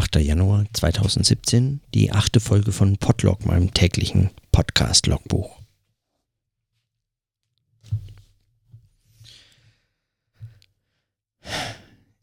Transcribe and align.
8. 0.00 0.16
Januar 0.16 0.64
2017, 0.72 1.82
die 1.92 2.10
achte 2.10 2.40
Folge 2.40 2.72
von 2.72 2.96
Podlog, 2.96 3.44
meinem 3.44 3.74
täglichen 3.74 4.30
Podcast-Logbuch. 4.50 5.58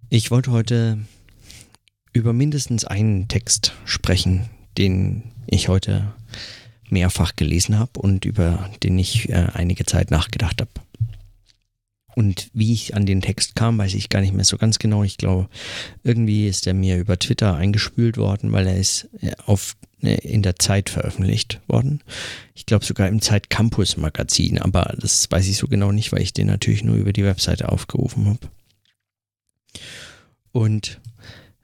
Ich 0.10 0.32
wollte 0.32 0.50
heute 0.50 0.98
über 2.14 2.34
mindestens 2.34 2.84
einen 2.84 3.28
Text 3.28 3.74
sprechen, 3.86 4.50
den 4.80 5.32
ich 5.46 5.68
heute 5.68 6.16
mehrfach 6.90 7.36
gelesen 7.36 7.78
habe 7.78 8.00
und 8.00 8.26
über 8.26 8.72
den 8.82 8.98
ich 8.98 9.30
äh, 9.30 9.50
einige 9.54 9.86
Zeit 9.86 10.10
nachgedacht 10.10 10.62
habe. 10.62 10.72
Und 12.18 12.50
wie 12.52 12.74
ich 12.74 12.96
an 12.96 13.06
den 13.06 13.22
Text 13.22 13.56
kam, 13.56 13.78
weiß 13.78 13.94
ich 13.94 14.10
gar 14.10 14.22
nicht 14.22 14.34
mehr 14.34 14.44
so 14.44 14.58
ganz 14.58 14.80
genau. 14.80 15.04
Ich 15.04 15.18
glaube, 15.18 15.50
irgendwie 16.02 16.48
ist 16.48 16.66
er 16.66 16.74
mir 16.74 16.98
über 16.98 17.20
Twitter 17.20 17.56
eingespült 17.56 18.18
worden, 18.18 18.52
weil 18.52 18.66
er 18.66 18.76
ist 18.76 19.08
äh, 19.22 19.34
auf, 19.46 19.78
äh, 20.02 20.16
in 20.28 20.42
der 20.42 20.56
Zeit 20.56 20.90
veröffentlicht 20.90 21.62
worden. 21.68 22.02
Ich 22.56 22.66
glaube 22.66 22.84
sogar 22.86 23.08
im 23.08 23.22
Zeit 23.22 23.52
Campus 23.52 23.98
Magazin, 23.98 24.58
aber 24.58 24.96
das 25.00 25.30
weiß 25.30 25.48
ich 25.48 25.58
so 25.58 25.68
genau 25.68 25.92
nicht, 25.92 26.12
weil 26.12 26.24
ich 26.24 26.34
den 26.34 26.48
natürlich 26.48 26.84
nur 26.84 26.96
über 26.96 27.14
die 27.14 27.24
Webseite 27.24 27.72
aufgerufen 27.72 28.26
habe. 28.26 28.50
Und, 30.52 31.00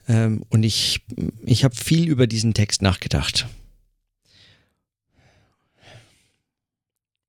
ähm, 0.07 0.43
und 0.49 0.61
ich, 0.61 1.01
ich 1.43 1.63
habe 1.63 1.75
viel 1.75 2.07
über 2.07 2.27
diesen 2.27 2.53
Text 2.53 2.83
nachgedacht. 2.83 3.47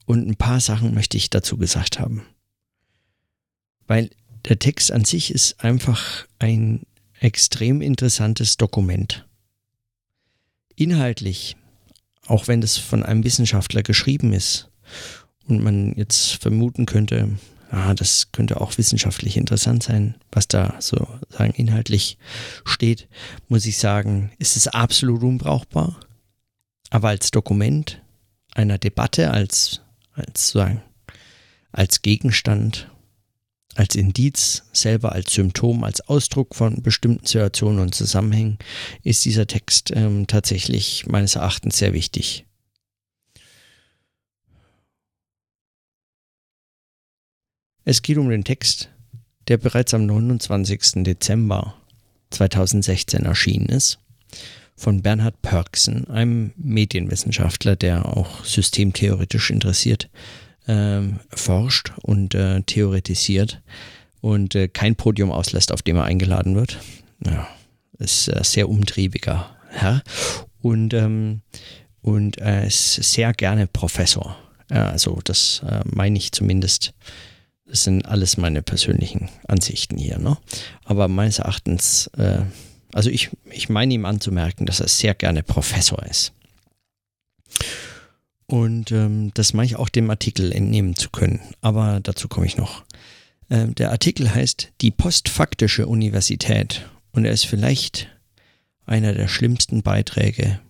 Und 0.04 0.28
ein 0.28 0.36
paar 0.36 0.60
Sachen 0.60 0.92
möchte 0.92 1.16
ich 1.16 1.30
dazu 1.30 1.56
gesagt 1.56 1.98
haben. 1.98 2.26
Weil 3.86 4.10
der 4.48 4.58
Text 4.58 4.92
an 4.92 5.04
sich 5.04 5.32
ist 5.32 5.60
einfach 5.60 6.26
ein 6.38 6.82
extrem 7.20 7.80
interessantes 7.80 8.56
Dokument. 8.56 9.26
Inhaltlich, 10.76 11.56
auch 12.26 12.48
wenn 12.48 12.60
das 12.60 12.76
von 12.76 13.02
einem 13.02 13.24
Wissenschaftler 13.24 13.82
geschrieben 13.82 14.32
ist 14.32 14.68
und 15.46 15.62
man 15.62 15.94
jetzt 15.94 16.34
vermuten 16.42 16.86
könnte, 16.86 17.38
ah, 17.70 17.94
das 17.94 18.32
könnte 18.32 18.60
auch 18.60 18.76
wissenschaftlich 18.76 19.36
interessant 19.36 19.82
sein, 19.82 20.16
was 20.32 20.48
da 20.48 20.76
so 20.80 21.08
sagen 21.30 21.52
inhaltlich 21.54 22.18
steht, 22.64 23.08
muss 23.48 23.66
ich 23.66 23.78
sagen, 23.78 24.32
ist 24.38 24.56
es 24.56 24.68
absolut 24.68 25.22
unbrauchbar. 25.22 26.00
Aber 26.90 27.08
als 27.08 27.30
Dokument 27.30 28.02
einer 28.54 28.78
Debatte, 28.78 29.30
als, 29.30 29.80
als, 30.12 30.50
sagen, 30.50 30.82
als 31.72 32.02
Gegenstand 32.02 32.90
als 33.74 33.94
Indiz, 33.94 34.64
selber 34.72 35.12
als 35.12 35.32
Symptom, 35.32 35.84
als 35.84 36.00
Ausdruck 36.02 36.54
von 36.54 36.82
bestimmten 36.82 37.26
Situationen 37.26 37.80
und 37.80 37.94
Zusammenhängen, 37.94 38.58
ist 39.02 39.24
dieser 39.24 39.46
Text 39.46 39.92
ähm, 39.94 40.26
tatsächlich 40.26 41.06
meines 41.06 41.36
Erachtens 41.36 41.78
sehr 41.78 41.92
wichtig. 41.92 42.46
Es 47.84 48.02
geht 48.02 48.16
um 48.16 48.30
den 48.30 48.44
Text, 48.44 48.88
der 49.48 49.58
bereits 49.58 49.92
am 49.92 50.06
29. 50.06 51.04
Dezember 51.04 51.74
2016 52.30 53.24
erschienen 53.24 53.66
ist, 53.66 53.98
von 54.76 55.02
Bernhard 55.02 55.40
Pörksen, 55.42 56.08
einem 56.08 56.52
Medienwissenschaftler, 56.56 57.76
der 57.76 58.06
auch 58.16 58.44
systemtheoretisch 58.44 59.50
interessiert 59.50 60.08
ähm, 60.66 61.20
forscht 61.30 61.92
und 62.02 62.34
äh, 62.34 62.62
theoretisiert 62.62 63.62
und 64.20 64.54
äh, 64.54 64.68
kein 64.68 64.96
Podium 64.96 65.30
auslässt, 65.30 65.72
auf 65.72 65.82
dem 65.82 65.96
er 65.96 66.04
eingeladen 66.04 66.54
wird. 66.54 66.78
Ja, 67.24 67.46
ist 67.98 68.28
äh, 68.28 68.42
sehr 68.42 68.68
umtriebiger 68.68 69.50
Herr 69.70 70.02
und, 70.60 70.94
ähm, 70.94 71.42
und 72.00 72.38
er 72.38 72.64
ist 72.64 72.94
sehr 72.94 73.32
gerne 73.32 73.66
Professor. 73.66 74.36
also 74.68 75.20
das 75.24 75.62
äh, 75.68 75.80
meine 75.84 76.18
ich 76.18 76.32
zumindest. 76.32 76.94
Das 77.66 77.84
sind 77.84 78.06
alles 78.06 78.36
meine 78.36 78.62
persönlichen 78.62 79.30
Ansichten 79.48 79.96
hier. 79.96 80.18
Ne? 80.18 80.36
Aber 80.84 81.08
meines 81.08 81.38
Erachtens, 81.38 82.08
äh, 82.18 82.42
also 82.92 83.10
ich, 83.10 83.30
ich 83.50 83.68
meine 83.68 83.94
ihm 83.94 84.04
anzumerken, 84.04 84.66
dass 84.66 84.80
er 84.80 84.88
sehr 84.88 85.14
gerne 85.14 85.42
Professor 85.42 86.02
ist. 86.04 86.32
Und 88.46 88.92
ähm, 88.92 89.32
das 89.34 89.54
meine 89.54 89.66
ich 89.66 89.76
auch 89.76 89.88
dem 89.88 90.10
Artikel 90.10 90.52
entnehmen 90.52 90.96
zu 90.96 91.10
können. 91.10 91.40
Aber 91.60 92.00
dazu 92.02 92.28
komme 92.28 92.46
ich 92.46 92.56
noch. 92.56 92.84
Ähm, 93.50 93.74
der 93.74 93.90
Artikel 93.90 94.34
heißt 94.34 94.72
Die 94.80 94.90
postfaktische 94.90 95.86
Universität. 95.86 96.88
Und 97.12 97.24
er 97.24 97.32
ist 97.32 97.46
vielleicht 97.46 98.08
einer 98.86 99.14
der 99.14 99.28
schlimmsten 99.28 99.82
Beiträge 99.82 100.60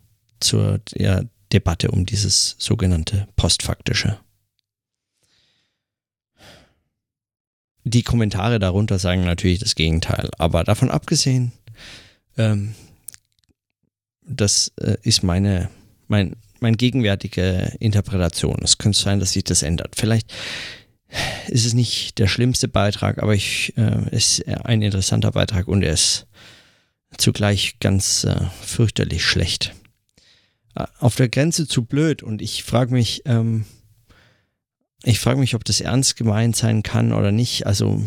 zur 0.40 0.80
ja, 0.94 1.22
Debatte 1.52 1.90
um 1.90 2.06
dieses 2.06 2.56
sogenannte 2.58 3.26
postfaktische. 3.36 4.18
Die 7.84 8.02
Kommentare 8.02 8.58
darunter 8.58 8.98
sagen 8.98 9.24
natürlich 9.24 9.58
das 9.58 9.74
Gegenteil. 9.74 10.30
Aber 10.38 10.64
davon 10.64 10.90
abgesehen, 10.90 11.52
ähm, 12.36 12.74
das 14.22 14.72
äh, 14.80 14.96
ist 15.02 15.22
meine, 15.22 15.70
mein, 16.08 16.36
meine 16.64 16.76
gegenwärtige 16.76 17.76
Interpretation. 17.78 18.58
Es 18.62 18.78
könnte 18.78 18.98
sein, 18.98 19.20
dass 19.20 19.32
sich 19.32 19.44
das 19.44 19.62
ändert. 19.62 19.94
Vielleicht 19.96 20.32
ist 21.48 21.66
es 21.66 21.74
nicht 21.74 22.18
der 22.18 22.26
schlimmste 22.26 22.68
Beitrag, 22.68 23.22
aber 23.22 23.34
ich, 23.34 23.74
äh, 23.76 24.08
ist 24.10 24.46
ein 24.48 24.82
interessanter 24.82 25.30
Beitrag 25.30 25.68
und 25.68 25.82
er 25.82 25.92
ist 25.92 26.26
zugleich 27.18 27.78
ganz 27.80 28.24
äh, 28.24 28.34
fürchterlich 28.62 29.24
schlecht. 29.24 29.74
Äh, 30.74 30.86
auf 30.98 31.14
der 31.16 31.28
Grenze 31.28 31.68
zu 31.68 31.84
blöd 31.84 32.22
und 32.22 32.42
ich 32.42 32.64
frage 32.64 32.92
mich, 32.92 33.22
ähm, 33.26 33.66
ich 35.04 35.20
frage 35.20 35.38
mich, 35.38 35.54
ob 35.54 35.64
das 35.64 35.82
ernst 35.82 36.16
gemeint 36.16 36.56
sein 36.56 36.82
kann 36.82 37.12
oder 37.12 37.30
nicht. 37.30 37.66
Also 37.66 38.02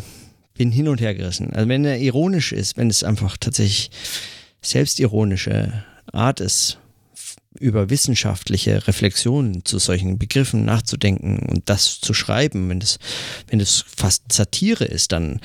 bin 0.54 0.72
hin 0.72 0.88
und 0.88 1.00
her 1.00 1.14
gerissen. 1.14 1.52
Also 1.52 1.68
wenn 1.68 1.84
er 1.84 2.00
ironisch 2.00 2.52
ist, 2.52 2.76
wenn 2.76 2.90
es 2.90 3.04
einfach 3.04 3.36
tatsächlich 3.36 3.92
selbstironische 4.60 5.84
Art 6.12 6.40
ist, 6.40 6.78
über 7.58 7.90
wissenschaftliche 7.90 8.86
Reflexionen 8.86 9.64
zu 9.64 9.78
solchen 9.78 10.18
Begriffen 10.18 10.64
nachzudenken 10.64 11.38
und 11.38 11.68
das 11.68 12.00
zu 12.00 12.14
schreiben, 12.14 12.68
wenn 12.68 12.80
es, 12.80 12.98
wenn 13.48 13.60
es 13.60 13.84
fast 13.86 14.32
Satire 14.32 14.84
ist, 14.84 15.12
dann 15.12 15.40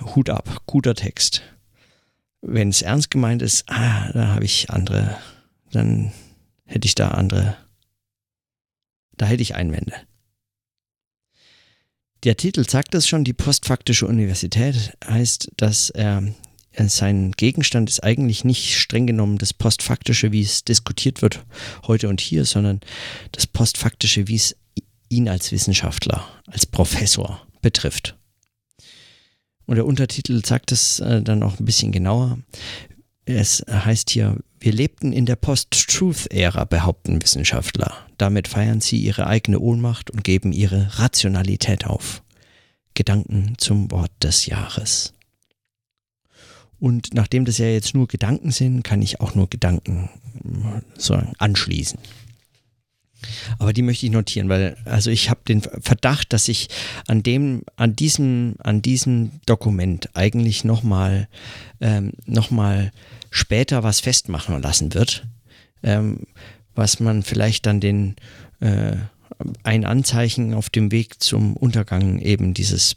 Hut 0.00 0.30
ab, 0.30 0.62
guter 0.66 0.94
Text. 0.94 1.42
Wenn 2.40 2.70
es 2.70 2.82
ernst 2.82 3.10
gemeint 3.10 3.42
ist, 3.42 3.64
ah, 3.68 4.10
da 4.12 4.28
habe 4.28 4.44
ich 4.44 4.70
andere, 4.70 5.16
dann 5.70 6.12
hätte 6.64 6.86
ich 6.86 6.94
da 6.94 7.08
andere, 7.08 7.56
da 9.16 9.26
hätte 9.26 9.42
ich 9.42 9.54
Einwände. 9.54 9.94
Der 12.24 12.36
Titel 12.36 12.68
sagt 12.68 12.94
es 12.94 13.06
schon, 13.06 13.24
die 13.24 13.32
postfaktische 13.32 14.06
Universität 14.06 14.96
heißt, 15.04 15.50
dass 15.56 15.90
er 15.90 16.22
sein 16.78 17.32
Gegenstand 17.32 17.90
ist 17.90 18.02
eigentlich 18.02 18.44
nicht 18.44 18.78
streng 18.78 19.06
genommen 19.06 19.38
das 19.38 19.52
Postfaktische, 19.52 20.32
wie 20.32 20.42
es 20.42 20.64
diskutiert 20.64 21.22
wird 21.22 21.44
heute 21.86 22.08
und 22.08 22.20
hier, 22.20 22.44
sondern 22.44 22.80
das 23.32 23.46
Postfaktische, 23.46 24.28
wie 24.28 24.36
es 24.36 24.56
ihn 25.08 25.28
als 25.28 25.52
Wissenschaftler, 25.52 26.26
als 26.46 26.66
Professor 26.66 27.46
betrifft. 27.60 28.16
Und 29.66 29.76
der 29.76 29.86
Untertitel 29.86 30.44
sagt 30.44 30.72
es 30.72 31.00
äh, 31.00 31.22
dann 31.22 31.42
auch 31.42 31.58
ein 31.58 31.64
bisschen 31.64 31.92
genauer. 31.92 32.38
Es 33.24 33.64
heißt 33.68 34.10
hier, 34.10 34.38
wir 34.58 34.72
lebten 34.72 35.12
in 35.12 35.26
der 35.26 35.36
Post-Truth-Ära, 35.36 36.64
behaupten 36.64 37.22
Wissenschaftler. 37.22 37.94
Damit 38.18 38.48
feiern 38.48 38.80
sie 38.80 38.96
ihre 38.96 39.26
eigene 39.26 39.60
Ohnmacht 39.60 40.10
und 40.10 40.24
geben 40.24 40.52
ihre 40.52 40.98
Rationalität 40.98 41.86
auf. 41.86 42.22
Gedanken 42.94 43.54
zum 43.58 43.90
Wort 43.90 44.10
des 44.22 44.46
Jahres. 44.46 45.14
Und 46.82 47.14
nachdem 47.14 47.44
das 47.44 47.58
ja 47.58 47.66
jetzt 47.66 47.94
nur 47.94 48.08
Gedanken 48.08 48.50
sind, 48.50 48.82
kann 48.82 49.02
ich 49.02 49.20
auch 49.20 49.36
nur 49.36 49.48
Gedanken 49.48 50.10
so 50.98 51.16
anschließen. 51.38 51.96
Aber 53.60 53.72
die 53.72 53.82
möchte 53.82 54.04
ich 54.04 54.10
notieren, 54.10 54.48
weil 54.48 54.76
also 54.84 55.08
ich 55.08 55.30
habe 55.30 55.42
den 55.46 55.60
Verdacht, 55.60 56.32
dass 56.32 56.48
ich 56.48 56.70
an 57.06 57.22
dem, 57.22 57.62
an 57.76 57.94
diesem, 57.94 58.56
an 58.58 58.82
diesem 58.82 59.30
Dokument 59.46 60.10
eigentlich 60.14 60.64
nochmal 60.64 61.28
ähm, 61.80 62.14
noch 62.26 62.50
später 63.30 63.84
was 63.84 64.00
festmachen 64.00 64.60
lassen 64.60 64.92
wird, 64.92 65.24
ähm, 65.84 66.26
was 66.74 66.98
man 66.98 67.22
vielleicht 67.22 67.66
dann 67.66 67.78
den 67.78 68.16
äh, 68.58 68.96
ein 69.62 69.84
Anzeichen 69.84 70.52
auf 70.52 70.68
dem 70.68 70.90
Weg 70.90 71.22
zum 71.22 71.56
Untergang 71.56 72.18
eben 72.18 72.54
dieses, 72.54 72.96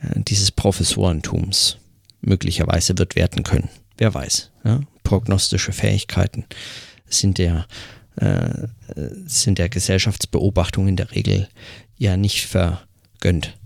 äh, 0.00 0.20
dieses 0.22 0.50
Professorentums 0.50 1.78
möglicherweise 2.26 2.96
wird 2.98 3.16
werten 3.16 3.42
können. 3.42 3.68
Wer 3.96 4.12
weiß. 4.14 4.50
Ja? 4.64 4.80
Prognostische 5.02 5.72
Fähigkeiten 5.72 6.44
sind 7.06 7.38
der, 7.38 7.66
äh, 8.16 8.66
sind 9.26 9.58
der 9.58 9.68
Gesellschaftsbeobachtung 9.68 10.88
in 10.88 10.96
der 10.96 11.12
Regel 11.12 11.48
ja 11.96 12.16
nicht 12.16 12.46
vergönnt. 12.46 13.56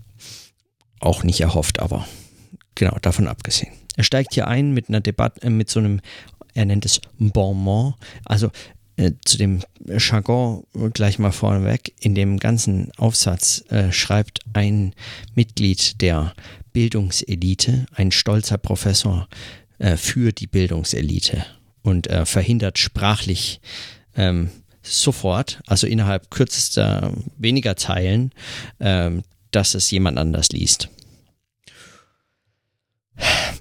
Auch 0.99 1.23
nicht 1.23 1.41
erhofft, 1.41 1.79
aber 1.79 2.07
genau 2.75 2.97
davon 3.01 3.27
abgesehen. 3.27 3.73
Er 3.97 4.03
steigt 4.03 4.33
hier 4.33 4.47
ein 4.47 4.71
mit 4.71 4.87
einer 4.87 5.01
Debatte, 5.01 5.41
äh, 5.47 5.49
mit 5.49 5.69
so 5.69 5.79
einem 5.79 6.01
er 6.53 6.65
nennt 6.65 6.85
es 6.85 7.01
Bonmont, 7.17 7.95
also 8.25 8.51
äh, 8.97 9.11
zu 9.23 9.37
dem 9.37 9.61
Jargon 9.87 10.65
gleich 10.93 11.17
mal 11.19 11.31
vorneweg. 11.31 11.93
In 11.99 12.15
dem 12.15 12.37
ganzen 12.37 12.91
Aufsatz 12.97 13.63
äh, 13.69 13.91
schreibt 13.91 14.41
ein 14.53 14.93
Mitglied 15.33 16.01
der 16.01 16.33
Bildungselite, 16.73 17.85
ein 17.93 18.11
stolzer 18.11 18.57
Professor 18.57 19.27
äh, 19.79 19.97
für 19.97 20.31
die 20.31 20.47
Bildungselite 20.47 21.45
und 21.81 22.07
äh, 22.07 22.25
verhindert 22.25 22.77
sprachlich 22.77 23.61
ähm, 24.15 24.49
sofort, 24.81 25.61
also 25.67 25.87
innerhalb 25.87 26.31
kürzester 26.31 27.13
weniger 27.37 27.75
Zeilen, 27.75 28.31
ähm, 28.79 29.23
dass 29.51 29.75
es 29.75 29.91
jemand 29.91 30.17
anders 30.17 30.49
liest 30.49 30.89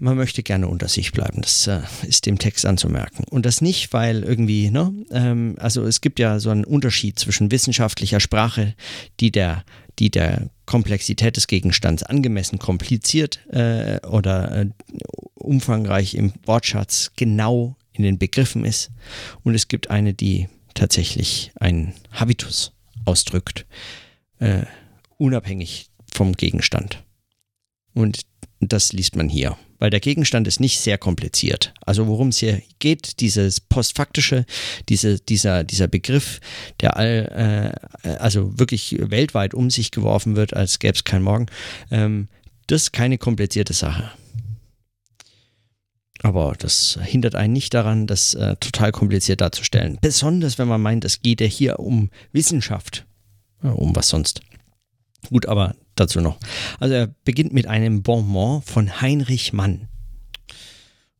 man 0.00 0.16
möchte 0.16 0.42
gerne 0.42 0.66
unter 0.66 0.88
sich 0.88 1.12
bleiben. 1.12 1.42
Das 1.42 1.66
äh, 1.66 1.80
ist 2.06 2.26
dem 2.26 2.38
Text 2.38 2.66
anzumerken. 2.66 3.24
Und 3.30 3.46
das 3.46 3.60
nicht, 3.60 3.92
weil 3.92 4.22
irgendwie, 4.22 4.70
ne, 4.70 4.92
ähm, 5.10 5.56
also 5.58 5.84
es 5.84 6.00
gibt 6.00 6.18
ja 6.18 6.40
so 6.40 6.50
einen 6.50 6.64
Unterschied 6.64 7.18
zwischen 7.18 7.50
wissenschaftlicher 7.50 8.20
Sprache, 8.20 8.74
die 9.20 9.30
der, 9.30 9.64
die 9.98 10.10
der 10.10 10.48
Komplexität 10.70 11.36
des 11.36 11.48
Gegenstands 11.48 12.04
angemessen 12.04 12.60
kompliziert 12.60 13.44
äh, 13.48 13.98
oder 14.06 14.56
äh, 14.56 14.66
umfangreich 15.34 16.14
im 16.14 16.32
Wortschatz 16.46 17.10
genau 17.16 17.74
in 17.92 18.04
den 18.04 18.18
Begriffen 18.18 18.64
ist. 18.64 18.92
Und 19.42 19.56
es 19.56 19.66
gibt 19.66 19.90
eine, 19.90 20.14
die 20.14 20.48
tatsächlich 20.74 21.50
einen 21.56 21.94
Habitus 22.12 22.70
ausdrückt, 23.04 23.66
äh, 24.38 24.62
unabhängig 25.18 25.90
vom 26.14 26.34
Gegenstand. 26.34 27.02
Und 27.92 28.20
das 28.60 28.92
liest 28.92 29.16
man 29.16 29.28
hier, 29.28 29.56
weil 29.80 29.90
der 29.90 29.98
Gegenstand 29.98 30.46
ist 30.46 30.60
nicht 30.60 30.78
sehr 30.78 30.98
kompliziert. 30.98 31.74
Also 31.84 32.06
worum 32.06 32.28
es 32.28 32.38
hier 32.38 32.62
geht, 32.78 33.18
dieses 33.20 33.60
postfaktische, 33.60 34.46
diese, 34.88 35.18
dieser, 35.18 35.64
dieser 35.64 35.88
Begriff, 35.88 36.40
der 36.80 36.96
all, 36.96 37.74
äh, 38.04 38.08
also 38.18 38.56
wirklich 38.58 38.96
weltweit 39.00 39.54
um 39.54 39.70
sich 39.70 39.90
geworfen 39.90 40.36
wird, 40.36 40.54
als 40.54 40.78
gäbe 40.78 40.94
es 40.94 41.02
kein 41.02 41.22
Morgen, 41.22 41.46
ähm, 41.90 42.28
das 42.68 42.82
ist 42.82 42.92
keine 42.92 43.18
komplizierte 43.18 43.72
Sache. 43.72 44.12
Aber 46.22 46.54
das 46.58 46.98
hindert 47.02 47.34
einen 47.34 47.54
nicht 47.54 47.72
daran, 47.72 48.06
das 48.06 48.34
äh, 48.34 48.54
total 48.56 48.92
kompliziert 48.92 49.40
darzustellen. 49.40 49.98
Besonders 50.02 50.58
wenn 50.58 50.68
man 50.68 50.82
meint, 50.82 51.04
es 51.06 51.22
geht 51.22 51.40
ja 51.40 51.46
hier 51.46 51.80
um 51.80 52.10
Wissenschaft. 52.32 53.06
Ja, 53.62 53.70
um 53.70 53.96
was 53.96 54.08
sonst. 54.08 54.42
Gut, 55.30 55.46
aber 55.46 55.74
dazu 56.00 56.20
noch. 56.20 56.38
Also 56.78 56.94
er 56.94 57.14
beginnt 57.24 57.52
mit 57.52 57.66
einem 57.66 58.02
Bonbon 58.02 58.62
von 58.62 59.00
Heinrich 59.00 59.52
Mann. 59.52 59.88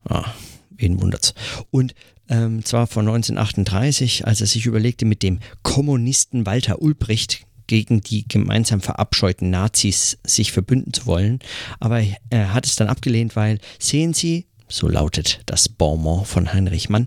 Ah, 0.05 0.33
wen 0.71 1.01
wundert's. 1.01 1.35
Und 1.71 1.95
ähm, 2.29 2.65
zwar 2.65 2.87
von 2.87 3.07
1938, 3.07 4.27
als 4.27 4.41
er 4.41 4.47
sich 4.47 4.67
überlegte, 4.67 5.05
mit 5.05 5.23
dem 5.23 5.41
Kommunisten 5.63 6.47
Walter 6.47 6.81
Ulbricht 6.81 7.47
gegen 7.67 8.01
die 8.01 8.27
gemeinsam 8.27 8.81
verabscheuten 8.81 9.51
Nazis 9.51 10.19
sich 10.25 10.51
verbünden 10.51 10.93
zu 10.93 11.07
wollen. 11.07 11.39
Aber 11.79 12.03
er 12.31 12.53
hat 12.53 12.67
es 12.67 12.77
dann 12.77 12.89
abgelehnt, 12.89 13.37
weil, 13.37 13.61
sehen 13.79 14.13
Sie, 14.13 14.47
so 14.69 14.89
lautet 14.89 15.41
das 15.47 15.69
Bonbon 15.69 16.25
von 16.25 16.53
Heinrich 16.53 16.89
Mann, 16.89 17.07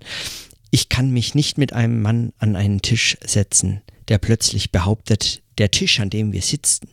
ich 0.71 0.89
kann 0.89 1.11
mich 1.11 1.35
nicht 1.35 1.57
mit 1.57 1.73
einem 1.73 2.01
Mann 2.01 2.33
an 2.37 2.55
einen 2.55 2.81
Tisch 2.81 3.17
setzen, 3.25 3.81
der 4.07 4.17
plötzlich 4.17 4.71
behauptet, 4.71 5.43
der 5.57 5.69
Tisch, 5.69 5.99
an 5.99 6.09
dem 6.09 6.31
wir 6.31 6.41
sitzen, 6.41 6.87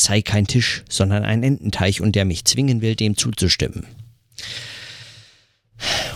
sei 0.00 0.22
kein 0.22 0.46
Tisch, 0.46 0.82
sondern 0.88 1.24
ein 1.24 1.42
Ententeich 1.42 2.00
und 2.00 2.16
der 2.16 2.24
mich 2.24 2.44
zwingen 2.44 2.80
will, 2.80 2.94
dem 2.96 3.16
zuzustimmen. 3.16 3.86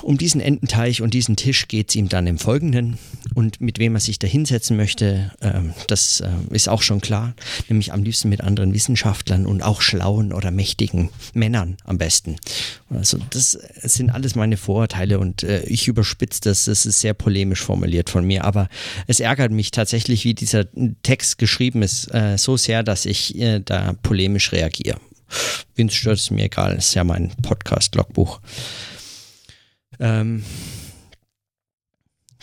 Um 0.02 0.18
diesen 0.18 0.40
Ententeich 0.40 1.02
und 1.02 1.14
diesen 1.14 1.36
Tisch 1.36 1.68
geht 1.68 1.90
es 1.90 1.96
ihm 1.96 2.08
dann 2.08 2.26
im 2.26 2.38
Folgenden. 2.38 2.98
Und 3.34 3.60
mit 3.60 3.78
wem 3.78 3.94
er 3.94 4.00
sich 4.00 4.18
da 4.18 4.26
hinsetzen 4.26 4.76
möchte, 4.76 5.32
äh, 5.40 5.60
das 5.88 6.20
äh, 6.20 6.28
ist 6.50 6.68
auch 6.68 6.82
schon 6.82 7.00
klar. 7.00 7.34
Nämlich 7.68 7.92
am 7.92 8.02
liebsten 8.02 8.28
mit 8.28 8.42
anderen 8.42 8.74
Wissenschaftlern 8.74 9.46
und 9.46 9.62
auch 9.62 9.80
schlauen 9.80 10.32
oder 10.32 10.50
mächtigen 10.50 11.10
Männern 11.32 11.76
am 11.84 11.98
besten. 11.98 12.36
Also 12.90 13.18
das 13.30 13.58
sind 13.82 14.10
alles 14.10 14.34
meine 14.34 14.56
Vorurteile 14.56 15.18
und 15.18 15.42
äh, 15.42 15.62
ich 15.64 15.88
überspitze 15.88 16.40
das. 16.42 16.66
Das 16.66 16.86
ist 16.86 17.00
sehr 17.00 17.14
polemisch 17.14 17.62
formuliert 17.62 18.10
von 18.10 18.24
mir. 18.24 18.44
Aber 18.44 18.68
es 19.06 19.20
ärgert 19.20 19.52
mich 19.52 19.70
tatsächlich, 19.70 20.24
wie 20.24 20.34
dieser 20.34 20.66
Text 21.02 21.38
geschrieben 21.38 21.82
ist, 21.82 22.12
äh, 22.14 22.36
so 22.38 22.56
sehr, 22.56 22.82
dass 22.82 23.06
ich 23.06 23.38
äh, 23.38 23.60
da 23.60 23.94
polemisch 24.02 24.52
reagiere. 24.52 25.00
Wen 25.74 25.90
stört 25.90 26.18
es 26.18 26.30
mir 26.30 26.44
egal, 26.44 26.76
das 26.76 26.88
ist 26.88 26.94
ja 26.94 27.04
mein 27.04 27.32
Podcast-Logbuch. 27.42 28.40
Ähm, 30.00 30.44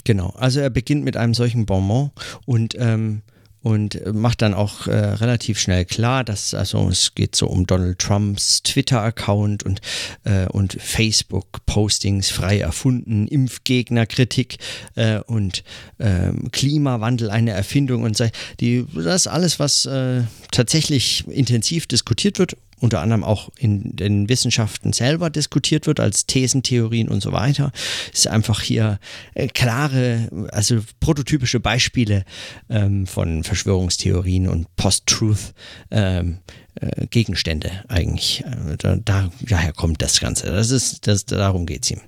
genau, 0.04 0.30
also 0.38 0.60
er 0.60 0.70
beginnt 0.70 1.04
mit 1.04 1.18
einem 1.18 1.34
solchen 1.34 1.66
Bonbon 1.66 2.12
und 2.46 2.76
ähm, 2.78 3.22
und 3.64 4.02
macht 4.14 4.42
dann 4.42 4.54
auch 4.54 4.88
äh, 4.88 4.96
relativ 4.96 5.60
schnell 5.60 5.86
klar, 5.86 6.24
dass 6.24 6.54
also 6.54 6.90
es 6.90 7.14
geht 7.14 7.36
so 7.36 7.48
um 7.48 7.68
Donald 7.68 8.00
Trumps 8.00 8.64
Twitter-Account 8.64 9.64
und 9.64 9.82
äh, 10.24 10.48
und 10.48 10.78
Facebook-Postings 10.82 12.32
frei 12.32 12.60
erfunden, 12.60 13.28
Impfgegnerkritik 13.28 14.58
äh, 14.96 15.20
und 15.20 15.64
ähm, 16.00 16.50
Klimawandel 16.52 17.30
eine 17.30 17.52
Erfindung 17.52 18.04
und 18.04 18.22
die 18.60 18.86
das 18.96 19.28
alles, 19.28 19.60
was 19.60 19.86
äh, 19.86 20.24
tatsächlich 20.52 21.28
intensiv 21.28 21.86
diskutiert 21.86 22.40
wird 22.40 22.58
unter 22.82 23.02
anderem 23.02 23.24
auch 23.24 23.50
in 23.58 23.96
den 23.96 24.28
Wissenschaften 24.28 24.92
selber 24.92 25.30
diskutiert 25.30 25.88
wird, 25.88 26.00
als 26.00 26.26
Thesentheorien 26.26 27.08
und 27.08 27.22
so 27.22 27.32
weiter, 27.32 27.72
ist 28.12 28.28
einfach 28.28 28.62
hier 28.62 29.00
äh, 29.36 29.48
klare, 29.48 30.30
also 30.52 30.80
prototypische 31.00 31.60
Beispiele 31.60 32.26
ähm, 32.70 33.06
von 33.08 33.44
Verschwörungstheorien 33.44 34.50
und 34.50 34.76
Post-Truth. 34.76 35.54
Ähm, 35.92 36.40
äh, 36.76 37.08
Gegenstände 37.08 37.70
eigentlich. 37.90 38.46
Äh, 38.46 38.78
da, 38.78 38.96
da, 38.96 39.30
daher 39.42 39.74
kommt 39.74 40.02
das 40.02 40.22
Ganze. 40.22 40.48
Das 40.48 40.72
ist, 40.72 41.06
das, 41.06 41.26
darum 41.26 41.66
geht 41.66 41.84
es 41.84 41.92
ihm. 41.92 42.00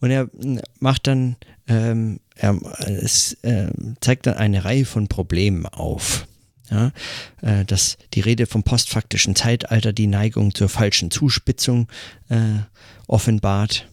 Und 0.00 0.10
er 0.10 0.28
macht 0.80 1.06
dann, 1.06 1.36
ähm, 1.68 2.18
er 2.34 2.58
es, 2.80 3.34
äh, 3.42 3.68
zeigt 4.00 4.26
dann 4.26 4.34
eine 4.34 4.64
Reihe 4.64 4.84
von 4.84 5.06
Problemen 5.06 5.64
auf 5.64 6.26
ja, 6.70 6.92
äh, 7.42 7.64
dass 7.64 7.98
die 8.14 8.20
Rede 8.20 8.46
vom 8.46 8.62
postfaktischen 8.62 9.34
Zeitalter 9.34 9.92
die 9.92 10.06
Neigung 10.06 10.54
zur 10.54 10.68
falschen 10.68 11.10
Zuspitzung 11.10 11.88
äh, 12.28 12.60
offenbart. 13.06 13.88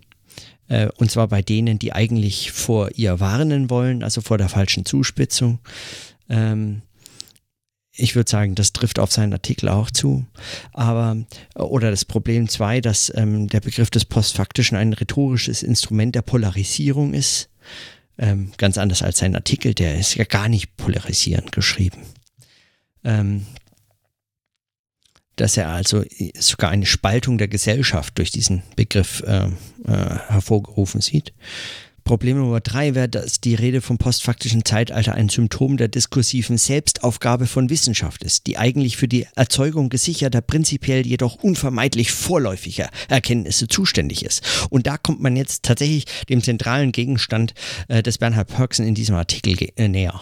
Äh, 0.67 0.89
und 0.97 1.11
zwar 1.11 1.27
bei 1.27 1.41
denen, 1.41 1.79
die 1.79 1.93
eigentlich 1.93 2.51
vor 2.51 2.89
ihr 2.95 3.19
warnen 3.19 3.69
wollen, 3.69 4.03
also 4.03 4.21
vor 4.21 4.37
der 4.37 4.49
falschen 4.49 4.85
Zuspitzung. 4.85 5.59
Ähm, 6.29 6.81
ich 7.99 8.15
würde 8.15 8.29
sagen, 8.29 8.53
das 8.53 8.73
trifft 8.73 8.99
auf 8.99 9.11
seinen 9.11 9.33
Artikel 9.33 9.69
auch 9.69 9.89
zu. 9.89 10.27
Aber, 10.71 11.17
oder 11.55 11.89
das 11.89 12.05
Problem 12.05 12.47
zwei, 12.47 12.79
dass 12.79 13.11
ähm, 13.15 13.47
der 13.47 13.59
Begriff 13.59 13.89
des 13.89 14.05
Postfaktischen 14.05 14.77
ein 14.77 14.93
rhetorisches 14.93 15.63
Instrument 15.63 16.13
der 16.13 16.21
Polarisierung 16.21 17.15
ist. 17.15 17.49
Ähm, 18.19 18.51
ganz 18.57 18.77
anders 18.77 19.01
als 19.01 19.17
sein 19.17 19.35
Artikel, 19.35 19.73
der 19.73 19.97
ist 19.97 20.15
ja 20.15 20.25
gar 20.25 20.47
nicht 20.47 20.77
polarisierend 20.77 21.51
geschrieben 21.51 22.03
ähm, 23.07 23.45
dass 25.37 25.55
er 25.55 25.69
also 25.69 26.03
sogar 26.35 26.71
eine 26.71 26.85
Spaltung 26.85 27.37
der 27.37 27.47
Gesellschaft 27.47 28.17
durch 28.17 28.31
diesen 28.31 28.63
Begriff 28.75 29.23
äh, 29.25 29.45
äh, 29.45 29.51
hervorgerufen 30.27 30.99
sieht. 30.99 31.33
Problem 32.03 32.37
Nummer 32.37 32.61
drei 32.61 32.95
wäre, 32.95 33.09
dass 33.09 33.41
die 33.41 33.53
Rede 33.53 33.81
vom 33.81 33.97
postfaktischen 33.97 34.63
Zeitalter 34.63 35.13
ein 35.13 35.27
Symptom 35.27 35.75
der 35.75 35.89
diskursiven 35.89 36.57
Selbstaufgabe 36.57 37.47
von 37.47 37.69
Wissenschaft 37.69 38.23
ist, 38.23 38.47
die 38.47 38.57
eigentlich 38.57 38.95
für 38.95 39.09
die 39.09 39.27
Erzeugung 39.35 39.89
gesicherter, 39.89 40.39
prinzipiell 40.39 41.05
jedoch 41.05 41.35
unvermeidlich 41.35 42.11
vorläufiger 42.11 42.89
Erkenntnisse 43.09 43.67
zuständig 43.67 44.23
ist. 44.23 44.41
Und 44.69 44.87
da 44.87 44.97
kommt 44.97 45.21
man 45.21 45.35
jetzt 45.35 45.63
tatsächlich 45.63 46.05
dem 46.29 46.41
zentralen 46.41 46.93
Gegenstand 46.93 47.53
äh, 47.89 48.01
des 48.01 48.17
Bernhard 48.19 48.47
Perksen 48.47 48.87
in 48.87 48.95
diesem 48.95 49.15
Artikel 49.15 49.57
äh, 49.75 49.87
näher. 49.89 50.21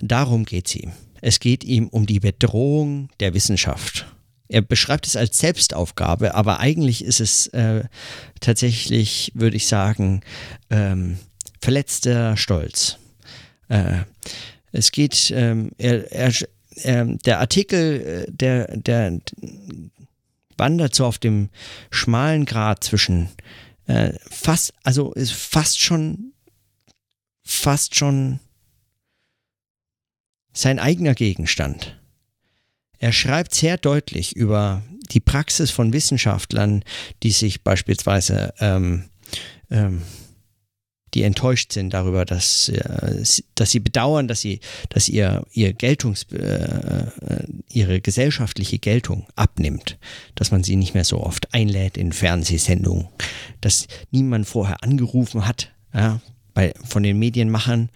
Darum 0.00 0.46
geht 0.46 0.66
es 0.66 0.76
ihm. 0.76 0.92
Es 1.22 1.40
geht 1.40 1.64
ihm 1.64 1.88
um 1.88 2.04
die 2.04 2.20
Bedrohung 2.20 3.08
der 3.20 3.32
Wissenschaft. 3.32 4.06
Er 4.48 4.60
beschreibt 4.60 5.06
es 5.06 5.16
als 5.16 5.38
Selbstaufgabe, 5.38 6.34
aber 6.34 6.60
eigentlich 6.60 7.02
ist 7.04 7.20
es 7.20 7.46
äh, 7.48 7.84
tatsächlich, 8.40 9.32
würde 9.34 9.56
ich 9.56 9.66
sagen, 9.66 10.20
ähm, 10.68 11.18
verletzter 11.60 12.36
Stolz. 12.36 12.98
Äh, 13.68 14.00
es 14.72 14.90
geht, 14.90 15.32
ähm, 15.34 15.70
er, 15.78 16.10
er, 16.12 16.32
er, 16.82 17.04
der 17.04 17.38
Artikel, 17.38 18.26
äh, 18.28 18.30
der, 18.30 18.76
der 18.76 19.18
wandert 20.58 20.94
so 20.94 21.06
auf 21.06 21.18
dem 21.18 21.48
schmalen 21.90 22.44
Grad 22.44 22.82
zwischen 22.82 23.28
äh, 23.86 24.12
fast, 24.28 24.74
also 24.82 25.12
ist 25.12 25.32
fast 25.32 25.80
schon, 25.80 26.32
fast 27.44 27.94
schon 27.94 28.40
sein 30.52 30.78
eigener 30.78 31.14
Gegenstand. 31.14 31.98
Er 32.98 33.12
schreibt 33.12 33.54
sehr 33.54 33.78
deutlich 33.78 34.36
über 34.36 34.82
die 35.10 35.20
Praxis 35.20 35.70
von 35.70 35.92
Wissenschaftlern, 35.92 36.84
die 37.22 37.32
sich 37.32 37.62
beispielsweise 37.62 38.54
ähm, 38.60 39.04
ähm, 39.70 40.02
die 41.14 41.24
enttäuscht 41.24 41.72
sind 41.72 41.92
darüber, 41.92 42.24
dass, 42.24 42.68
äh, 42.68 43.22
dass 43.54 43.70
sie 43.70 43.80
bedauern, 43.80 44.28
dass 44.28 44.40
sie, 44.40 44.60
dass 44.88 45.08
ihr, 45.08 45.44
ihr 45.52 45.72
Geltungs, 45.74 46.24
äh, 46.32 47.06
ihre 47.68 48.00
gesellschaftliche 48.00 48.78
Geltung 48.78 49.26
abnimmt, 49.36 49.98
dass 50.34 50.50
man 50.50 50.64
sie 50.64 50.76
nicht 50.76 50.94
mehr 50.94 51.04
so 51.04 51.20
oft 51.20 51.52
einlädt 51.52 51.96
in 51.96 52.12
Fernsehsendungen, 52.12 53.08
dass 53.60 53.88
niemand 54.10 54.46
vorher 54.46 54.82
angerufen 54.82 55.46
hat, 55.46 55.70
ja, 55.92 56.20
bei, 56.54 56.74
von 56.84 57.02
den 57.02 57.18
Medienmachern 57.18 57.90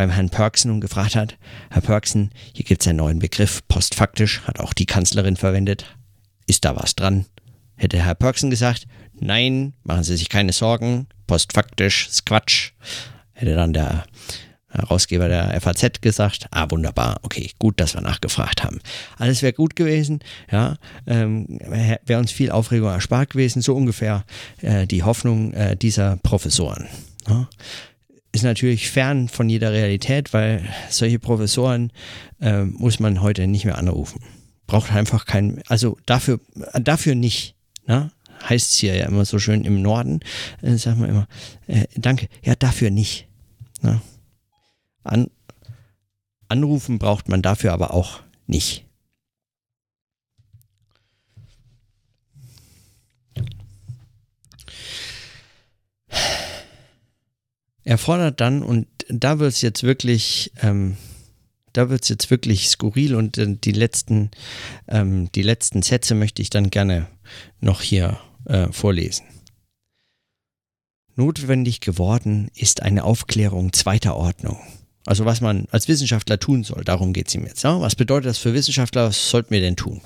beim 0.00 0.08
Herrn 0.08 0.30
Perksen 0.30 0.70
und 0.70 0.80
gefragt 0.80 1.14
hat, 1.14 1.36
Herr 1.68 1.82
Perksen, 1.82 2.30
hier 2.54 2.64
gibt 2.64 2.80
es 2.80 2.88
einen 2.88 2.96
neuen 2.96 3.18
Begriff, 3.18 3.60
postfaktisch, 3.68 4.40
hat 4.46 4.58
auch 4.58 4.72
die 4.72 4.86
Kanzlerin 4.86 5.36
verwendet. 5.36 5.84
Ist 6.46 6.64
da 6.64 6.74
was 6.74 6.94
dran? 6.94 7.26
Hätte 7.76 8.02
Herr 8.02 8.14
Perksen 8.14 8.48
gesagt, 8.48 8.86
nein, 9.12 9.74
machen 9.82 10.02
Sie 10.02 10.16
sich 10.16 10.30
keine 10.30 10.54
Sorgen, 10.54 11.06
postfaktisch, 11.26 12.08
ist 12.08 12.24
Quatsch. 12.24 12.70
Hätte 13.34 13.54
dann 13.54 13.74
der 13.74 14.06
Herausgeber 14.70 15.28
der 15.28 15.60
FAZ 15.60 16.00
gesagt, 16.00 16.46
ah 16.50 16.70
wunderbar, 16.70 17.18
okay, 17.20 17.50
gut, 17.58 17.78
dass 17.78 17.92
wir 17.92 18.00
nachgefragt 18.00 18.64
haben. 18.64 18.80
Alles 19.18 19.42
wäre 19.42 19.52
gut 19.52 19.76
gewesen, 19.76 20.20
ja, 20.50 20.78
ähm, 21.06 21.58
wäre 22.06 22.20
uns 22.20 22.32
viel 22.32 22.50
Aufregung 22.50 22.88
erspart 22.88 23.28
gewesen, 23.28 23.60
so 23.60 23.76
ungefähr 23.76 24.24
äh, 24.62 24.86
die 24.86 25.02
Hoffnung 25.02 25.52
äh, 25.52 25.76
dieser 25.76 26.16
Professoren. 26.22 26.88
Ja 27.28 27.50
ist 28.32 28.42
natürlich 28.44 28.90
fern 28.90 29.28
von 29.28 29.48
jeder 29.48 29.72
Realität, 29.72 30.32
weil 30.32 30.64
solche 30.88 31.18
Professoren 31.18 31.92
äh, 32.40 32.64
muss 32.64 33.00
man 33.00 33.22
heute 33.22 33.46
nicht 33.46 33.64
mehr 33.64 33.78
anrufen. 33.78 34.20
Braucht 34.66 34.92
einfach 34.92 35.26
keinen, 35.26 35.62
also 35.66 35.96
dafür, 36.06 36.40
dafür 36.80 37.14
nicht. 37.14 37.56
Ne? 37.86 38.12
Heißt 38.48 38.70
es 38.70 38.78
hier 38.78 38.94
ja 38.94 39.06
immer 39.06 39.24
so 39.24 39.38
schön 39.38 39.64
im 39.64 39.82
Norden, 39.82 40.20
äh, 40.62 40.76
sagen 40.76 41.00
wir 41.00 41.08
immer, 41.08 41.28
äh, 41.66 41.86
danke, 41.96 42.28
ja, 42.44 42.54
dafür 42.54 42.90
nicht. 42.90 43.26
Ne? 43.82 44.00
An, 45.02 45.26
anrufen 46.48 46.98
braucht 46.98 47.28
man 47.28 47.42
dafür 47.42 47.72
aber 47.72 47.92
auch 47.92 48.20
nicht. 48.46 48.86
Er 57.90 57.98
fordert 57.98 58.40
dann, 58.40 58.62
und 58.62 58.86
da 59.08 59.40
wird 59.40 59.52
es 59.52 59.62
jetzt 59.62 59.82
wirklich, 59.82 60.52
ähm, 60.62 60.96
da 61.72 61.90
wird 61.90 62.04
es 62.04 62.08
jetzt 62.08 62.30
wirklich 62.30 62.68
skurril 62.68 63.16
und 63.16 63.36
äh, 63.36 63.56
die 63.56 63.72
letzten, 63.72 64.30
ähm, 64.86 65.32
die 65.32 65.42
letzten 65.42 65.82
Sätze 65.82 66.14
möchte 66.14 66.40
ich 66.40 66.50
dann 66.50 66.70
gerne 66.70 67.08
noch 67.58 67.82
hier 67.82 68.20
äh, 68.44 68.70
vorlesen. 68.70 69.24
Notwendig 71.16 71.80
geworden 71.80 72.52
ist 72.54 72.80
eine 72.80 73.02
Aufklärung 73.02 73.72
zweiter 73.72 74.14
Ordnung. 74.14 74.60
Also 75.04 75.24
was 75.24 75.40
man 75.40 75.66
als 75.72 75.88
Wissenschaftler 75.88 76.38
tun 76.38 76.62
soll, 76.62 76.84
darum 76.84 77.12
geht 77.12 77.26
es 77.26 77.34
ihm 77.34 77.44
jetzt. 77.44 77.64
Ja? 77.64 77.80
Was 77.80 77.96
bedeutet 77.96 78.26
das 78.26 78.38
für 78.38 78.54
Wissenschaftler? 78.54 79.08
Was 79.08 79.30
sollten 79.30 79.50
wir 79.50 79.60
denn 79.60 79.74
tun? 79.74 80.00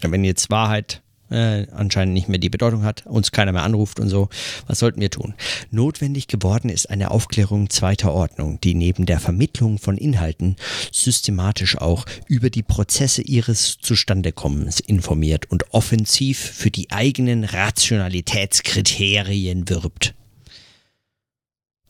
Wenn 0.00 0.24
jetzt 0.24 0.50
Wahrheit 0.50 1.02
äh, 1.32 1.66
anscheinend 1.72 2.14
nicht 2.14 2.28
mehr 2.28 2.38
die 2.38 2.50
Bedeutung 2.50 2.84
hat, 2.84 3.04
uns 3.06 3.32
keiner 3.32 3.50
mehr 3.52 3.62
anruft 3.62 4.00
und 4.00 4.08
so. 4.08 4.28
Was 4.66 4.78
sollten 4.78 5.00
wir 5.00 5.10
tun? 5.10 5.34
Notwendig 5.70 6.28
geworden 6.28 6.68
ist 6.68 6.90
eine 6.90 7.10
Aufklärung 7.10 7.70
zweiter 7.70 8.12
Ordnung, 8.12 8.60
die 8.60 8.74
neben 8.74 9.06
der 9.06 9.20
Vermittlung 9.20 9.78
von 9.78 9.96
Inhalten 9.96 10.56
systematisch 10.92 11.78
auch 11.78 12.04
über 12.26 12.50
die 12.50 12.62
Prozesse 12.62 13.22
ihres 13.22 13.78
Zustandekommens 13.80 14.80
informiert 14.80 15.50
und 15.50 15.72
offensiv 15.72 16.38
für 16.38 16.70
die 16.70 16.90
eigenen 16.90 17.44
Rationalitätskriterien 17.44 19.68
wirbt. 19.68 20.14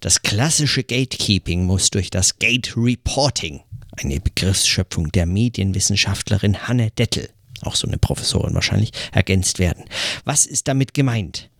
Das 0.01 0.23
klassische 0.23 0.83
Gatekeeping 0.83 1.65
muss 1.65 1.91
durch 1.91 2.11
das 2.11 2.41
Gate 2.41 2.77
Reporting, 2.77 3.61
eine 3.93 4.19
Begriffsschöpfung 4.19 5.13
der 5.13 5.27
Medienwissenschaftlerin 5.27 6.67
Hanne 6.67 6.91
Dettel, 6.91 7.29
auch 7.63 7.77
so 7.77 7.87
eine 7.87 7.99
Professorin 7.99 8.55
wahrscheinlich, 8.55 8.93
ergänzt 9.13 9.59
werden. 9.59 9.85
Was 10.25 10.47
ist 10.47 10.69
damit 10.69 10.95
gemeint? 10.95 11.51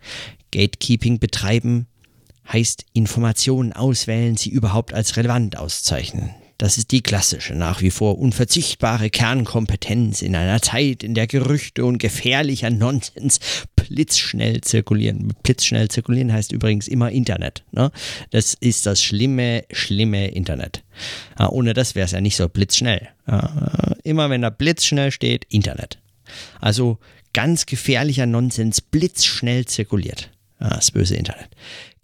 Gatekeeping 0.51 1.19
betreiben 1.19 1.87
heißt 2.51 2.85
Informationen 2.93 3.73
auswählen, 3.73 4.37
sie 4.37 4.49
überhaupt 4.49 4.93
als 4.93 5.15
relevant 5.17 5.57
auszeichnen. 5.57 6.31
Das 6.63 6.77
ist 6.77 6.91
die 6.91 7.01
klassische, 7.01 7.55
nach 7.55 7.81
wie 7.81 7.91
vor 7.91 8.17
unverzichtbare 8.17 9.09
Kernkompetenz 9.09 10.21
in 10.21 10.33
einer 10.33 10.61
Zeit, 10.61 11.03
in 11.03 11.13
der 11.13 11.27
Gerüchte 11.27 11.83
und 11.83 11.97
gefährlicher 11.97 12.69
Nonsens 12.69 13.41
blitzschnell 13.75 14.61
zirkulieren. 14.61 15.33
Blitzschnell 15.43 15.89
zirkulieren 15.89 16.31
heißt 16.31 16.53
übrigens 16.53 16.87
immer 16.87 17.11
Internet. 17.11 17.65
Ne? 17.73 17.91
Das 18.29 18.53
ist 18.53 18.85
das 18.85 19.03
schlimme, 19.03 19.65
schlimme 19.73 20.29
Internet. 20.29 20.85
Ja, 21.37 21.49
ohne 21.49 21.73
das 21.73 21.95
wäre 21.95 22.05
es 22.05 22.13
ja 22.13 22.21
nicht 22.21 22.37
so 22.37 22.47
blitzschnell. 22.47 23.09
Ja, 23.27 23.97
immer 24.05 24.29
wenn 24.29 24.41
da 24.41 24.49
blitzschnell 24.49 25.11
steht, 25.11 25.43
Internet. 25.49 25.99
Also 26.61 26.97
ganz 27.33 27.65
gefährlicher 27.65 28.25
Nonsens 28.25 28.79
blitzschnell 28.79 29.65
zirkuliert. 29.65 30.29
Ja, 30.61 30.69
das 30.69 30.91
böse 30.91 31.17
Internet. 31.17 31.49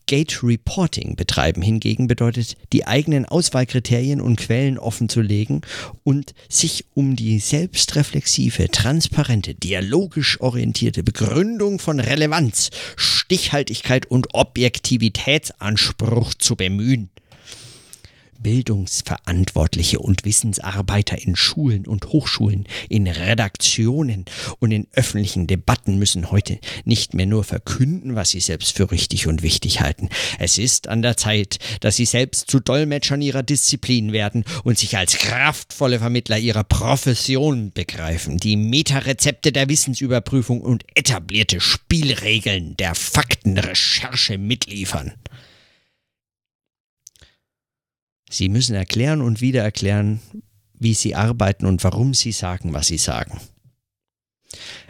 Gate 0.09 0.41
Reporting 0.41 1.15
betreiben 1.15 1.61
hingegen 1.61 2.07
bedeutet, 2.07 2.55
die 2.73 2.87
eigenen 2.87 3.25
Auswahlkriterien 3.25 4.21
und 4.21 4.37
Quellen 4.37 4.79
offenzulegen 4.79 5.61
und 6.03 6.33
sich 6.49 6.85
um 6.95 7.15
die 7.15 7.37
selbstreflexive, 7.37 8.71
transparente, 8.71 9.53
dialogisch 9.53 10.41
orientierte 10.41 11.03
Begründung 11.03 11.77
von 11.77 11.99
Relevanz, 11.99 12.71
Stichhaltigkeit 12.95 14.07
und 14.07 14.33
Objektivitätsanspruch 14.33 16.33
zu 16.33 16.55
bemühen. 16.55 17.11
Bildungsverantwortliche 18.39 19.99
und 19.99 20.25
Wissensarbeiter 20.25 21.21
in 21.21 21.35
Schulen 21.35 21.85
und 21.85 22.07
Hochschulen, 22.07 22.65
in 22.87 23.07
Redaktionen 23.07 24.25
und 24.59 24.71
in 24.71 24.87
öffentlichen 24.93 25.47
Debatten 25.47 25.99
müssen 25.99 26.31
heute 26.31 26.59
nicht 26.85 27.13
mehr 27.13 27.25
nur 27.25 27.43
verkünden, 27.43 28.15
was 28.15 28.29
sie 28.29 28.39
selbst 28.39 28.75
für 28.75 28.91
richtig 28.91 29.27
und 29.27 29.41
wichtig 29.41 29.81
halten. 29.81 30.09
Es 30.39 30.57
ist 30.57 30.87
an 30.87 31.01
der 31.01 31.17
Zeit, 31.17 31.59
dass 31.81 31.97
sie 31.97 32.05
selbst 32.05 32.49
zu 32.49 32.59
Dolmetschern 32.59 33.21
ihrer 33.21 33.43
Disziplin 33.43 34.11
werden 34.13 34.45
und 34.63 34.77
sich 34.77 34.97
als 34.97 35.17
kraftvolle 35.17 35.99
Vermittler 35.99 36.37
ihrer 36.37 36.63
Profession 36.63 37.71
begreifen, 37.71 38.37
die 38.37 38.55
Metarezepte 38.55 39.51
der 39.51 39.69
Wissensüberprüfung 39.69 40.61
und 40.61 40.85
etablierte 40.95 41.59
Spielregeln 41.59 42.75
der 42.77 42.95
Faktenrecherche 42.95 44.37
mitliefern. 44.37 45.13
Sie 48.29 48.47
müssen 48.47 48.75
erklären 48.75 49.21
und 49.21 49.41
wieder 49.41 49.63
erklären, 49.63 50.19
wie 50.77 50.93
sie 50.93 51.15
arbeiten 51.15 51.65
und 51.65 51.83
warum 51.83 52.13
sie 52.13 52.31
sagen, 52.31 52.73
was 52.73 52.87
sie 52.87 52.97
sagen. 52.97 53.39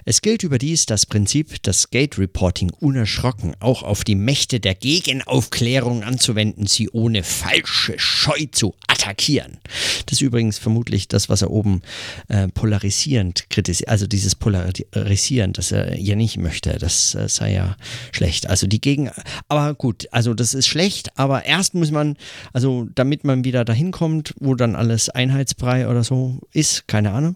Es 0.09 0.23
gilt 0.23 0.41
überdies 0.41 0.87
das 0.87 1.05
Prinzip, 1.05 1.61
das 1.61 1.91
Gate 1.91 2.17
Reporting 2.17 2.71
unerschrocken 2.79 3.53
auch 3.59 3.83
auf 3.83 4.03
die 4.03 4.15
Mächte 4.15 4.59
der 4.59 4.73
Gegenaufklärung 4.73 6.03
anzuwenden, 6.03 6.65
sie 6.65 6.89
ohne 6.89 7.21
falsche 7.21 7.93
Scheu 7.99 8.47
zu 8.51 8.73
attackieren. 8.87 9.59
Das 10.07 10.13
ist 10.13 10.21
übrigens 10.21 10.57
vermutlich 10.57 11.09
das, 11.09 11.29
was 11.29 11.43
er 11.43 11.51
oben 11.51 11.83
äh, 12.27 12.47
polarisierend 12.47 13.51
kritisiert, 13.51 13.87
also 13.87 14.07
dieses 14.07 14.33
Polarisieren, 14.33 15.53
das 15.53 15.71
er 15.71 15.95
ja 15.99 16.15
nicht 16.15 16.37
möchte, 16.37 16.79
das 16.79 17.13
äh, 17.13 17.29
sei 17.29 17.53
ja 17.53 17.77
schlecht. 18.11 18.49
Also 18.49 18.65
die 18.65 18.81
Gegen, 18.81 19.11
aber 19.47 19.75
gut, 19.75 20.07
also 20.09 20.33
das 20.33 20.55
ist 20.55 20.65
schlecht, 20.65 21.11
aber 21.19 21.45
erst 21.45 21.75
muss 21.75 21.91
man, 21.91 22.17
also 22.51 22.87
damit 22.95 23.25
man 23.25 23.43
wieder 23.43 23.63
dahin 23.63 23.91
kommt, 23.91 24.33
wo 24.39 24.55
dann 24.55 24.75
alles 24.75 25.09
Einheitsbrei 25.09 25.87
oder 25.87 26.03
so 26.03 26.39
ist, 26.51 26.87
keine 26.87 27.11
Ahnung, 27.11 27.35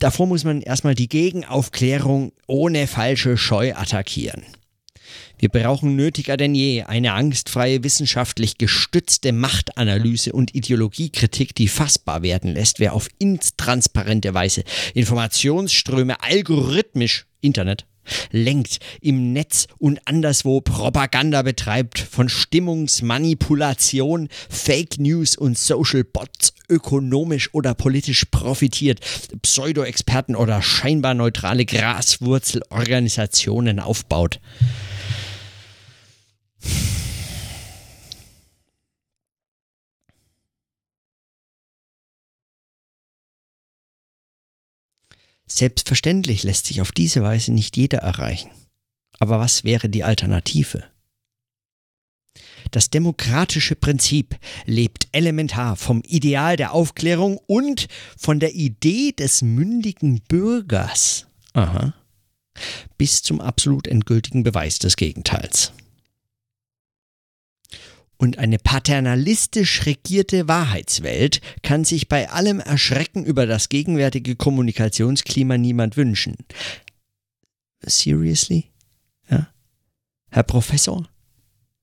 davor 0.00 0.26
muss 0.26 0.44
man 0.44 0.60
erstmal 0.60 0.94
die 0.94 1.08
Gegenaufklärung 1.08 2.09
ohne 2.46 2.86
falsche 2.86 3.36
Scheu 3.36 3.74
attackieren. 3.74 4.44
Wir 5.38 5.48
brauchen 5.48 5.96
nötiger 5.96 6.36
denn 6.36 6.54
je 6.54 6.82
eine 6.82 7.14
angstfreie, 7.14 7.82
wissenschaftlich 7.82 8.58
gestützte 8.58 9.32
Machtanalyse 9.32 10.32
und 10.32 10.54
Ideologiekritik, 10.54 11.54
die 11.54 11.68
fassbar 11.68 12.22
werden 12.22 12.52
lässt, 12.52 12.78
wer 12.78 12.92
auf 12.92 13.08
intransparente 13.18 14.34
Weise 14.34 14.64
Informationsströme 14.92 16.22
algorithmisch 16.22 17.26
Internet 17.40 17.86
lenkt, 18.30 18.78
im 19.00 19.32
Netz 19.32 19.66
und 19.78 20.06
anderswo 20.06 20.60
Propaganda 20.60 21.42
betreibt, 21.42 21.98
von 21.98 22.28
Stimmungsmanipulation, 22.28 24.28
Fake 24.48 24.98
News 24.98 25.34
und 25.36 25.58
Social 25.58 26.04
Bots 26.04 26.52
ökonomisch 26.68 27.52
oder 27.52 27.74
politisch 27.74 28.26
profitiert, 28.26 29.00
Pseudo-Experten 29.42 30.36
oder 30.36 30.62
scheinbar 30.62 31.14
neutrale 31.14 31.66
Graswurzelorganisationen 31.66 33.80
aufbaut. 33.80 34.38
Selbstverständlich 45.50 46.44
lässt 46.44 46.66
sich 46.66 46.80
auf 46.80 46.92
diese 46.92 47.22
Weise 47.22 47.52
nicht 47.52 47.76
jeder 47.76 47.98
erreichen. 47.98 48.50
Aber 49.18 49.40
was 49.40 49.64
wäre 49.64 49.88
die 49.88 50.04
Alternative? 50.04 50.84
Das 52.70 52.88
demokratische 52.88 53.74
Prinzip 53.74 54.38
lebt 54.64 55.08
elementar 55.10 55.74
vom 55.74 56.02
Ideal 56.06 56.56
der 56.56 56.72
Aufklärung 56.72 57.38
und 57.48 57.88
von 58.16 58.38
der 58.38 58.54
Idee 58.54 59.10
des 59.12 59.42
mündigen 59.42 60.20
Bürgers. 60.28 61.26
Aha. 61.52 61.94
Bis 62.96 63.22
zum 63.22 63.40
absolut 63.40 63.88
endgültigen 63.88 64.44
Beweis 64.44 64.78
des 64.78 64.94
Gegenteils. 64.96 65.72
Und 68.20 68.36
eine 68.36 68.58
paternalistisch 68.58 69.86
regierte 69.86 70.46
Wahrheitswelt 70.46 71.40
kann 71.62 71.86
sich 71.86 72.06
bei 72.06 72.28
allem 72.28 72.60
Erschrecken 72.60 73.24
über 73.24 73.46
das 73.46 73.70
gegenwärtige 73.70 74.36
Kommunikationsklima 74.36 75.56
niemand 75.56 75.96
wünschen. 75.96 76.36
Seriously? 77.80 78.66
Ja? 79.30 79.48
Herr 80.28 80.42
Professor? 80.42 81.08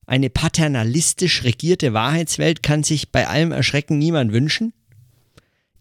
Eine 0.06 0.30
paternalistisch 0.30 1.42
regierte 1.42 1.92
Wahrheitswelt 1.92 2.62
kann 2.62 2.84
sich 2.84 3.10
bei 3.10 3.26
allem 3.26 3.50
Erschrecken 3.50 3.98
niemand 3.98 4.32
wünschen? 4.32 4.72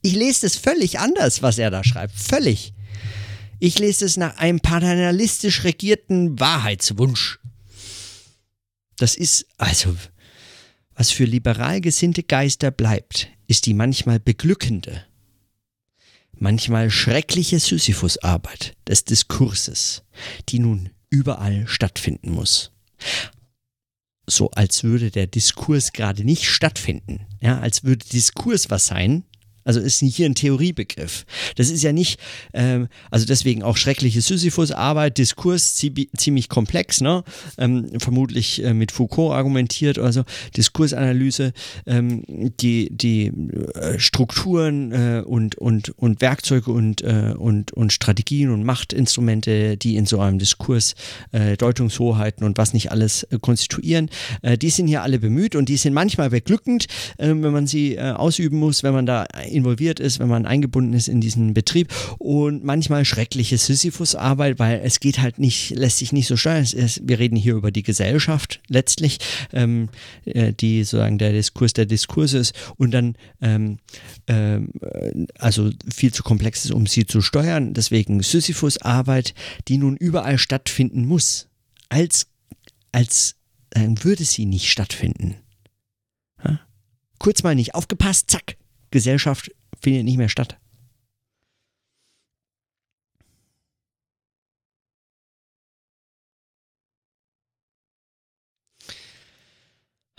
Ich 0.02 0.16
lese 0.16 0.48
es 0.48 0.56
völlig 0.56 0.98
anders, 0.98 1.44
was 1.44 1.60
er 1.60 1.70
da 1.70 1.84
schreibt. 1.84 2.16
Völlig. 2.16 2.74
Ich 3.60 3.78
lese 3.78 4.06
es 4.06 4.18
nach 4.18 4.38
einem 4.38 4.60
paternalistisch 4.60 5.64
regierten 5.64 6.40
Wahrheitswunsch. 6.40 7.38
Das 8.98 9.16
ist, 9.16 9.46
also, 9.60 9.96
was 10.98 11.12
für 11.12 11.26
liberal 11.26 11.80
gesinnte 11.80 12.24
Geister 12.24 12.72
bleibt, 12.72 13.30
ist 13.46 13.68
die 13.68 13.76
manchmal 13.76 14.20
beglückende, 14.20 15.06
manchmal 16.34 16.90
schreckliche 16.90 17.60
Sisyphusarbeit 17.60 18.76
des 18.88 19.06
Diskurses, 19.06 20.04
die 20.50 20.58
nun 20.58 20.90
überall 21.12 21.68
stattfinden 21.68 22.32
muss. 22.32 22.72
So 24.26 24.50
als 24.52 24.84
würde 24.84 25.12
der 25.12 25.28
Diskurs 25.28 25.94
gerade 25.94 26.26
nicht 26.26 26.46
stattfinden, 26.46 27.28
ja, 27.40 27.60
als 27.60 27.84
würde 27.84 28.06
Diskurs 28.06 28.70
was 28.72 28.88
sein, 28.88 29.24
also 29.68 29.82
ist 29.82 30.00
hier 30.00 30.26
ein 30.26 30.34
Theoriebegriff. 30.34 31.26
Das 31.56 31.70
ist 31.70 31.84
ja 31.84 31.92
nicht, 31.92 32.22
ähm, 32.54 32.88
also 33.12 33.26
deswegen 33.26 33.64
auch 33.64 33.76
schreckliche 33.76 34.22
Sisyphus-Arbeit, 34.22 35.18
Diskurs 35.18 35.76
ziemlich 35.76 36.48
komplex, 36.48 37.02
ne? 37.02 37.26
Ähm, 37.58 37.90
vermutlich 38.00 38.64
äh, 38.64 38.74
mit 38.74 38.94
Foucault 38.94 39.34
argumentiert 39.34 39.98
oder 39.98 40.14
so. 40.14 40.24
Diskursanalyse, 40.56 41.52
ähm, 41.86 42.24
die, 42.62 42.90
die 42.92 43.28
äh, 43.28 44.00
Strukturen 44.00 44.94
äh, 44.94 45.24
und, 45.26 45.56
und, 45.56 45.90
und 45.98 46.22
Werkzeuge 46.22 46.72
und, 46.72 47.02
äh, 47.02 47.34
und, 47.38 47.74
und 47.74 47.92
Strategien 47.92 48.52
und 48.52 48.64
Machtinstrumente, 48.64 49.76
die 49.76 49.98
in 49.98 50.06
so 50.06 50.22
einem 50.22 50.40
Diskurs 50.40 50.96
äh, 51.34 51.58
Deutungshoheiten 51.58 52.46
und 52.46 52.58
was 52.58 52.74
nicht 52.74 52.92
alles 52.92 53.28
konstituieren, 53.42 54.10
die 54.62 54.70
sind 54.70 54.88
hier 54.88 55.02
alle 55.02 55.20
bemüht 55.20 55.56
und 55.56 55.68
die 55.68 55.78
sind 55.78 55.94
manchmal 55.94 56.30
beglückend, 56.30 56.86
wenn 57.18 57.42
man 57.42 57.68
sie 57.68 58.00
ausüben 58.00 58.60
muss, 58.60 58.84
wenn 58.84 58.94
man 58.94 59.06
da 59.06 59.26
involviert 59.58 60.00
ist, 60.00 60.20
wenn 60.20 60.30
man 60.30 60.46
eingebunden 60.46 60.94
ist 60.94 61.08
in 61.08 61.22
diesen 61.22 61.54
Betrieb 61.54 61.94
und 62.18 62.64
manchmal 62.64 63.06
schreckliche 63.06 63.58
Sisyphus-Arbeit, 63.58 64.60
weil 64.60 64.82
es 64.84 65.00
geht 65.00 65.20
halt 65.20 65.40
nicht, 65.40 65.72
lässt 65.72 65.98
sich 65.98 66.14
nicht 66.14 66.28
so 66.28 66.38
steuern. 66.38 66.66
Wir 66.66 67.20
reden 67.20 67.36
hier 67.36 67.56
über 67.56 67.72
die 67.72 67.84
Gesellschaft 67.84 68.62
letztlich, 68.68 69.20
ähm, 69.52 69.90
äh, 70.26 70.54
die 70.54 70.84
sozusagen 70.84 71.18
der 71.18 71.32
Diskurs 71.32 71.74
der 71.74 71.86
Diskurs 71.86 72.34
ist 72.34 72.54
und 72.78 72.92
dann 72.92 73.16
ähm, 73.42 73.80
ähm, 74.28 74.72
also 75.40 75.72
viel 75.94 76.14
zu 76.14 76.24
komplex 76.24 76.66
ist, 76.66 76.72
um 76.72 76.88
sie 76.88 77.06
zu 77.06 77.22
steuern. 77.22 77.74
Deswegen 77.74 78.22
Sisyphus-Arbeit, 78.22 79.34
die 79.68 79.78
nun 79.78 79.98
überall 79.98 80.38
stattfinden 80.38 81.06
muss, 81.06 81.48
als, 81.90 82.28
als 82.92 83.36
äh, 83.72 83.88
würde 84.02 84.24
sie 84.24 84.46
nicht 84.46 84.70
stattfinden. 84.70 85.36
Kurz 87.20 87.44
mal 87.44 87.56
nicht 87.56 87.76
aufgepasst, 87.76 88.30
zack, 88.30 88.58
Gesellschaft 88.92 89.52
findet 89.82 90.06
nicht 90.06 90.18
mehr 90.18 90.30
statt. 90.30 90.58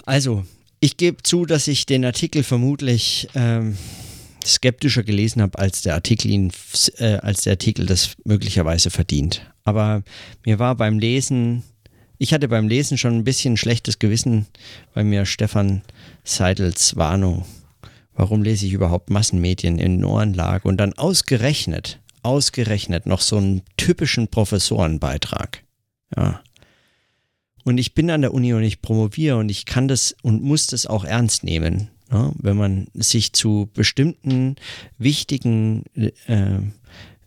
Also, 0.05 0.47
ich 0.81 0.97
gebe 0.97 1.23
zu, 1.23 1.45
dass 1.45 1.69
ich 1.69 1.85
den 1.85 2.03
Artikel 2.03 2.43
vermutlich 2.43 3.29
ähm, 3.35 3.77
skeptischer 4.43 5.03
gelesen 5.03 5.43
habe, 5.43 5.59
als 5.59 5.83
der 5.83 5.95
Artikel 5.95 6.31
ihn, 6.31 6.51
äh, 6.97 7.17
als 7.17 7.43
der 7.43 7.53
Artikel 7.53 7.85
das 7.85 8.17
möglicherweise 8.25 8.89
verdient. 8.89 9.43
Aber 9.65 10.03
mir 10.47 10.59
war 10.59 10.77
beim 10.77 10.99
Lesen, 10.99 11.63
ich 12.17 12.33
hatte 12.33 12.49
beim 12.49 12.69
Lesen 12.69 12.97
schon 12.97 13.17
ein 13.17 13.25
bisschen 13.25 13.59
schlechtes 13.59 13.99
Gewissen, 13.99 14.47
weil 14.95 15.05
mir 15.05 15.27
Stefan 15.27 15.83
Seidels 16.25 16.97
Warnung 16.97 17.45
warum 18.19 18.43
lese 18.43 18.67
ich 18.67 18.73
überhaupt 18.73 19.11
Massenmedien 19.11 19.79
in 19.79 19.99
den 19.99 20.05
Ohren 20.05 20.35
lag 20.35 20.65
und 20.65 20.77
dann 20.79 20.93
ausgerechnet, 20.95 22.01
ausgerechnet 22.23 23.07
noch 23.07 23.21
so 23.21 23.37
einen 23.37 23.63
typischen 23.77 24.27
Professorenbeitrag. 24.27 25.63
Ja. 26.17 26.41
Und 27.65 27.79
ich 27.79 27.95
bin 27.95 28.11
an 28.11 28.23
der 28.23 28.35
Uni 28.35 28.53
und 28.55 28.65
ich 28.65 28.83
promoviere 28.83 29.37
und 29.37 29.51
ich 29.51 29.67
kann 29.67 29.87
das 29.87 30.17
und 30.23 30.43
muss 30.43 30.67
das 30.67 30.87
auch 30.87 31.05
ernst 31.05 31.45
nehmen. 31.45 31.91
Ja, 32.11 32.33
wenn 32.39 32.57
man 32.57 32.89
sich 32.95 33.35
zu 33.35 33.71
bestimmten 33.73 34.57
wichtigen, 34.97 35.85
äh, 35.95 36.59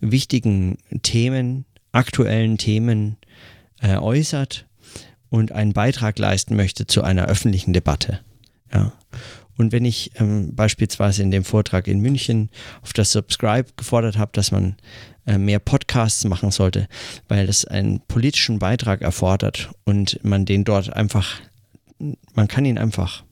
wichtigen 0.01 0.77
Themen, 1.04 1.65
aktuellen 1.91 2.58
Themen 2.58 3.17
äh, 3.80 3.95
äußert 3.97 4.65
und 5.30 5.54
einen 5.54 5.73
Beitrag 5.73 6.19
leisten 6.19 6.56
möchte 6.56 6.86
zu 6.86 7.04
einer 7.04 7.27
öffentlichen 7.27 7.71
Debatte. 7.71 8.19
Ja. 8.73 8.91
Und 9.58 9.72
wenn 9.72 9.86
ich 9.86 10.12
ähm, 10.20 10.56
beispielsweise 10.56 11.22
in 11.22 11.32
dem 11.32 11.44
Vortrag 11.44 11.88
in 11.88 12.00
München 12.00 12.50
auf 12.82 12.94
das 12.94 13.12
Subscribe 13.12 13.70
gefordert 13.78 14.18
habe, 14.18 14.32
dass 14.34 14.52
man 14.52 14.76
äh, 15.26 15.38
mehr 15.38 15.60
Podcasts 15.60 16.24
machen 16.26 16.52
sollte, 16.52 16.88
weil 17.28 17.48
das 17.48 17.66
einen 17.66 18.02
politischen 18.02 18.60
Beitrag 18.60 19.02
erfordert 19.02 19.72
und 19.84 20.24
man 20.24 20.46
den 20.46 20.64
dort 20.64 20.94
einfach, 20.94 21.42
man 22.34 22.48
kann 22.48 22.66
ihn 22.66 22.78
einfach 22.78 23.24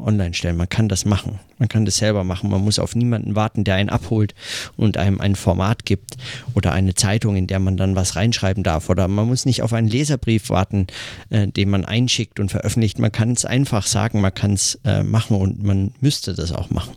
online 0.00 0.34
stellen. 0.34 0.56
Man 0.56 0.68
kann 0.68 0.88
das 0.88 1.04
machen. 1.04 1.38
Man 1.58 1.68
kann 1.68 1.84
das 1.84 1.96
selber 1.96 2.24
machen. 2.24 2.50
Man 2.50 2.62
muss 2.62 2.78
auf 2.78 2.94
niemanden 2.94 3.34
warten, 3.34 3.64
der 3.64 3.76
einen 3.76 3.88
abholt 3.88 4.34
und 4.76 4.96
einem 4.96 5.20
ein 5.20 5.36
Format 5.36 5.84
gibt 5.84 6.16
oder 6.54 6.72
eine 6.72 6.94
Zeitung, 6.94 7.36
in 7.36 7.46
der 7.46 7.58
man 7.58 7.76
dann 7.76 7.96
was 7.96 8.16
reinschreiben 8.16 8.62
darf. 8.62 8.88
Oder 8.88 9.08
man 9.08 9.26
muss 9.26 9.46
nicht 9.46 9.62
auf 9.62 9.72
einen 9.72 9.88
Leserbrief 9.88 10.50
warten, 10.50 10.86
äh, 11.30 11.48
den 11.48 11.70
man 11.70 11.84
einschickt 11.84 12.40
und 12.40 12.50
veröffentlicht. 12.50 12.98
Man 12.98 13.12
kann 13.12 13.32
es 13.32 13.44
einfach 13.44 13.86
sagen, 13.86 14.20
man 14.20 14.34
kann 14.34 14.54
es 14.54 14.80
äh, 14.84 15.02
machen 15.02 15.36
und 15.36 15.62
man 15.62 15.92
müsste 16.00 16.34
das 16.34 16.52
auch 16.52 16.70
machen. 16.70 16.94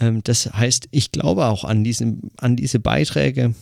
Ähm, 0.00 0.22
das 0.24 0.46
heißt, 0.52 0.88
ich 0.90 1.12
glaube 1.12 1.46
auch 1.46 1.64
an, 1.64 1.84
diesem, 1.84 2.30
an 2.36 2.56
diese 2.56 2.80
Beiträge. 2.80 3.54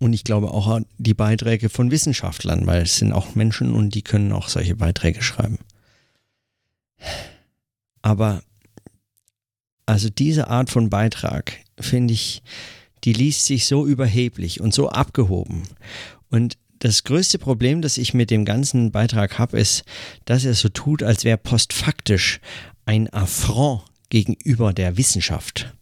Und 0.00 0.14
ich 0.14 0.24
glaube 0.24 0.50
auch 0.50 0.66
an 0.66 0.86
die 0.98 1.14
Beiträge 1.14 1.68
von 1.68 1.92
Wissenschaftlern, 1.92 2.66
weil 2.66 2.82
es 2.82 2.96
sind 2.96 3.12
auch 3.12 3.36
Menschen 3.36 3.72
und 3.72 3.94
die 3.94 4.02
können 4.02 4.32
auch 4.32 4.48
solche 4.48 4.74
Beiträge 4.74 5.22
schreiben. 5.22 5.58
Aber 8.12 8.42
also 9.86 10.10
diese 10.10 10.48
Art 10.48 10.68
von 10.68 10.90
Beitrag, 10.90 11.54
finde 11.80 12.12
ich, 12.12 12.42
die 13.04 13.14
liest 13.14 13.46
sich 13.46 13.64
so 13.64 13.86
überheblich 13.86 14.60
und 14.60 14.74
so 14.74 14.90
abgehoben. 14.90 15.62
Und 16.28 16.58
das 16.78 17.04
größte 17.04 17.38
Problem, 17.38 17.80
das 17.80 17.96
ich 17.96 18.12
mit 18.12 18.30
dem 18.30 18.44
ganzen 18.44 18.92
Beitrag 18.92 19.38
habe, 19.38 19.58
ist, 19.58 19.84
dass 20.26 20.44
er 20.44 20.52
so 20.52 20.68
tut, 20.68 21.02
als 21.02 21.24
wäre 21.24 21.38
postfaktisch 21.38 22.40
ein 22.84 23.08
Affront 23.14 23.82
gegenüber 24.10 24.74
der 24.74 24.98
Wissenschaft. 24.98 25.72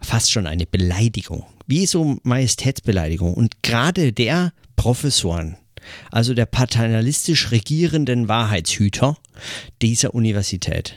Fast 0.00 0.32
schon 0.32 0.46
eine 0.46 0.64
Beleidigung. 0.64 1.44
Wie 1.66 1.84
so 1.84 2.16
Majestätsbeleidigung. 2.22 3.34
Und 3.34 3.62
gerade 3.62 4.14
der 4.14 4.54
Professoren, 4.74 5.58
also 6.10 6.32
der 6.32 6.46
paternalistisch 6.46 7.50
regierenden 7.50 8.26
Wahrheitshüter 8.26 9.18
dieser 9.82 10.14
Universität, 10.14 10.96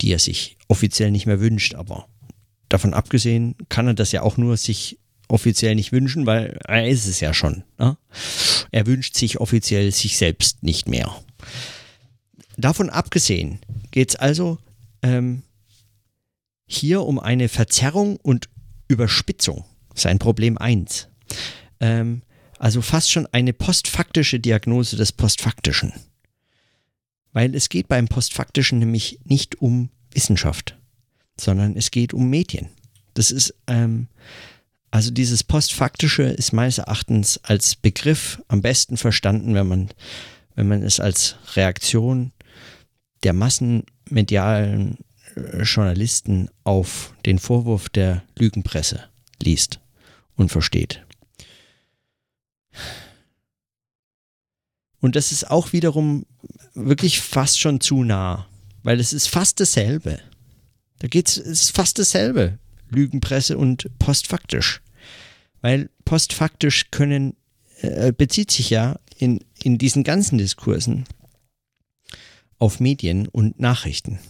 die 0.00 0.12
er 0.12 0.18
sich 0.18 0.56
offiziell 0.68 1.10
nicht 1.10 1.26
mehr 1.26 1.40
wünscht, 1.40 1.74
aber 1.74 2.08
davon 2.68 2.94
abgesehen 2.94 3.54
kann 3.68 3.86
er 3.86 3.94
das 3.94 4.12
ja 4.12 4.22
auch 4.22 4.36
nur 4.36 4.56
sich 4.56 4.98
offiziell 5.28 5.74
nicht 5.74 5.92
wünschen, 5.92 6.26
weil 6.26 6.58
er 6.66 6.88
ist 6.88 7.06
es 7.06 7.20
ja 7.20 7.32
schon. 7.32 7.64
Ne? 7.78 7.96
Er 8.70 8.86
wünscht 8.86 9.16
sich 9.16 9.40
offiziell 9.40 9.90
sich 9.92 10.16
selbst 10.18 10.62
nicht 10.62 10.88
mehr. 10.88 11.14
Davon 12.56 12.90
abgesehen 12.90 13.60
geht 13.90 14.10
es 14.10 14.16
also 14.16 14.58
ähm, 15.02 15.42
hier 16.66 17.02
um 17.02 17.18
eine 17.18 17.48
Verzerrung 17.48 18.16
und 18.16 18.48
Überspitzung. 18.88 19.64
Sein 19.94 20.18
Problem 20.18 20.58
1. 20.58 21.08
Ähm, 21.80 22.22
also 22.58 22.82
fast 22.82 23.10
schon 23.10 23.26
eine 23.32 23.52
postfaktische 23.52 24.38
Diagnose 24.38 24.96
des 24.96 25.12
Postfaktischen. 25.12 25.92
Weil 27.32 27.54
es 27.54 27.68
geht 27.68 27.88
beim 27.88 28.08
Postfaktischen 28.08 28.78
nämlich 28.78 29.18
nicht 29.24 29.60
um 29.60 29.90
Wissenschaft, 30.12 30.76
sondern 31.38 31.76
es 31.76 31.90
geht 31.90 32.12
um 32.12 32.28
Medien. 32.28 32.68
Das 33.14 33.30
ist, 33.30 33.54
ähm, 33.66 34.08
also 34.90 35.10
dieses 35.10 35.42
Postfaktische 35.42 36.24
ist 36.24 36.52
meines 36.52 36.78
Erachtens 36.78 37.38
als 37.38 37.76
Begriff 37.76 38.42
am 38.48 38.60
besten 38.60 38.96
verstanden, 38.96 39.54
wenn 39.54 39.66
man 39.66 39.88
wenn 40.54 40.68
man 40.68 40.82
es 40.82 41.00
als 41.00 41.36
Reaktion 41.54 42.32
der 43.22 43.32
massenmedialen 43.32 44.98
äh, 45.34 45.62
Journalisten 45.62 46.48
auf 46.64 47.14
den 47.24 47.38
Vorwurf 47.38 47.88
der 47.88 48.22
Lügenpresse 48.38 49.04
liest 49.40 49.80
und 50.36 50.50
versteht. 50.50 51.04
Und 55.02 55.16
das 55.16 55.32
ist 55.32 55.50
auch 55.50 55.72
wiederum 55.72 56.24
wirklich 56.74 57.20
fast 57.20 57.58
schon 57.58 57.80
zu 57.80 58.04
nah, 58.04 58.46
weil 58.84 59.00
es 59.00 59.12
ist 59.12 59.26
fast 59.26 59.58
dasselbe. 59.58 60.20
Da 61.00 61.08
geht 61.08 61.28
es 61.28 61.36
ist 61.36 61.74
fast 61.74 61.98
dasselbe, 61.98 62.58
Lügenpresse 62.88 63.58
und 63.58 63.90
postfaktisch. 63.98 64.80
Weil 65.60 65.90
postfaktisch 66.04 66.92
können, 66.92 67.36
äh, 67.80 68.12
bezieht 68.12 68.52
sich 68.52 68.70
ja 68.70 68.96
in, 69.18 69.40
in 69.60 69.76
diesen 69.76 70.04
ganzen 70.04 70.38
Diskursen 70.38 71.04
auf 72.60 72.78
Medien 72.78 73.26
und 73.26 73.58
Nachrichten. 73.58 74.20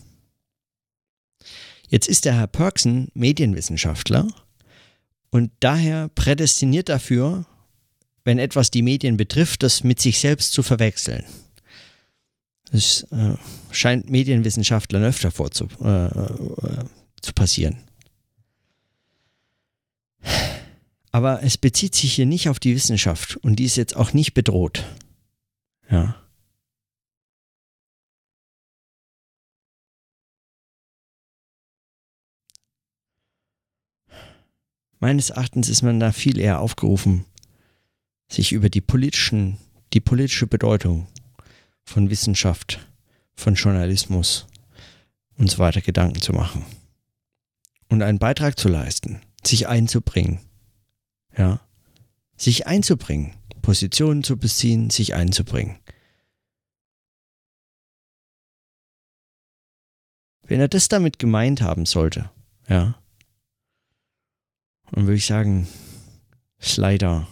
Jetzt 1.89 2.09
ist 2.09 2.25
der 2.25 2.35
Herr 2.35 2.47
Perksen 2.47 3.09
Medienwissenschaftler 3.13 4.27
und 5.29 5.53
daher 5.61 6.09
prädestiniert 6.09 6.89
dafür, 6.89 7.45
wenn 8.25 8.39
etwas 8.39 8.71
die 8.71 8.83
Medien 8.83 9.17
betrifft, 9.17 9.63
das 9.63 9.85
mit 9.85 10.01
sich 10.01 10.21
selbst 10.21 10.53
zu 10.53 10.63
verwechseln. 10.63 11.25
Das 12.71 13.03
äh, 13.11 13.35
scheint 13.71 14.09
Medienwissenschaftlern 14.09 15.05
öfter 15.05 15.31
vorzu, 15.31 15.69
äh, 15.83 16.07
äh, 16.07 16.85
zu 17.21 17.33
passieren. 17.35 17.79
Aber 21.11 21.43
es 21.43 21.59
bezieht 21.59 21.95
sich 21.95 22.15
hier 22.15 22.25
nicht 22.25 22.49
auf 22.49 22.59
die 22.59 22.75
Wissenschaft 22.75 23.37
und 23.37 23.57
die 23.57 23.65
ist 23.65 23.77
jetzt 23.77 23.95
auch 23.95 24.15
nicht 24.15 24.33
bedroht. 24.33 24.87
Ja. 25.91 26.17
Meines 34.99 35.31
Erachtens 35.31 35.69
ist 35.69 35.83
man 35.83 36.01
da 36.01 36.13
viel 36.13 36.39
eher 36.39 36.61
aufgerufen, 36.61 37.27
sich 38.33 38.53
über 38.53 38.71
die 38.71 38.81
politischen, 38.81 39.59
die 39.92 40.01
politische 40.01 40.47
Bedeutung 40.47 41.07
von 41.85 42.11
Wissenschaft, 42.11 42.87
von 43.35 43.55
Journalismus 43.55 44.47
und 45.37 45.51
so 45.51 45.59
weiter 45.59 45.81
Gedanken 45.81 46.21
zu 46.21 46.33
machen. 46.33 46.64
Und 47.88 48.03
einen 48.03 48.18
Beitrag 48.18 48.59
zu 48.59 48.68
leisten, 48.68 49.21
sich 49.45 49.68
einzubringen. 49.68 50.40
Ja. 51.37 51.61
Sich 52.37 52.66
einzubringen, 52.66 53.35
Positionen 53.61 54.25
zu 54.25 54.38
beziehen, 54.38 54.88
sich 54.88 55.14
einzubringen. 55.14 55.79
Wenn 60.42 60.61
er 60.61 60.68
das 60.68 60.88
damit 60.88 61.18
gemeint 61.18 61.61
haben 61.61 61.87
sollte, 61.87 62.31
ja, 62.68 62.99
dann 64.90 65.07
würde 65.07 65.16
ich 65.16 65.27
sagen, 65.27 65.68
ist 66.59 66.77
leider 66.77 67.27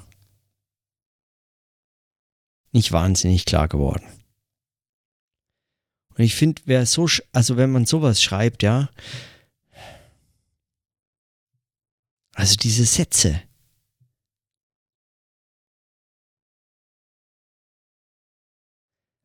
nicht 2.72 2.92
wahnsinnig 2.92 3.44
klar 3.44 3.68
geworden. 3.68 4.06
Und 6.14 6.24
ich 6.24 6.35
finde, 6.35 6.62
wer 6.66 6.85
so, 6.87 7.09
also 7.33 7.56
wenn 7.56 7.72
man 7.72 7.87
sowas 7.87 8.22
schreibt, 8.22 8.62
ja, 8.62 8.90
also 12.35 12.56
diese 12.56 12.85
Sätze, 12.85 13.42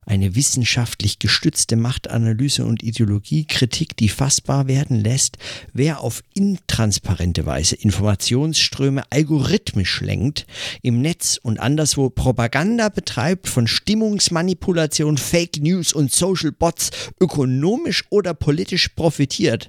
eine 0.06 0.36
wissenschaftlich 0.36 1.18
gestützte 1.18 1.76
Machtanalyse 1.76 2.64
und 2.64 2.84
Ideologiekritik, 2.84 3.96
die 3.96 4.08
fassbar 4.08 4.68
werden 4.68 5.00
lässt, 5.00 5.36
wer 5.72 6.00
auf 6.00 6.22
intransparente 6.32 7.44
Weise 7.44 7.74
Informationsströme 7.74 9.02
algorithmisch 9.10 10.00
lenkt, 10.00 10.46
im 10.80 11.02
Netz 11.02 11.38
und 11.42 11.58
anderswo 11.58 12.08
Propaganda 12.08 12.88
betreibt, 12.88 13.48
von 13.48 13.66
Stimmungsmanipulation, 13.66 15.18
Fake 15.18 15.56
News 15.60 15.92
und 15.92 16.12
Social 16.12 16.52
Bots 16.52 16.90
ökonomisch 17.20 18.04
oder 18.08 18.32
politisch 18.32 18.88
profitiert, 18.90 19.68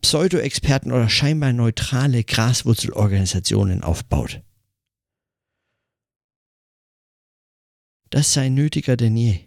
Pseudo-Experten 0.00 0.90
oder 0.90 1.10
scheinbar 1.10 1.52
neutrale 1.52 2.24
Graswurzelorganisationen 2.24 3.82
aufbaut. 3.82 4.40
Das 8.08 8.32
sei 8.32 8.48
nötiger 8.48 8.96
denn 8.96 9.16
je. 9.16 9.40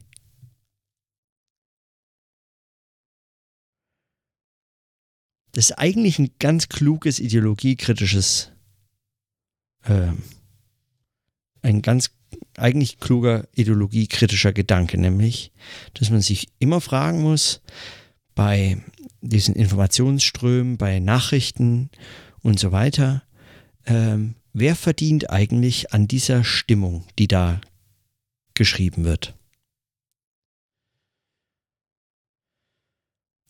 Das 5.51 5.71
ist 5.71 5.77
eigentlich 5.77 6.19
ein 6.19 6.31
ganz 6.39 6.69
kluges 6.69 7.19
ideologiekritisches, 7.19 8.51
äh, 9.83 10.11
ein 11.61 11.81
ganz 11.81 12.11
eigentlich 12.57 12.99
kluger 12.99 13.47
ideologiekritischer 13.55 14.53
Gedanke, 14.53 14.97
nämlich, 14.97 15.51
dass 15.93 16.09
man 16.09 16.21
sich 16.21 16.49
immer 16.59 16.81
fragen 16.81 17.21
muss, 17.21 17.61
bei 18.35 18.81
diesen 19.21 19.55
Informationsströmen, 19.55 20.77
bei 20.77 20.99
Nachrichten 20.99 21.89
und 22.41 22.59
so 22.59 22.71
weiter, 22.71 23.23
ähm, 23.85 24.35
wer 24.53 24.75
verdient 24.75 25.29
eigentlich 25.29 25.93
an 25.93 26.07
dieser 26.07 26.43
Stimmung, 26.43 27.05
die 27.17 27.27
da 27.27 27.59
geschrieben 28.53 29.03
wird? 29.03 29.35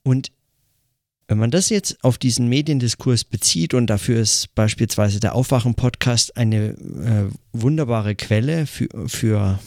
Und 0.04 0.32
wenn 1.30 1.38
man 1.38 1.52
das 1.52 1.70
jetzt 1.70 2.04
auf 2.04 2.18
diesen 2.18 2.48
Mediendiskurs 2.48 3.24
bezieht 3.24 3.76
und 3.76 3.86
dafür 3.86 4.20
ist 4.20 4.56
beispielsweise 4.56 5.20
der 5.20 5.36
Aufwachen-Podcast 5.36 6.36
eine 6.36 6.70
äh, 6.70 7.30
wunderbare 7.54 8.16
Quelle 8.16 8.66
für, 8.66 8.90
für 9.08 9.60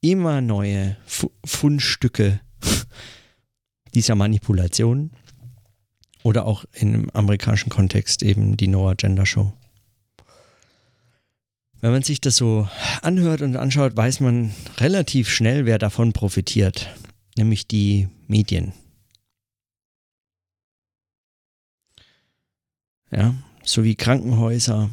immer 0.00 0.40
neue 0.40 0.96
Fu 1.06 1.30
Fundstücke 1.44 2.40
dieser 3.94 4.16
Manipulation 4.16 5.12
oder 6.24 6.46
auch 6.46 6.64
im 6.72 7.08
amerikanischen 7.10 7.70
Kontext 7.70 8.24
eben 8.24 8.56
die 8.56 8.66
Noah 8.66 8.96
Gender 8.96 9.26
Show. 9.26 9.52
Wenn 11.80 11.92
man 11.92 12.02
sich 12.02 12.20
das 12.20 12.34
so 12.34 12.68
anhört 13.02 13.40
und 13.40 13.54
anschaut, 13.54 13.96
weiß 13.96 14.18
man 14.18 14.52
relativ 14.78 15.30
schnell, 15.30 15.64
wer 15.64 15.78
davon 15.78 16.12
profitiert, 16.12 16.92
nämlich 17.36 17.68
die 17.68 18.08
Medien. 18.26 18.72
Ja, 23.10 23.34
sowie 23.64 23.94
Krankenhäuser 23.94 24.90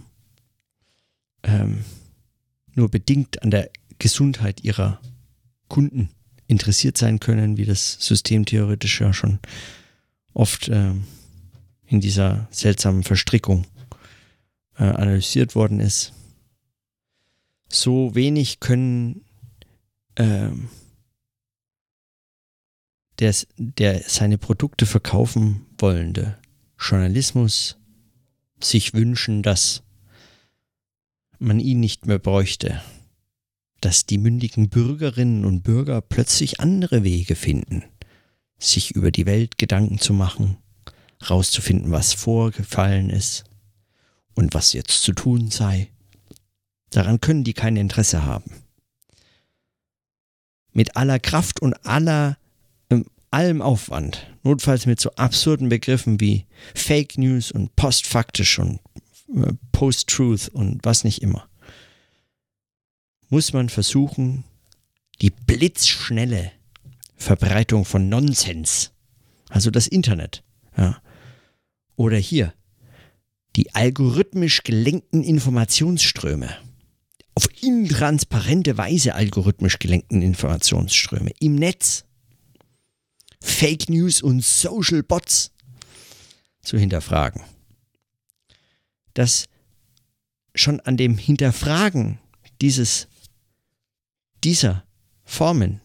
ähm, 1.44 1.84
nur 2.74 2.90
bedingt 2.90 3.42
an 3.42 3.52
der 3.52 3.70
Gesundheit 4.00 4.64
ihrer 4.64 5.02
Kunden 5.68 6.10
interessiert 6.48 6.98
sein 6.98 7.20
können, 7.20 7.58
wie 7.58 7.66
das 7.66 7.94
System 8.00 8.46
theoretisch 8.46 9.02
ja 9.02 9.14
schon 9.14 9.40
oft 10.34 10.70
ähm, 10.70 11.06
in 11.86 12.02
dieser 12.02 12.48
seltsamen 12.52 13.04
Verstrickung 13.04 13.66
äh, 14.78 14.84
analysiert 14.84 15.56
worden 15.56 15.80
ist. 15.80 16.14
So 17.70 18.16
wenig 18.16 18.60
können 18.60 19.26
ähm, 20.16 20.70
der, 23.20 23.34
der 23.58 24.02
seine 24.08 24.38
Produkte 24.38 24.86
verkaufen 24.86 25.66
wollende 25.78 26.38
Journalismus 26.80 27.78
sich 28.60 28.94
wünschen, 28.94 29.44
dass 29.44 29.84
man 31.40 31.60
ihn 31.60 31.80
nicht 31.80 32.06
mehr 32.06 32.20
bräuchte, 32.20 32.82
dass 33.82 34.06
die 34.06 34.18
mündigen 34.18 34.70
Bürgerinnen 34.70 35.46
und 35.46 35.62
Bürger 35.62 36.02
plötzlich 36.02 36.60
andere 36.60 37.04
Wege 37.04 37.36
finden, 37.36 37.84
sich 38.58 38.92
über 38.92 39.12
die 39.12 39.26
Welt 39.26 39.58
Gedanken 39.58 40.00
zu 40.00 40.14
machen, 40.14 40.58
rauszufinden, 41.30 41.92
was 41.92 42.14
vorgefallen 42.14 43.10
ist 43.10 43.44
und 44.36 44.54
was 44.54 44.74
jetzt 44.74 45.04
zu 45.04 45.14
tun 45.14 45.52
sei. 45.52 45.90
Daran 46.90 47.22
können 47.22 47.44
die 47.44 47.54
kein 47.54 47.76
Interesse 47.76 48.24
haben. 48.24 48.52
Mit 50.72 50.96
aller 50.96 51.20
Kraft 51.20 51.62
und 51.62 51.74
aller 51.86 52.38
allem 53.32 53.62
Aufwand, 53.62 54.28
notfalls 54.44 54.86
mit 54.86 55.00
so 55.00 55.12
absurden 55.12 55.70
Begriffen 55.70 56.20
wie 56.20 56.46
Fake 56.74 57.18
News 57.18 57.52
und 57.52 57.76
postfaktisch 57.76 58.60
und 58.60 58.80
äh, 59.36 59.54
Post-Truth 59.72 60.50
und 60.50 60.84
was 60.84 61.04
nicht 61.04 61.22
immer, 61.22 61.48
muss 63.30 63.54
man 63.54 63.70
versuchen, 63.70 64.44
die 65.22 65.32
blitzschnelle 65.32 66.52
Verbreitung 67.16 67.86
von 67.86 68.10
Nonsens, 68.10 68.92
also 69.50 69.72
das 69.72 69.88
Internet, 69.88 70.44
ja, 70.78 71.02
oder 71.96 72.18
hier 72.18 72.54
die 73.56 73.74
algorithmisch 73.74 74.62
gelenkten 74.64 75.24
Informationsströme 75.24 76.56
auf 77.34 77.50
intransparente 77.62 78.78
Weise 78.78 79.16
algorithmisch 79.16 79.80
gelenkten 79.80 80.22
Informationsströme 80.22 81.32
im 81.40 81.56
Netz, 81.56 82.06
Fake 83.42 83.90
News 83.90 84.22
und 84.22 84.44
Social 84.44 85.04
Bots 85.04 85.52
zu 86.62 86.78
hinterfragen. 86.78 87.44
Dass 89.14 89.46
schon 90.56 90.80
an 90.82 90.98
dem 90.98 91.18
Hinterfragen 91.18 92.20
dieses, 92.62 93.08
dieser 94.44 94.86
Formen 95.24 95.82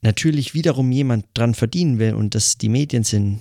natürlich 0.00 0.54
wiederum 0.54 0.90
jemand 0.92 1.26
dran 1.34 1.54
verdienen 1.54 1.98
will 1.98 2.14
und 2.14 2.34
das 2.34 2.56
die 2.56 2.68
Medien 2.68 3.04
sind, 3.04 3.40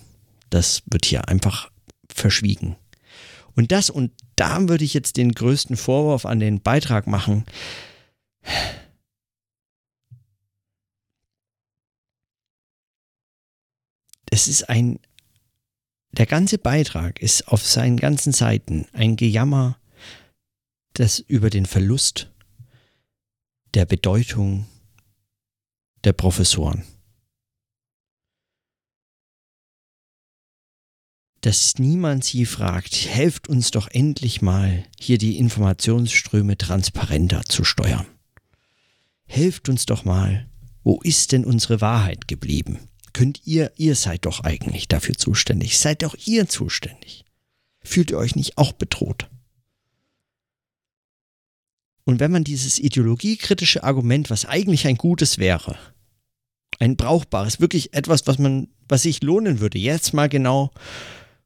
das 0.49 0.83
wird 0.87 1.05
hier 1.05 1.27
einfach 1.27 1.71
verschwiegen. 2.09 2.75
Und 3.55 3.71
das, 3.71 3.89
und 3.89 4.11
da 4.35 4.67
würde 4.67 4.83
ich 4.83 4.93
jetzt 4.93 5.17
den 5.17 5.31
größten 5.31 5.75
Vorwurf 5.75 6.25
an 6.25 6.39
den 6.39 6.61
Beitrag 6.61 7.07
machen. 7.07 7.45
Es 14.31 14.47
ist 14.47 14.69
ein, 14.69 14.99
der 16.11 16.25
ganze 16.25 16.57
Beitrag 16.57 17.21
ist 17.21 17.47
auf 17.47 17.65
seinen 17.65 17.97
ganzen 17.97 18.33
Seiten 18.33 18.85
ein 18.93 19.15
Gejammer 19.15 19.79
das 20.93 21.19
über 21.19 21.49
den 21.49 21.65
Verlust 21.65 22.29
der 23.73 23.85
Bedeutung 23.85 24.67
der 26.03 26.13
Professoren. 26.13 26.83
Dass 31.41 31.75
niemand 31.77 32.25
sie 32.25 32.45
fragt, 32.45 33.07
helft 33.07 33.47
uns 33.47 33.71
doch 33.71 33.87
endlich 33.87 34.41
mal, 34.41 34.83
hier 34.99 35.17
die 35.17 35.37
Informationsströme 35.37 36.57
transparenter 36.57 37.43
zu 37.45 37.63
steuern. 37.63 38.05
Helft 39.25 39.69
uns 39.69 39.85
doch 39.85 40.03
mal, 40.03 40.49
wo 40.83 40.99
ist 41.01 41.31
denn 41.31 41.45
unsere 41.45 41.79
Wahrheit 41.79 42.27
geblieben? 42.27 42.79
Könnt 43.19 43.41
ihr, 43.45 43.73
ihr 43.75 43.95
seid 43.95 44.25
doch 44.25 44.45
eigentlich 44.45 44.87
dafür 44.87 45.13
zuständig, 45.13 45.77
seid 45.77 46.03
doch 46.03 46.15
ihr 46.25 46.47
zuständig. 46.47 47.25
Fühlt 47.81 48.11
ihr 48.11 48.17
euch 48.17 48.37
nicht 48.37 48.57
auch 48.57 48.71
bedroht? 48.71 49.29
Und 52.05 52.21
wenn 52.21 52.31
man 52.31 52.45
dieses 52.45 52.79
ideologiekritische 52.79 53.83
Argument, 53.83 54.29
was 54.29 54.45
eigentlich 54.45 54.87
ein 54.87 54.95
gutes 54.95 55.37
wäre, 55.37 55.77
ein 56.79 56.95
brauchbares, 56.95 57.59
wirklich 57.59 57.93
etwas, 57.93 58.25
was 58.25 58.39
man, 58.39 58.69
was 58.87 59.01
sich 59.01 59.21
lohnen 59.21 59.59
würde, 59.59 59.79
jetzt 59.79 60.13
mal 60.13 60.29
genau 60.29 60.71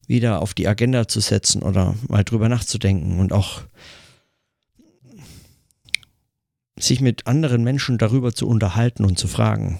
wieder 0.05 0.43
auf 0.43 0.53
die 0.53 0.67
Agenda 0.67 1.07
zu 1.07 1.21
setzen 1.21 1.63
oder 1.63 1.95
mal 2.07 2.23
drüber 2.23 2.49
nachzudenken 2.49 3.19
und 3.19 3.33
auch 3.33 3.63
sich 6.77 7.01
mit 7.01 7.25
anderen 7.25 7.63
Menschen 7.63 7.97
darüber 7.97 8.31
zu 8.31 8.47
unterhalten 8.47 9.05
und 9.05 9.17
zu 9.17 9.27
fragen, 9.27 9.79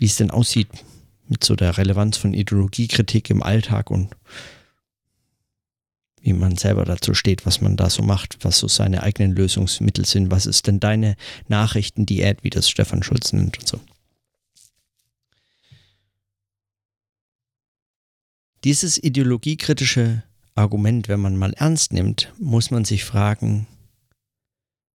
wie 0.00 0.06
es 0.06 0.16
denn 0.16 0.30
aussieht 0.30 0.68
mit 1.28 1.44
so 1.44 1.54
der 1.54 1.76
Relevanz 1.76 2.16
von 2.16 2.32
Ideologiekritik 2.32 3.28
im 3.28 3.42
Alltag 3.42 3.90
und 3.90 4.16
wie 6.22 6.32
man 6.32 6.56
selber 6.56 6.86
dazu 6.86 7.12
steht, 7.12 7.44
was 7.44 7.60
man 7.60 7.76
da 7.76 7.90
so 7.90 8.02
macht, 8.02 8.38
was 8.40 8.58
so 8.58 8.66
seine 8.66 9.02
eigenen 9.02 9.32
Lösungsmittel 9.36 10.06
sind, 10.06 10.30
was 10.30 10.46
ist 10.46 10.66
denn 10.66 10.80
deine 10.80 11.16
Nachrichtendiät, 11.48 12.42
wie 12.42 12.50
das 12.50 12.68
Stefan 12.68 13.02
Schulz 13.02 13.32
nennt 13.34 13.58
und 13.58 13.68
so. 13.68 13.80
Dieses 18.64 19.02
ideologiekritische 19.02 20.22
Argument, 20.54 21.08
wenn 21.08 21.20
man 21.20 21.36
mal 21.36 21.52
ernst 21.52 21.92
nimmt, 21.92 22.32
muss 22.38 22.70
man 22.70 22.86
sich 22.86 23.04
fragen, 23.04 23.66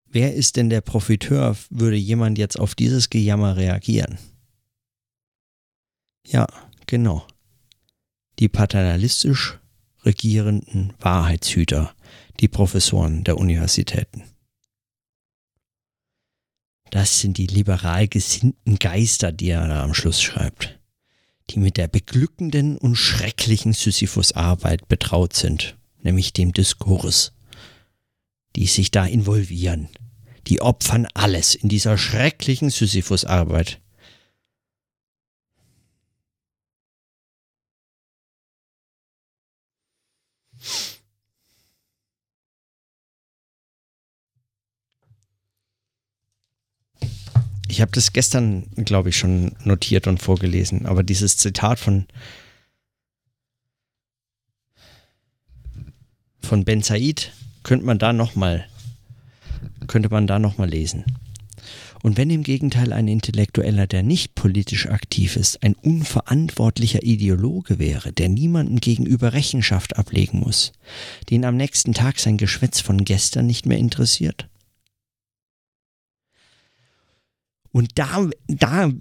wer 0.06 0.34
ist 0.34 0.56
denn 0.56 0.70
der 0.70 0.82
Profiteur, 0.82 1.58
würde 1.70 1.98
jemand 1.98 2.38
jetzt 2.38 2.58
auf 2.58 2.74
dieses 2.74 3.10
Gejammer 3.10 3.58
reagieren? 3.58 4.18
Ja, 6.28 6.48
genau. 6.88 7.26
Die 8.40 8.50
paternalistisch 8.50 9.60
regierenden 10.06 10.94
Wahrheitshüter, 11.00 11.94
die 12.40 12.48
Professoren 12.48 13.24
der 13.24 13.38
Universitäten. 13.38 14.24
Das 16.90 17.20
sind 17.20 17.38
die 17.38 17.48
liberal 17.48 18.08
gesinnten 18.08 18.78
Geister, 18.78 19.32
die 19.32 19.50
er 19.50 19.68
da 19.68 19.84
am 19.84 19.94
Schluss 19.94 20.22
schreibt, 20.22 20.80
die 21.50 21.60
mit 21.60 21.78
der 21.78 21.88
beglückenden 21.88 22.78
und 22.78 22.96
schrecklichen 22.96 23.74
Sisyphus-Arbeit 23.74 24.88
betraut 24.88 25.34
sind, 25.34 25.76
nämlich 26.02 26.34
dem 26.34 26.54
Diskurs, 26.54 27.34
die 28.56 28.68
sich 28.68 28.92
da 28.92 29.06
involvieren, 29.06 29.90
die 30.48 30.62
opfern 30.62 31.08
alles 31.14 31.56
in 31.56 31.70
dieser 31.70 31.98
schrecklichen 31.98 32.70
Sisyphus-Arbeit 32.70 33.82
Ich 47.68 47.82
habe 47.82 47.92
das 47.92 48.14
gestern, 48.14 48.70
glaube 48.76 49.10
ich, 49.10 49.18
schon 49.18 49.56
notiert 49.64 50.06
und 50.06 50.22
vorgelesen, 50.22 50.86
aber 50.86 51.02
dieses 51.02 51.38
Zitat 51.38 51.80
von, 51.80 52.06
von 56.40 56.66
Ben 56.66 56.84
Said 56.84 57.32
könnte 57.64 57.86
man 57.86 57.98
da 57.98 58.14
nochmal 58.14 58.68
könnte 59.88 60.10
man 60.10 60.28
da 60.28 60.40
noch 60.40 60.58
mal 60.58 60.70
lesen. 60.70 61.06
Und 62.04 62.18
wenn 62.18 62.30
im 62.30 62.44
Gegenteil 62.44 62.92
ein 62.92 63.08
Intellektueller, 63.08 63.88
der 63.88 64.04
nicht 64.04 64.36
politisch 64.36 64.88
aktiv 64.88 65.38
ist, 65.38 65.64
ein 65.64 65.74
unverantwortlicher 65.74 67.02
Ideologe 67.02 67.80
wäre, 67.80 68.12
der 68.12 68.28
niemandem 68.28 68.82
gegenüber 68.82 69.32
Rechenschaft 69.32 69.96
ablegen 69.96 70.42
muss, 70.42 70.74
den 71.30 71.46
am 71.46 71.56
nächsten 71.56 71.94
Tag 71.94 72.20
sein 72.20 72.38
Geschwätz 72.38 72.82
von 72.82 73.06
gestern 73.06 73.48
nicht 73.48 73.66
mehr 73.66 73.78
interessiert? 73.78 74.50
Und 77.72 77.98
da, 77.98 78.28
da, 78.48 78.92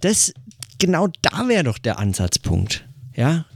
das, 0.00 0.34
genau 0.78 1.08
da 1.22 1.48
wäre 1.48 1.64
doch 1.64 1.78
der 1.78 1.98
Ansatzpunkt, 1.98 2.86
ja? 3.16 3.46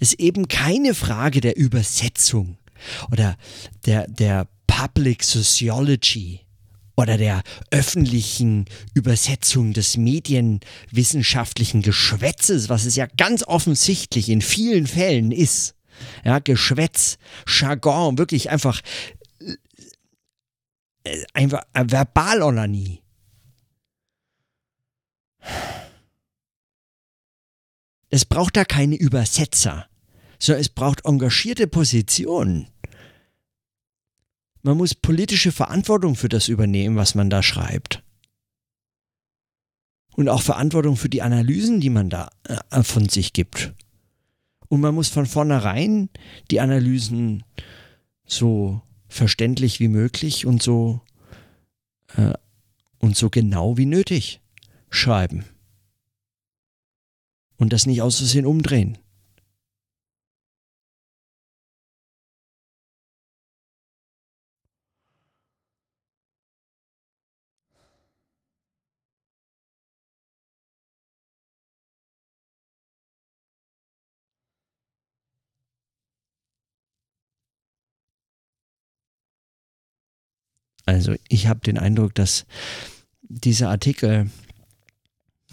Ist 0.00 0.14
eben 0.14 0.48
keine 0.48 0.92
Frage 0.92 1.40
der 1.40 1.56
Übersetzung 1.56 2.58
oder 3.12 3.38
der, 3.86 4.08
der 4.08 4.48
Public 4.76 5.22
Sociology 5.22 6.40
oder 6.96 7.16
der 7.16 7.42
öffentlichen 7.70 8.64
Übersetzung 8.92 9.72
des 9.72 9.96
medienwissenschaftlichen 9.96 11.80
Geschwätzes, 11.80 12.68
was 12.68 12.84
es 12.84 12.96
ja 12.96 13.06
ganz 13.16 13.44
offensichtlich 13.44 14.28
in 14.28 14.42
vielen 14.42 14.88
Fällen 14.88 15.30
ist. 15.30 15.76
Ja, 16.24 16.40
Geschwätz, 16.40 17.18
Jargon, 17.46 18.18
wirklich 18.18 18.50
einfach, 18.50 18.80
äh, 21.04 21.24
einfach 21.34 21.62
verbal 21.72 22.42
oder 22.42 22.66
nie. 22.66 23.00
Es 28.10 28.24
braucht 28.24 28.56
da 28.56 28.64
keine 28.64 28.96
Übersetzer, 28.96 29.86
sondern 30.40 30.62
es 30.62 30.68
braucht 30.68 31.04
engagierte 31.04 31.68
Positionen. 31.68 32.73
Man 34.64 34.78
muss 34.78 34.94
politische 34.94 35.52
Verantwortung 35.52 36.16
für 36.16 36.30
das 36.30 36.48
übernehmen, 36.48 36.96
was 36.96 37.14
man 37.14 37.28
da 37.28 37.42
schreibt. 37.42 38.02
Und 40.16 40.30
auch 40.30 40.40
Verantwortung 40.40 40.96
für 40.96 41.10
die 41.10 41.20
Analysen, 41.20 41.80
die 41.80 41.90
man 41.90 42.08
da 42.08 42.30
äh, 42.44 42.82
von 42.82 43.10
sich 43.10 43.34
gibt. 43.34 43.74
Und 44.68 44.80
man 44.80 44.94
muss 44.94 45.10
von 45.10 45.26
vornherein 45.26 46.08
die 46.50 46.60
Analysen 46.60 47.44
so 48.24 48.80
verständlich 49.06 49.80
wie 49.80 49.88
möglich 49.88 50.46
und 50.46 50.62
so 50.62 51.02
äh, 52.16 52.32
und 52.98 53.18
so 53.18 53.28
genau 53.28 53.76
wie 53.76 53.86
nötig 53.86 54.40
schreiben. 54.88 55.44
Und 57.58 57.74
das 57.74 57.84
nicht 57.84 58.00
aus 58.00 58.16
Versehen 58.16 58.46
umdrehen. 58.46 58.96
Also 80.86 81.14
ich 81.28 81.46
habe 81.48 81.60
den 81.60 81.78
Eindruck, 81.78 82.14
dass 82.14 82.46
dieser 83.22 83.70
Artikel 83.70 84.30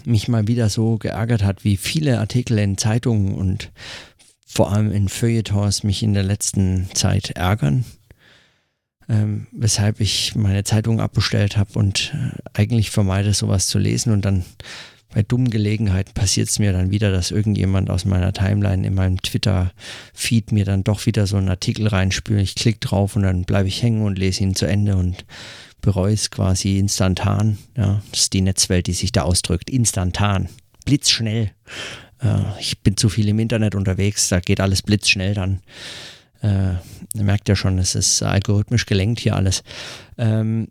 mich 0.04 0.28
mal 0.28 0.46
wieder 0.48 0.68
so 0.68 0.98
geärgert 0.98 1.42
hat, 1.42 1.64
wie 1.64 1.76
viele 1.76 2.18
Artikel 2.18 2.58
in 2.58 2.76
Zeitungen 2.76 3.34
und 3.34 3.70
vor 4.46 4.72
allem 4.72 4.92
in 4.92 5.08
Feuilletons 5.08 5.82
mich 5.82 6.02
in 6.02 6.12
der 6.12 6.24
letzten 6.24 6.88
Zeit 6.94 7.30
ärgern, 7.30 7.84
ähm, 9.08 9.46
weshalb 9.52 10.00
ich 10.00 10.34
meine 10.34 10.64
Zeitung 10.64 11.00
abbestellt 11.00 11.56
habe 11.56 11.78
und 11.78 12.12
äh, 12.14 12.38
eigentlich 12.52 12.90
vermeide, 12.90 13.32
sowas 13.32 13.66
zu 13.66 13.78
lesen 13.78 14.12
und 14.12 14.24
dann 14.24 14.44
bei 15.12 15.22
dummen 15.22 15.50
Gelegenheiten 15.50 16.14
passiert 16.14 16.48
es 16.48 16.58
mir 16.58 16.72
dann 16.72 16.90
wieder, 16.90 17.12
dass 17.12 17.30
irgendjemand 17.30 17.90
aus 17.90 18.04
meiner 18.04 18.32
Timeline 18.32 18.86
in 18.86 18.94
meinem 18.94 19.20
Twitter-Feed 19.20 20.52
mir 20.52 20.64
dann 20.64 20.84
doch 20.84 21.06
wieder 21.06 21.26
so 21.26 21.36
einen 21.36 21.48
Artikel 21.48 21.86
reinspült. 21.86 22.42
Ich 22.42 22.54
klicke 22.54 22.80
drauf 22.80 23.16
und 23.16 23.22
dann 23.22 23.44
bleibe 23.44 23.68
ich 23.68 23.82
hängen 23.82 24.02
und 24.02 24.18
lese 24.18 24.42
ihn 24.42 24.54
zu 24.54 24.66
Ende 24.66 24.96
und 24.96 25.24
bereue 25.80 26.14
es 26.14 26.30
quasi 26.30 26.78
instantan. 26.78 27.58
Ja, 27.76 28.02
das 28.10 28.22
ist 28.22 28.32
die 28.32 28.40
Netzwelt, 28.40 28.86
die 28.86 28.94
sich 28.94 29.12
da 29.12 29.22
ausdrückt. 29.22 29.68
Instantan. 29.68 30.48
Blitzschnell. 30.84 31.50
Äh, 32.20 32.60
ich 32.60 32.80
bin 32.80 32.96
zu 32.96 33.08
viel 33.08 33.28
im 33.28 33.38
Internet 33.38 33.74
unterwegs, 33.74 34.28
da 34.28 34.40
geht 34.40 34.60
alles 34.60 34.82
blitzschnell 34.82 35.34
dann. 35.34 35.60
Äh, 36.40 36.74
ihr 37.14 37.24
merkt 37.24 37.48
ja 37.48 37.56
schon, 37.56 37.78
es 37.78 37.94
ist 37.94 38.22
algorithmisch 38.22 38.86
gelenkt 38.86 39.20
hier 39.20 39.36
alles. 39.36 39.62
Ähm, 40.16 40.68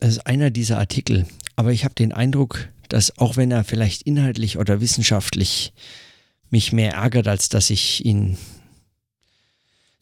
es 0.00 0.16
ist 0.16 0.26
einer 0.26 0.50
dieser 0.50 0.78
Artikel, 0.78 1.26
aber 1.56 1.72
ich 1.72 1.84
habe 1.84 1.94
den 1.94 2.12
Eindruck, 2.12 2.68
dass 2.88 3.18
auch 3.18 3.36
wenn 3.36 3.50
er 3.50 3.64
vielleicht 3.64 4.02
inhaltlich 4.02 4.58
oder 4.58 4.80
wissenschaftlich 4.80 5.72
mich 6.50 6.72
mehr 6.72 6.94
ärgert, 6.94 7.28
als 7.28 7.48
dass 7.48 7.70
ich 7.70 8.04
ihn 8.04 8.38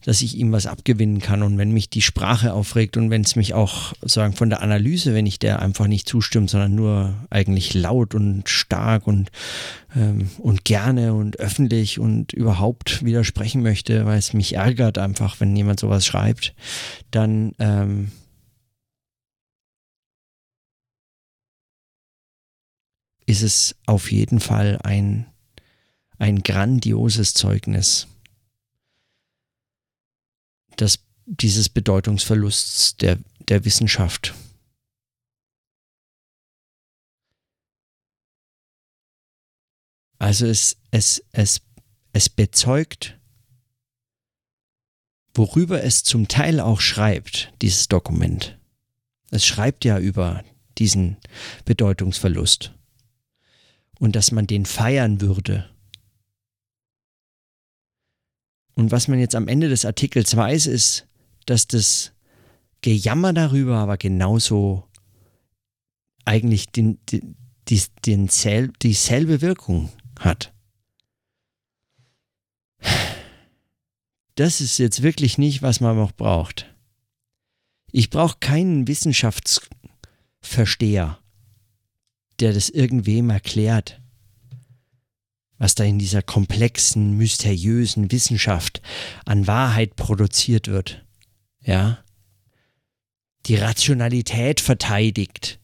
dass 0.07 0.23
ich 0.23 0.37
ihm 0.37 0.53
was 0.53 0.67
abgewinnen 0.67 1.21
kann. 1.21 1.43
Und 1.43 1.59
wenn 1.59 1.73
mich 1.73 1.91
die 1.91 2.01
Sprache 2.01 2.53
aufregt 2.53 2.97
und 2.97 3.11
wenn 3.11 3.23
es 3.23 3.35
mich 3.35 3.55
auch 3.55 3.93
sagen 4.03 4.35
von 4.35 4.51
der 4.51 4.63
Analyse, 4.63 5.15
wenn 5.15 5.27
ich 5.27 5.41
der 5.41 5.61
einfach 5.61 5.89
nicht 5.89 6.09
zustimmt, 6.09 6.49
sondern 6.49 6.77
nur 6.77 7.15
eigentlich 7.29 7.75
laut 7.75 8.15
und 8.15 8.49
stark 8.49 9.09
und, 9.09 9.33
ähm, 9.97 10.31
und 10.39 10.65
gerne 10.65 11.13
und 11.13 11.41
öffentlich 11.41 11.99
und 11.99 12.33
überhaupt 12.33 13.05
widersprechen 13.05 13.63
möchte, 13.63 14.07
weil 14.07 14.19
es 14.19 14.33
mich 14.33 14.55
ärgert 14.55 14.97
einfach, 14.97 15.41
wenn 15.41 15.57
jemand 15.57 15.81
sowas 15.81 16.07
schreibt, 16.07 16.55
dann 17.11 17.53
ähm, 17.59 18.13
ist 23.27 23.43
es 23.43 23.75
auf 23.87 24.13
jeden 24.13 24.41
Fall 24.41 24.79
ein, 24.83 25.27
ein 26.19 26.43
grandioses 26.43 27.35
Zeugnis 27.35 28.07
des, 30.79 31.01
dieses 31.27 31.69
Bedeutungsverlusts 31.69 32.97
der, 32.97 33.19
der 33.49 33.65
Wissenschaft. 33.65 34.35
Also 40.19 40.47
es, 40.47 40.77
es, 40.93 41.23
es, 41.33 41.61
es 42.13 42.29
bezeugt, 42.29 43.19
worüber 45.35 45.83
es 45.83 46.05
zum 46.05 46.29
Teil 46.29 46.61
auch 46.61 46.81
schreibt, 46.81 47.53
dieses 47.61 47.89
Dokument. 47.89 48.59
Es 49.31 49.45
schreibt 49.45 49.85
ja 49.85 49.99
über 49.99 50.43
diesen 50.79 51.19
Bedeutungsverlust 51.65 52.76
und 53.99 54.17
dass 54.17 54.33
man 54.33 54.47
den 54.47 54.67
feiern 54.67 55.21
würde 55.21 55.69
Und 58.77 58.93
was 58.93 59.09
man 59.09 59.19
jetzt 59.19 59.35
am 59.35 59.49
Ende 59.49 59.69
des 59.69 59.85
Artikels 59.85 60.37
weiß, 60.37 60.67
ist, 60.67 61.09
dass 61.47 61.67
das 61.67 62.13
Gejammer 62.83 63.33
darüber 63.33 63.79
aber 63.79 63.97
genauso 63.97 64.87
eigentlich 66.25 66.69
den, 66.69 67.01
den, 67.11 67.35
den 68.05 68.29
sel, 68.29 68.73
dieselbe 68.83 69.41
Wirkung 69.41 69.91
hat. 70.21 70.53
Das 74.35 74.61
ist 74.61 74.77
jetzt 74.77 75.03
wirklich 75.03 75.39
nicht, 75.39 75.63
was 75.63 75.81
man 75.81 75.97
noch 75.97 76.13
braucht. 76.13 76.71
Ich 77.93 78.11
brauche 78.11 78.37
keinen 78.39 78.87
Wissenschaftsversteher, 78.87 81.19
der 82.41 82.53
das 82.53 82.69
irgendwem 82.69 83.31
erklärt 83.31 84.01
was 85.59 85.75
da 85.75 85.85
in 85.85 85.99
dieser 85.99 86.23
komplexen, 86.23 87.17
mysteriösen 87.17 88.13
Wissenschaft 88.13 88.83
an 89.25 89.47
Wahrheit 89.47 89.97
produziert 89.97 90.69
wird. 90.69 91.05
Ja? 91.61 92.05
Die 93.47 93.57
Rationalität 93.57 94.61
verteidigt 94.61 95.61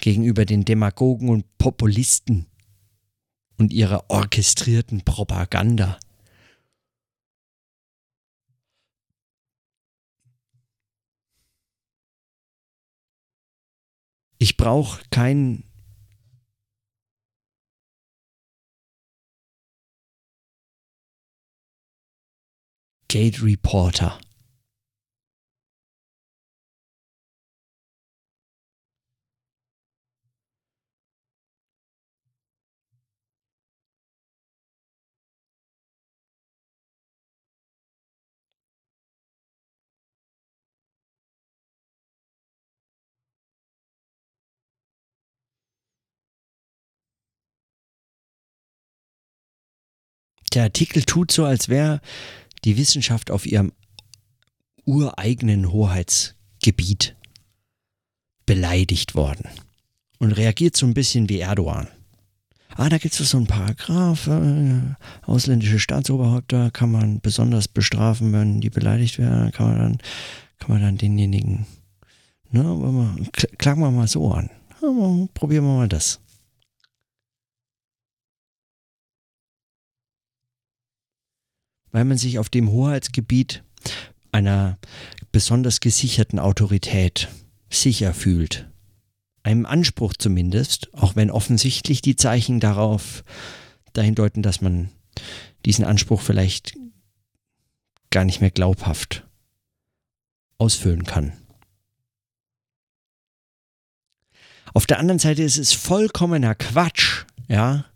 gegenüber 0.00 0.44
den 0.44 0.64
Demagogen 0.64 1.28
und 1.28 1.58
Populisten 1.58 2.46
und 3.58 3.72
ihrer 3.72 4.08
orchestrierten 4.08 5.02
Propaganda. 5.02 5.98
Ich 14.42 14.56
brauche 14.56 15.02
keinen 15.10 15.64
Gate 23.08 23.42
Reporter. 23.42 24.18
Der 50.54 50.64
Artikel 50.64 51.04
tut 51.04 51.30
so, 51.30 51.44
als 51.44 51.68
wäre 51.68 52.00
die 52.64 52.76
Wissenschaft 52.76 53.30
auf 53.30 53.46
ihrem 53.46 53.72
ureigenen 54.84 55.72
Hoheitsgebiet 55.72 57.16
beleidigt 58.46 59.14
worden 59.14 59.48
und 60.18 60.32
reagiert 60.32 60.76
so 60.76 60.86
ein 60.86 60.94
bisschen 60.94 61.28
wie 61.28 61.38
Erdogan. 61.38 61.88
Ah, 62.76 62.88
da 62.88 62.98
gibt 62.98 63.18
es 63.18 63.30
so 63.30 63.36
einen 63.36 63.46
Paragraph, 63.46 64.26
äh, 64.26 64.80
ausländische 65.22 65.78
Staatsoberhäupter 65.78 66.70
kann 66.70 66.90
man 66.90 67.20
besonders 67.20 67.68
bestrafen, 67.68 68.32
wenn 68.32 68.60
die 68.60 68.70
beleidigt 68.70 69.18
werden, 69.18 69.50
kann 69.52 69.68
man 69.68 69.78
dann, 69.78 69.98
kann 70.58 70.70
man 70.70 70.82
dann 70.82 70.96
denjenigen, 70.96 71.66
ne, 72.50 73.28
klagen 73.58 73.80
wir 73.80 73.90
mal 73.90 74.08
so 74.08 74.32
an. 74.32 74.50
Ja, 74.82 75.26
probieren 75.34 75.64
wir 75.64 75.76
mal 75.76 75.88
das. 75.88 76.20
Weil 81.92 82.04
man 82.04 82.18
sich 82.18 82.38
auf 82.38 82.48
dem 82.48 82.70
Hoheitsgebiet 82.70 83.62
einer 84.32 84.78
besonders 85.32 85.80
gesicherten 85.80 86.38
Autorität 86.38 87.28
sicher 87.68 88.14
fühlt. 88.14 88.68
Einem 89.42 89.66
Anspruch 89.66 90.12
zumindest, 90.18 90.92
auch 90.94 91.16
wenn 91.16 91.30
offensichtlich 91.30 92.02
die 92.02 92.16
Zeichen 92.16 92.60
darauf 92.60 93.24
dahin 93.92 94.14
deuten, 94.14 94.42
dass 94.42 94.60
man 94.60 94.90
diesen 95.64 95.84
Anspruch 95.84 96.20
vielleicht 96.20 96.74
gar 98.10 98.24
nicht 98.24 98.40
mehr 98.40 98.50
glaubhaft 98.50 99.26
ausfüllen 100.58 101.04
kann. 101.04 101.32
Auf 104.74 104.86
der 104.86 104.98
anderen 104.98 105.18
Seite 105.18 105.42
ist 105.42 105.56
es 105.56 105.72
vollkommener 105.72 106.54
Quatsch, 106.54 107.24
ja. 107.48 107.86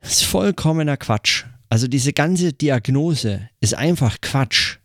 Es 0.00 0.14
ist 0.14 0.24
vollkommener 0.24 0.96
Quatsch, 0.96 1.44
also 1.72 1.88
diese 1.88 2.12
ganze 2.12 2.52
Diagnose 2.52 3.48
ist 3.60 3.72
einfach 3.72 4.20
Quatsch. 4.20 4.76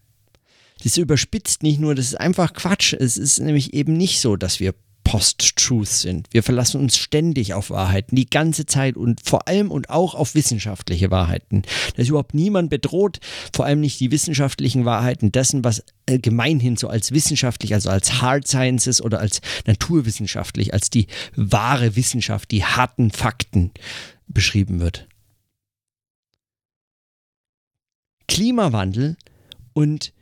Das 0.86 0.96
überspitzt 0.96 1.62
nicht 1.62 1.82
nur, 1.82 1.96
das 1.96 2.06
ist 2.06 2.16
einfach 2.16 2.54
Quatsch. 2.54 2.94
Es 2.94 3.18
ist 3.18 3.42
nämlich 3.42 3.74
eben 3.74 3.92
nicht 3.92 4.22
so, 4.22 4.38
dass 4.38 4.62
wir 4.62 4.74
Post-Truth 5.04 5.90
sind. 5.90 6.28
Wir 6.32 6.44
verlassen 6.44 6.80
uns 6.80 6.96
ständig 6.96 7.54
auf 7.54 7.72
Wahrheiten, 7.72 8.16
die 8.16 8.30
ganze 8.30 8.68
Zeit 8.68 8.96
und 8.96 9.20
vor 9.22 9.50
allem 9.50 9.70
und 9.70 9.90
auch 9.90 10.16
auf 10.16 10.34
wissenschaftliche 10.34 11.12
Wahrheiten. 11.12 11.64
Da 11.98 12.04
ist 12.04 12.08
überhaupt 12.08 12.34
niemand 12.34 12.70
bedroht, 12.70 13.20
vor 13.54 13.66
allem 13.66 13.82
nicht 13.82 14.00
die 14.00 14.12
wissenschaftlichen 14.12 14.86
Wahrheiten 14.86 15.34
dessen, 15.34 15.66
was 15.66 15.84
äh, 16.06 16.20
gemeinhin 16.20 16.78
so 16.78 16.88
als 16.88 17.12
wissenschaftlich, 17.12 17.74
also 17.74 17.90
als 17.90 18.22
Hard 18.22 18.48
Sciences 18.48 19.02
oder 19.02 19.20
als 19.20 19.42
naturwissenschaftlich, 19.66 20.74
als 20.74 20.90
die 20.90 21.08
wahre 21.36 21.98
Wissenschaft, 21.98 22.50
die 22.52 22.64
harten 22.64 23.12
Fakten 23.12 23.72
beschrieben 24.30 24.80
wird. 24.80 25.07
Klimawandel 28.28 29.18
und 29.74 30.14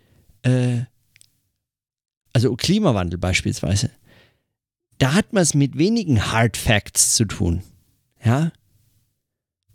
äh, 0.44 0.84
also 2.34 2.56
Klimawandel 2.56 3.18
beispielsweise, 3.18 3.92
da 4.98 5.14
hat 5.14 5.34
man 5.34 5.44
es 5.44 5.54
mit 5.54 5.78
wenigen 5.78 6.32
Hard 6.32 6.58
Facts 6.58 7.16
zu 7.16 7.26
tun. 7.26 7.64
Ja? 8.24 8.52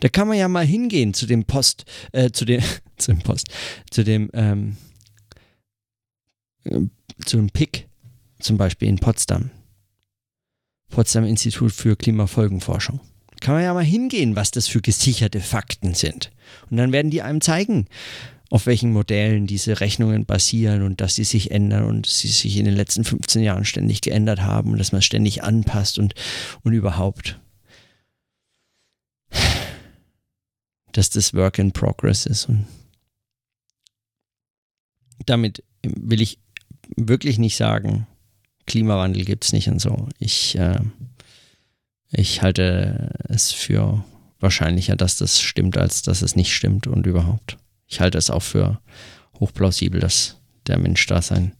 Da 0.01 0.09
kann 0.09 0.29
man 0.29 0.39
ja 0.39 0.49
mal 0.49 0.65
hingehen 0.67 1.15
zu 1.15 1.27
dem 1.27 1.45
Post, 1.45 1.85
äh, 2.13 2.31
zu 2.31 2.45
dem, 2.45 2.63
zu 2.97 3.13
dem 3.13 3.21
Post, 3.21 3.49
zu 3.91 4.05
dem, 4.05 4.31
ähm, 4.33 4.77
äh, 6.65 6.81
zu 7.25 7.37
dem 7.37 7.51
PIC, 7.51 7.89
zum 8.39 8.57
Beispiel 8.57 8.89
in 8.89 8.99
Potsdam. 8.99 9.51
Potsdam 10.89 11.25
Institut 11.25 11.73
für 11.73 11.97
Klimafolgenforschung. 11.97 13.01
Kann 13.41 13.55
man 13.55 13.65
ja 13.65 13.75
mal 13.75 13.85
hingehen, 13.85 14.37
was 14.37 14.51
das 14.51 14.69
für 14.69 14.83
gesicherte 14.83 15.41
Fakten 15.41 15.95
sind. 15.95 16.31
Und 16.71 16.77
dann 16.77 16.93
werden 16.93 17.11
die 17.11 17.23
einem 17.23 17.41
zeigen, 17.41 17.87
auf 18.51 18.67
welchen 18.67 18.93
Modellen 18.93 19.47
diese 19.47 19.81
Rechnungen 19.81 20.27
basieren 20.27 20.83
und 20.83 21.01
dass 21.01 21.15
sie 21.15 21.25
sich 21.25 21.53
ändern 21.53 21.85
und 21.85 22.07
sie 22.07 22.29
sich 22.29 22.57
in 22.57 22.65
den 22.65 22.75
letzten 22.75 23.05
15 23.05 23.43
Jahren 23.43 23.65
ständig 23.65 24.01
geändert 24.01 24.41
haben 24.41 24.73
und 24.73 24.79
dass 24.79 24.93
man 24.93 25.03
ständig 25.03 25.45
anpasst 25.45 25.99
und, 25.99 26.15
und 26.63 26.73
überhaupt. 26.73 27.39
Dass 30.93 31.11
das 31.11 31.33
Work 31.35 31.59
in 31.61 31.71
Progress 31.71 32.27
ist. 32.27 32.49
Und 32.49 32.67
damit 35.27 35.63
will 35.83 36.21
ich 36.21 36.41
wirklich 36.97 37.39
nicht 37.39 37.57
sagen, 37.57 38.09
Klimawandel 38.67 39.25
gibt 39.25 39.45
es 39.45 39.53
nicht 39.53 39.69
und 39.69 39.79
so. 39.79 40.09
Ich, 40.19 40.57
äh, 40.59 40.81
ich 42.11 42.43
halte 42.43 43.11
es 43.29 43.53
für 43.53 44.05
wahrscheinlicher, 44.39 44.97
dass 44.97 45.17
das 45.17 45.41
stimmt, 45.41 45.77
als 45.77 46.03
dass 46.03 46.23
es 46.23 46.37
nicht 46.37 46.55
stimmt 46.55 46.87
und 46.87 47.07
überhaupt 47.07 47.57
ich 47.91 48.01
halte 48.01 48.17
es 48.17 48.31
auch 48.31 48.43
für 48.43 48.81
hochplausibel, 49.41 50.01
dass 50.01 50.39
der 50.67 50.79
Mensch 50.79 51.05
da 51.07 51.21
sein, 51.21 51.53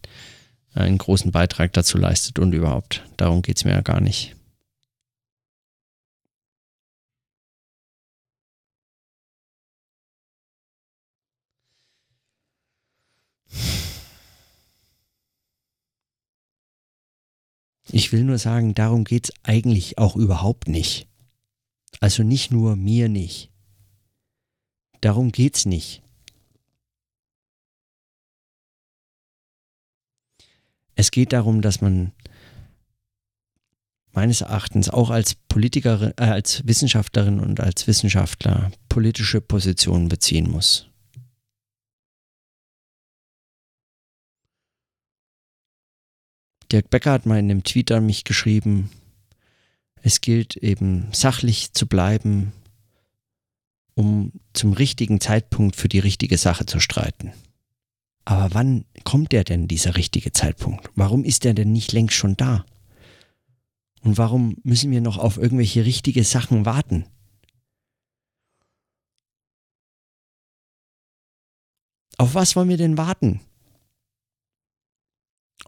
einen 0.73 0.97
großen 0.97 1.33
Beitrag 1.33 1.73
dazu 1.73 1.99
leistet 1.99 2.39
und 2.39 2.53
überhaupt. 2.53 3.05
Darum 3.17 3.43
geht 3.43 3.57
es 3.57 3.65
mir 3.65 3.73
ja 3.73 3.81
gar 3.81 4.01
nicht. 4.01 4.37
Ich 17.93 18.13
will 18.13 18.25
nur 18.25 18.39
sagen, 18.39 18.75
darum 18.75 19.05
geht 19.05 19.27
es 19.27 19.33
eigentlich 19.43 19.99
auch 19.99 20.17
überhaupt 20.17 20.69
nicht. 20.69 21.09
Also 21.99 22.23
nicht 22.23 22.51
nur 22.53 22.77
mir 22.77 23.09
nicht. 23.09 23.51
Darum 25.01 25.33
geht 25.33 25.57
es 25.57 25.67
nicht. 25.67 26.03
Es 30.95 31.11
geht 31.11 31.33
darum, 31.33 31.63
dass 31.63 31.81
man 31.81 32.13
meines 34.13 34.43
Erachtens 34.43 34.91
auch 34.91 35.11
als 35.11 35.35
Politikerin, 35.35 36.13
äh, 36.19 36.25
als 36.25 36.67
Wissenschaftlerin 36.67 37.41
und 37.41 37.61
als 37.61 37.87
Wissenschaftler 37.87 38.71
politische 38.89 39.41
Positionen 39.41 40.09
beziehen 40.09 40.51
muss. 40.51 40.90
Dirk 46.73 46.91
Becker 46.91 47.13
hat 47.13 47.27
mal 47.27 47.39
in 47.39 47.51
einem 47.51 47.65
Tweet 47.65 47.91
an 47.93 48.07
mich 48.07 48.25
geschrieben, 48.25 48.91
es 50.03 50.21
gilt 50.21 50.57
eben 50.57 51.09
sachlich 51.13 51.73
zu 51.73 51.87
bleiben, 51.87 52.53
um 53.95 54.33
zum 54.53 54.73
richtigen 54.73 55.21
Zeitpunkt 55.21 55.77
für 55.77 55.89
die 55.89 55.99
richtige 55.99 56.39
Sache 56.39 56.67
zu 56.67 56.81
streiten. 56.81 57.33
Aber 58.25 58.55
wann 58.55 58.85
kommt 59.05 59.33
der 59.33 59.45
denn, 59.45 59.69
dieser 59.69 59.97
richtige 59.97 60.33
Zeitpunkt? 60.33 60.89
Warum 60.95 61.25
ist 61.25 61.45
der 61.45 61.55
denn 61.55 61.73
nicht 61.73 61.93
längst 61.93 62.15
schon 62.15 62.37
da? 62.37 62.65
Und 64.03 64.17
warum 64.17 64.57
müssen 64.63 64.91
wir 64.91 65.01
noch 65.01 65.19
auf 65.19 65.37
irgendwelche 65.37 65.85
richtige 65.85 66.25
Sachen 66.25 66.65
warten? 66.65 67.05
Auf 72.17 72.35
was 72.35 72.55
wollen 72.55 72.69
wir 72.69 72.77
denn 72.77 72.97
warten? 72.97 73.41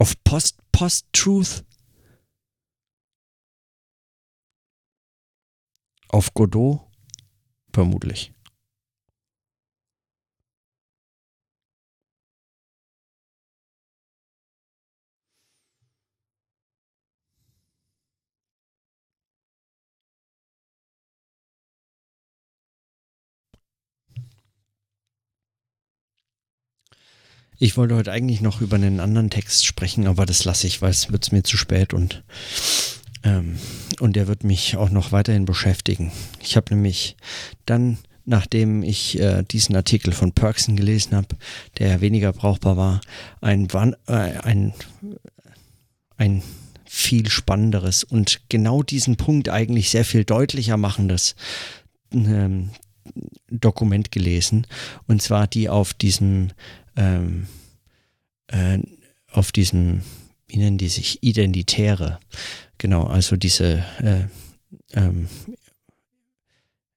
Auf 0.03 0.15
Post-Post-Truth? 0.25 1.65
Auf 6.09 6.35
Godot? 6.35 6.81
Vermutlich. 7.73 8.33
Ich 27.59 27.77
wollte 27.77 27.95
heute 27.95 28.13
eigentlich 28.13 28.41
noch 28.41 28.61
über 28.61 28.77
einen 28.77 29.01
anderen 29.01 29.31
Text 29.31 29.65
sprechen, 29.65 30.07
aber 30.07 30.27
das 30.27 30.45
lasse 30.45 30.67
ich, 30.67 30.83
weil 30.83 30.91
es 30.91 31.13
wird 31.13 31.33
mir 31.33 31.43
zu 31.45 31.57
spät 31.57 31.95
und, 31.95 32.25
ähm, 33.23 33.59
und 34.01 34.17
der 34.17 34.27
wird 34.27 34.45
mich 34.45 34.77
auch 34.77 34.91
noch 34.91 35.13
weiterhin 35.13 35.45
beschäftigen. 35.45 36.13
Ich 36.41 36.57
habe 36.57 36.75
nämlich 36.75 37.17
dann, 37.67 37.99
nachdem 38.25 38.83
ich 38.83 39.19
äh, 39.21 39.45
diesen 39.45 39.77
Artikel 39.77 40.13
von 40.13 40.33
Perksen 40.33 40.77
gelesen 40.77 41.15
habe, 41.15 41.29
der 41.79 42.01
weniger 42.01 42.33
brauchbar 42.33 42.77
war, 42.77 43.01
ein, 43.41 43.69
äh, 44.07 44.13
ein, 44.13 44.75
ein 46.17 46.43
viel 46.85 47.31
spannenderes 47.31 48.05
und 48.05 48.41
genau 48.49 48.83
diesen 48.83 49.17
Punkt 49.17 49.49
eigentlich 49.49 49.89
sehr 49.89 50.05
viel 50.05 50.25
deutlicher 50.25 50.77
machendes 50.77 51.37
ähm, 52.13 52.71
Dokument 53.51 54.13
gelesen. 54.13 54.67
Und 55.07 55.23
zwar 55.23 55.47
die 55.47 55.69
auf 55.69 55.95
diesem 55.95 56.51
ähm, 56.97 57.47
äh, 58.49 58.79
auf 59.31 59.53
diesem, 59.53 60.03
wie 60.49 60.59
nennen 60.59 60.79
die 60.79 60.89
sich, 60.89 61.23
Identitäre, 61.23 62.19
genau, 62.79 63.05
also 63.05 63.37
diese 63.37 63.85
äh, 63.99 64.25
ähm, 64.93 65.29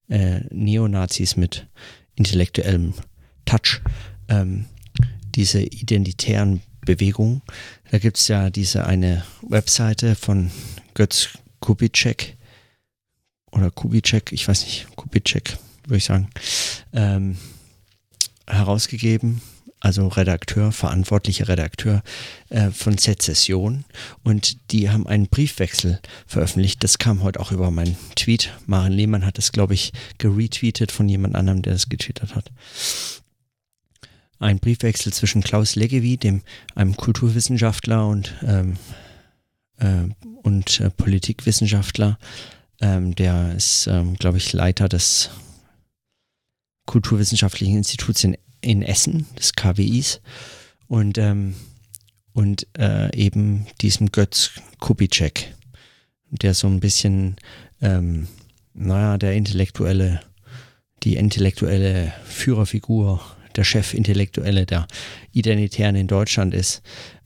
äh, 0.10 0.42
Neonazis 0.52 1.38
mit 1.38 1.68
intellektuellem 2.16 2.94
Touch, 3.46 3.82
ähm, 4.28 4.66
diese 5.36 5.62
identitären 5.62 6.62
Bewegungen. 6.82 7.42
Da 7.92 7.98
gibt 7.98 8.18
es 8.18 8.28
ja 8.28 8.50
diese 8.50 8.86
eine 8.86 9.26
Webseite 9.42 10.16
von 10.16 10.52
Götz 10.94 11.30
Kubitschek 11.60 12.38
oder 13.52 13.72
Kubitschek, 13.72 14.32
ich 14.32 14.48
weiß 14.48 14.66
nicht, 14.66 14.88
Kubitschek, 14.96 15.58
würde 15.86 15.98
ich 15.98 16.06
sagen, 16.06 16.30
ähm, 16.94 17.38
herausgegeben 18.46 19.42
also 19.80 20.08
Redakteur, 20.08 20.72
verantwortlicher 20.72 21.48
Redakteur 21.48 22.02
äh, 22.50 22.72
von 22.72 22.98
Sezession. 22.98 23.86
Und 24.24 24.72
die 24.72 24.90
haben 24.90 25.06
einen 25.06 25.28
Briefwechsel 25.28 26.00
veröffentlicht. 26.26 26.84
Das 26.84 26.98
kam 26.98 27.22
heute 27.22 27.40
auch 27.40 27.52
über 27.52 27.70
meinen 27.72 27.96
Tweet. 28.16 28.52
Maren 28.66 28.94
Lehmann 28.94 29.26
hat 29.26 29.38
es, 29.38 29.52
glaube 29.52 29.74
ich, 29.74 29.94
geretweetet 30.18 30.92
von 30.92 31.08
jemand 31.08 31.36
anderem, 31.36 31.62
der 31.62 31.74
das 31.74 31.90
getwittert 31.90 32.36
hat. 32.36 32.52
Ein 34.40 34.60
Briefwechsel 34.60 35.14
zwischen 35.14 35.44
Klaus 35.44 35.76
Leggevi, 35.76 36.18
dem 36.18 36.42
einem 36.74 36.98
Kulturwissenschaftler 36.98 38.08
und, 38.08 38.34
ähm, 38.46 38.78
äh, 39.78 40.10
und 40.42 40.80
äh, 40.80 40.90
Politikwissenschaftler, 40.90 42.18
ähm, 42.82 43.16
der 43.16 43.54
ist, 43.56 43.88
ähm, 43.88 44.16
glaube 44.16 44.38
ich, 44.38 44.52
Leiter 44.52 44.90
des 44.90 45.30
Kulturwissenschaftlichen 46.86 47.78
Instituts 47.78 48.24
in 48.24 48.38
in 48.66 48.82
Essen, 48.82 49.28
des 49.38 49.54
KWIs, 49.54 50.22
und, 50.88 51.18
ähm, 51.18 51.56
und 52.34 52.68
äh, 52.78 53.16
eben 53.16 53.66
diesem 53.82 54.12
Götz 54.12 54.52
Kubitschek, 54.80 55.54
der 56.30 56.54
so 56.54 56.68
ein 56.68 56.80
bisschen, 56.80 57.38
ähm, 57.82 58.28
naja, 58.74 59.18
der 59.18 59.34
intellektuelle, 59.34 60.22
die 61.04 61.16
intellektuelle 61.16 62.14
Führerfigur, 62.26 63.22
der 63.56 63.64
Chefintellektuelle 63.64 64.66
der 64.66 64.88
Identitären 65.32 65.96
in 65.96 66.08
Deutschland 66.08 66.54
ist. 66.54 66.82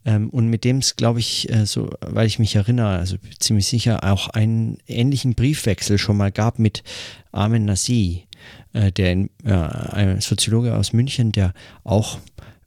Ähm, 0.06 0.30
und 0.30 0.48
mit 0.48 0.64
dem 0.64 0.78
es, 0.78 0.96
glaube 0.96 1.20
ich, 1.20 1.50
äh, 1.50 1.66
so, 1.66 1.90
weil 2.02 2.28
ich 2.28 2.40
mich 2.40 2.56
erinnere, 2.56 3.00
also 3.00 3.18
ziemlich 3.40 3.68
sicher 3.68 4.04
auch 4.04 4.30
einen 4.30 4.78
ähnlichen 4.88 5.36
Briefwechsel 5.36 5.98
schon 5.98 6.18
mal 6.18 6.32
gab 6.32 6.60
mit 6.60 6.84
Armin 7.32 7.66
Nasi, 7.66 8.28
äh, 8.74 8.92
der 8.92 9.12
äh, 9.12 9.28
ein 9.46 10.22
Soziologe 10.22 10.76
aus 10.76 10.94
München, 10.94 11.32
der 11.32 11.54
auch 11.84 12.20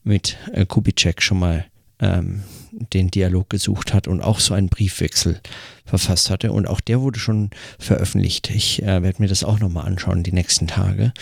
mit 0.04 0.36
äh, 0.52 0.66
Kubitschek 0.66 1.22
schon 1.22 1.38
mal 1.38 1.64
ähm, 2.00 2.42
den 2.72 3.10
Dialog 3.10 3.50
gesucht 3.50 3.94
hat 3.94 4.08
und 4.08 4.20
auch 4.20 4.40
so 4.40 4.54
einen 4.54 4.68
Briefwechsel 4.68 5.40
verfasst 5.84 6.30
hatte. 6.30 6.52
Und 6.52 6.66
auch 6.66 6.80
der 6.80 7.00
wurde 7.00 7.18
schon 7.18 7.50
veröffentlicht. 7.78 8.50
Ich 8.50 8.82
äh, 8.82 9.02
werde 9.02 9.22
mir 9.22 9.28
das 9.28 9.44
auch 9.44 9.60
nochmal 9.60 9.86
anschauen 9.86 10.22
die 10.22 10.32
nächsten 10.32 10.66
Tage. 10.66 11.12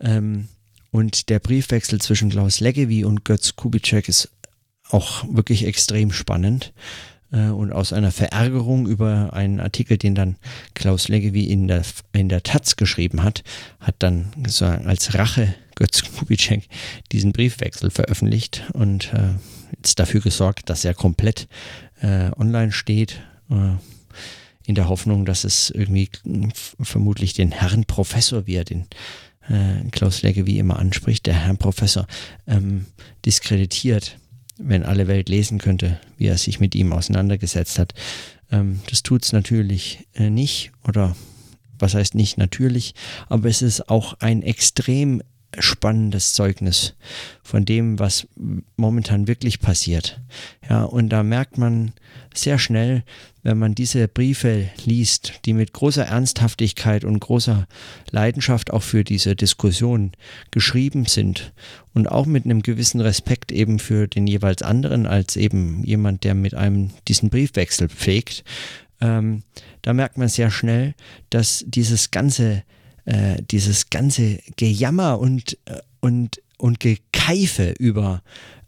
Ähm, 0.00 0.48
und 0.90 1.28
der 1.28 1.40
Briefwechsel 1.40 2.00
zwischen 2.00 2.30
Klaus 2.30 2.60
Leggevi 2.60 3.04
und 3.04 3.24
Götz 3.24 3.56
Kubitschek 3.56 4.08
ist 4.08 4.30
auch 4.90 5.24
wirklich 5.28 5.66
extrem 5.66 6.12
spannend. 6.12 6.72
Äh, 7.34 7.48
und 7.48 7.72
aus 7.72 7.92
einer 7.92 8.12
Verärgerung 8.12 8.86
über 8.86 9.32
einen 9.32 9.60
Artikel, 9.60 9.98
den 9.98 10.14
dann 10.14 10.36
Klaus 10.74 11.08
Leggevi 11.08 11.44
in 11.44 11.68
der, 11.68 11.82
in 12.12 12.28
der 12.28 12.42
Taz 12.42 12.76
geschrieben 12.76 13.22
hat, 13.22 13.42
hat 13.80 13.96
dann 13.98 14.32
sozusagen 14.36 14.86
als 14.86 15.14
Rache 15.14 15.54
Götz 15.74 16.02
Kubitschek 16.16 16.68
diesen 17.10 17.32
Briefwechsel 17.32 17.90
veröffentlicht 17.90 18.62
und 18.72 19.12
äh, 19.12 19.34
jetzt 19.76 19.98
dafür 19.98 20.20
gesorgt, 20.20 20.70
dass 20.70 20.84
er 20.84 20.94
komplett 20.94 21.48
äh, 22.00 22.30
online 22.36 22.72
steht. 22.72 23.20
Äh, 23.50 23.76
in 24.66 24.74
der 24.74 24.88
Hoffnung, 24.88 25.26
dass 25.26 25.44
es 25.44 25.68
irgendwie 25.68 26.08
vermutlich 26.80 27.34
den 27.34 27.52
Herrn 27.52 27.84
Professor, 27.84 28.46
wie 28.46 28.54
er 28.54 28.64
den 28.64 28.86
äh, 29.48 29.86
Klaus 29.90 30.22
Legge 30.22 30.46
wie 30.46 30.58
immer 30.58 30.78
anspricht, 30.78 31.26
der 31.26 31.34
Herr 31.34 31.54
Professor, 31.54 32.06
ähm, 32.46 32.86
diskreditiert, 33.26 34.16
wenn 34.58 34.84
alle 34.84 35.08
Welt 35.08 35.28
lesen 35.28 35.58
könnte, 35.58 35.98
wie 36.16 36.26
er 36.26 36.38
sich 36.38 36.60
mit 36.60 36.74
ihm 36.74 36.92
auseinandergesetzt 36.92 37.78
hat. 37.78 37.94
Ähm, 38.50 38.80
das 38.88 39.02
tut 39.02 39.24
es 39.24 39.32
natürlich 39.32 40.06
äh, 40.14 40.30
nicht 40.30 40.72
oder 40.86 41.16
was 41.78 41.94
heißt 41.94 42.14
nicht 42.14 42.38
natürlich, 42.38 42.94
aber 43.28 43.48
es 43.48 43.62
ist 43.62 43.88
auch 43.88 44.14
ein 44.20 44.42
extrem 44.42 45.22
spannendes 45.58 46.34
Zeugnis 46.34 46.94
von 47.42 47.64
dem, 47.64 47.98
was 47.98 48.26
momentan 48.76 49.28
wirklich 49.28 49.60
passiert. 49.60 50.20
Ja, 50.68 50.84
und 50.84 51.08
da 51.10 51.22
merkt 51.22 51.58
man 51.58 51.92
sehr 52.34 52.58
schnell, 52.58 53.04
wenn 53.42 53.58
man 53.58 53.74
diese 53.74 54.08
Briefe 54.08 54.70
liest, 54.84 55.40
die 55.44 55.52
mit 55.52 55.72
großer 55.72 56.06
Ernsthaftigkeit 56.06 57.04
und 57.04 57.20
großer 57.20 57.66
Leidenschaft 58.10 58.72
auch 58.72 58.82
für 58.82 59.04
diese 59.04 59.36
Diskussion 59.36 60.12
geschrieben 60.50 61.04
sind 61.04 61.52
und 61.92 62.10
auch 62.10 62.26
mit 62.26 62.44
einem 62.44 62.62
gewissen 62.62 63.00
Respekt 63.00 63.52
eben 63.52 63.78
für 63.78 64.08
den 64.08 64.26
jeweils 64.26 64.62
anderen 64.62 65.06
als 65.06 65.36
eben 65.36 65.84
jemand, 65.84 66.24
der 66.24 66.34
mit 66.34 66.54
einem 66.54 66.90
diesen 67.06 67.28
Briefwechsel 67.28 67.88
pflegt, 67.88 68.44
ähm, 69.00 69.42
da 69.82 69.92
merkt 69.92 70.16
man 70.16 70.28
sehr 70.28 70.50
schnell, 70.50 70.94
dass 71.28 71.64
dieses 71.66 72.10
ganze 72.10 72.64
äh, 73.04 73.42
dieses 73.50 73.90
ganze 73.90 74.38
Gejammer 74.56 75.18
und, 75.18 75.58
äh, 75.66 75.80
und, 76.00 76.40
und 76.58 76.80
Gekeife 76.80 77.74
über, 77.78 78.22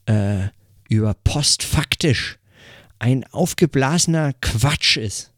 äh, 0.06 0.48
über 0.88 1.14
postfaktisch 1.24 2.38
ein 2.98 3.24
aufgeblasener 3.32 4.32
Quatsch 4.40 4.96
ist. 4.96 5.32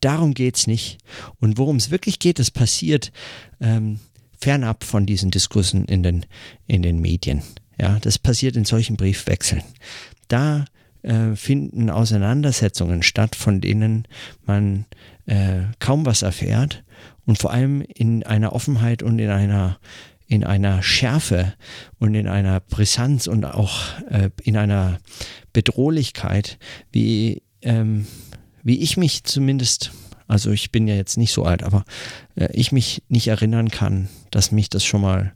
Darum 0.00 0.34
geht 0.34 0.56
es 0.56 0.66
nicht. 0.66 0.98
Und 1.40 1.58
worum 1.58 1.76
es 1.76 1.90
wirklich 1.90 2.18
geht, 2.18 2.38
das 2.38 2.50
passiert 2.50 3.12
ähm, 3.60 3.98
fernab 4.38 4.84
von 4.84 5.06
diesen 5.06 5.30
Diskursen 5.30 5.86
in 5.86 6.02
den, 6.02 6.26
in 6.66 6.82
den 6.82 7.00
Medien. 7.00 7.42
Ja, 7.80 7.98
das 8.00 8.18
passiert 8.18 8.56
in 8.56 8.64
solchen 8.64 8.96
Briefwechseln. 8.96 9.62
Da 10.28 10.66
äh, 11.02 11.34
finden 11.34 11.90
Auseinandersetzungen 11.90 13.02
statt, 13.02 13.36
von 13.36 13.60
denen 13.60 14.06
man 14.44 14.86
äh, 15.26 15.62
kaum 15.78 16.06
was 16.06 16.22
erfährt 16.22 16.84
und 17.26 17.38
vor 17.38 17.52
allem 17.52 17.82
in 17.82 18.22
einer 18.22 18.52
Offenheit 18.52 19.02
und 19.02 19.18
in 19.18 19.30
einer 19.30 19.78
in 20.28 20.44
einer 20.44 20.82
Schärfe 20.82 21.54
und 21.98 22.14
in 22.14 22.26
einer 22.26 22.60
Brisanz 22.60 23.26
und 23.26 23.44
auch 23.44 23.98
äh, 24.10 24.30
in 24.42 24.56
einer 24.56 24.98
Bedrohlichkeit, 25.52 26.58
wie, 26.90 27.42
ähm, 27.62 28.06
wie 28.62 28.78
ich 28.80 28.96
mich 28.96 29.24
zumindest, 29.24 29.92
also 30.26 30.50
ich 30.50 30.72
bin 30.72 30.88
ja 30.88 30.96
jetzt 30.96 31.16
nicht 31.16 31.32
so 31.32 31.44
alt, 31.44 31.62
aber 31.62 31.84
äh, 32.34 32.48
ich 32.52 32.72
mich 32.72 33.04
nicht 33.08 33.28
erinnern 33.28 33.70
kann, 33.70 34.08
dass 34.30 34.50
mich 34.50 34.68
das 34.68 34.84
schon 34.84 35.00
mal, 35.00 35.32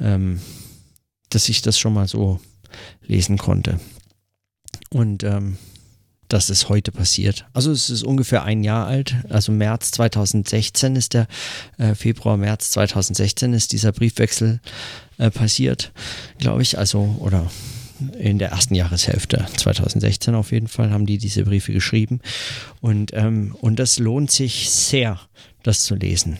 ähm, 0.00 0.40
dass 1.30 1.48
ich 1.48 1.62
das 1.62 1.78
schon 1.78 1.94
mal 1.94 2.06
so 2.06 2.38
lesen 3.06 3.38
konnte. 3.38 3.80
Und 4.90 5.24
ähm, 5.24 5.56
dass 6.28 6.50
es 6.50 6.68
heute 6.68 6.92
passiert. 6.92 7.46
Also 7.52 7.72
es 7.72 7.90
ist 7.90 8.02
ungefähr 8.02 8.44
ein 8.44 8.62
Jahr 8.62 8.86
alt, 8.86 9.16
also 9.28 9.52
März 9.52 9.90
2016 9.92 10.96
ist 10.96 11.14
der, 11.14 11.26
äh, 11.78 11.94
Februar, 11.94 12.36
März 12.36 12.70
2016 12.70 13.54
ist 13.54 13.72
dieser 13.72 13.92
Briefwechsel 13.92 14.60
äh, 15.18 15.30
passiert, 15.30 15.92
glaube 16.38 16.62
ich, 16.62 16.78
also 16.78 17.16
oder 17.20 17.50
in 18.18 18.38
der 18.38 18.50
ersten 18.50 18.74
Jahreshälfte 18.74 19.46
2016 19.56 20.34
auf 20.34 20.52
jeden 20.52 20.68
Fall 20.68 20.90
haben 20.90 21.06
die 21.06 21.18
diese 21.18 21.42
Briefe 21.44 21.72
geschrieben 21.72 22.20
und, 22.80 23.12
ähm, 23.14 23.56
und 23.60 23.78
das 23.78 23.98
lohnt 23.98 24.30
sich 24.30 24.70
sehr, 24.70 25.18
das 25.62 25.82
zu 25.82 25.96
lesen. 25.96 26.38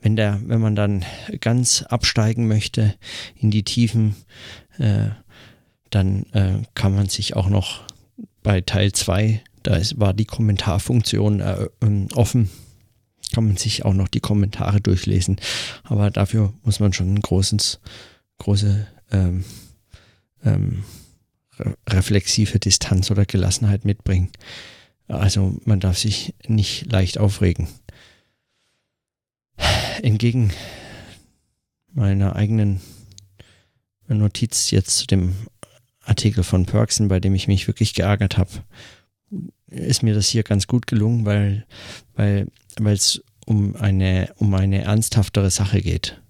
Wenn, 0.00 0.16
der, 0.16 0.40
wenn 0.46 0.60
man 0.60 0.74
dann 0.74 1.04
ganz 1.40 1.82
absteigen 1.82 2.48
möchte 2.48 2.94
in 3.38 3.50
die 3.50 3.64
Tiefen, 3.64 4.14
äh, 4.78 5.08
dann 5.90 6.24
äh, 6.32 6.62
kann 6.74 6.94
man 6.94 7.08
sich 7.08 7.36
auch 7.36 7.48
noch 7.48 7.82
bei 8.46 8.60
Teil 8.60 8.92
2, 8.92 9.42
da 9.64 9.74
ist, 9.74 9.98
war 9.98 10.14
die 10.14 10.24
Kommentarfunktion 10.24 11.40
äh, 11.40 11.68
ähm, 11.82 12.06
offen. 12.14 12.48
Kann 13.34 13.44
man 13.44 13.56
sich 13.56 13.84
auch 13.84 13.92
noch 13.92 14.06
die 14.06 14.20
Kommentare 14.20 14.80
durchlesen. 14.80 15.38
Aber 15.82 16.12
dafür 16.12 16.54
muss 16.62 16.78
man 16.78 16.92
schon 16.92 17.12
ein 17.12 17.20
großes, 17.20 17.80
große 18.38 18.86
ähm, 19.10 19.44
ähm, 20.44 20.84
re 21.58 21.76
reflexive 21.88 22.60
Distanz 22.60 23.10
oder 23.10 23.26
Gelassenheit 23.26 23.84
mitbringen. 23.84 24.30
Also 25.08 25.58
man 25.64 25.80
darf 25.80 25.98
sich 25.98 26.32
nicht 26.46 26.92
leicht 26.92 27.18
aufregen. 27.18 27.66
Entgegen 30.02 30.52
meiner 31.92 32.36
eigenen 32.36 32.80
Notiz 34.06 34.70
jetzt 34.70 34.98
zu 34.98 35.06
dem 35.08 35.34
Artikel 36.06 36.44
von 36.44 36.66
Perksen, 36.66 37.08
bei 37.08 37.20
dem 37.20 37.34
ich 37.34 37.48
mich 37.48 37.66
wirklich 37.66 37.94
geärgert 37.94 38.38
habe, 38.38 38.50
ist 39.68 40.02
mir 40.02 40.14
das 40.14 40.28
hier 40.28 40.42
ganz 40.42 40.66
gut 40.66 40.86
gelungen, 40.86 41.24
weil 41.24 41.66
weil 42.14 42.46
weil 42.78 42.94
es 42.94 43.22
um 43.46 43.76
eine 43.76 44.32
um 44.36 44.54
eine 44.54 44.82
ernsthaftere 44.82 45.50
Sache 45.50 45.80
geht. 45.82 46.20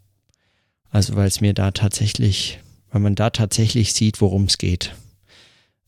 Also 0.91 1.17
weil 1.17 1.29
es 1.29 1.41
mir 1.41 1.53
da 1.53 1.71
tatsächlich, 1.71 2.61
weil 2.91 3.03
man 3.03 3.15
da 3.15 3.31
tatsächlich 3.31 3.93
sieht, 3.93 4.21
worum 4.21 4.45
es 4.45 4.59
geht. 4.59 4.95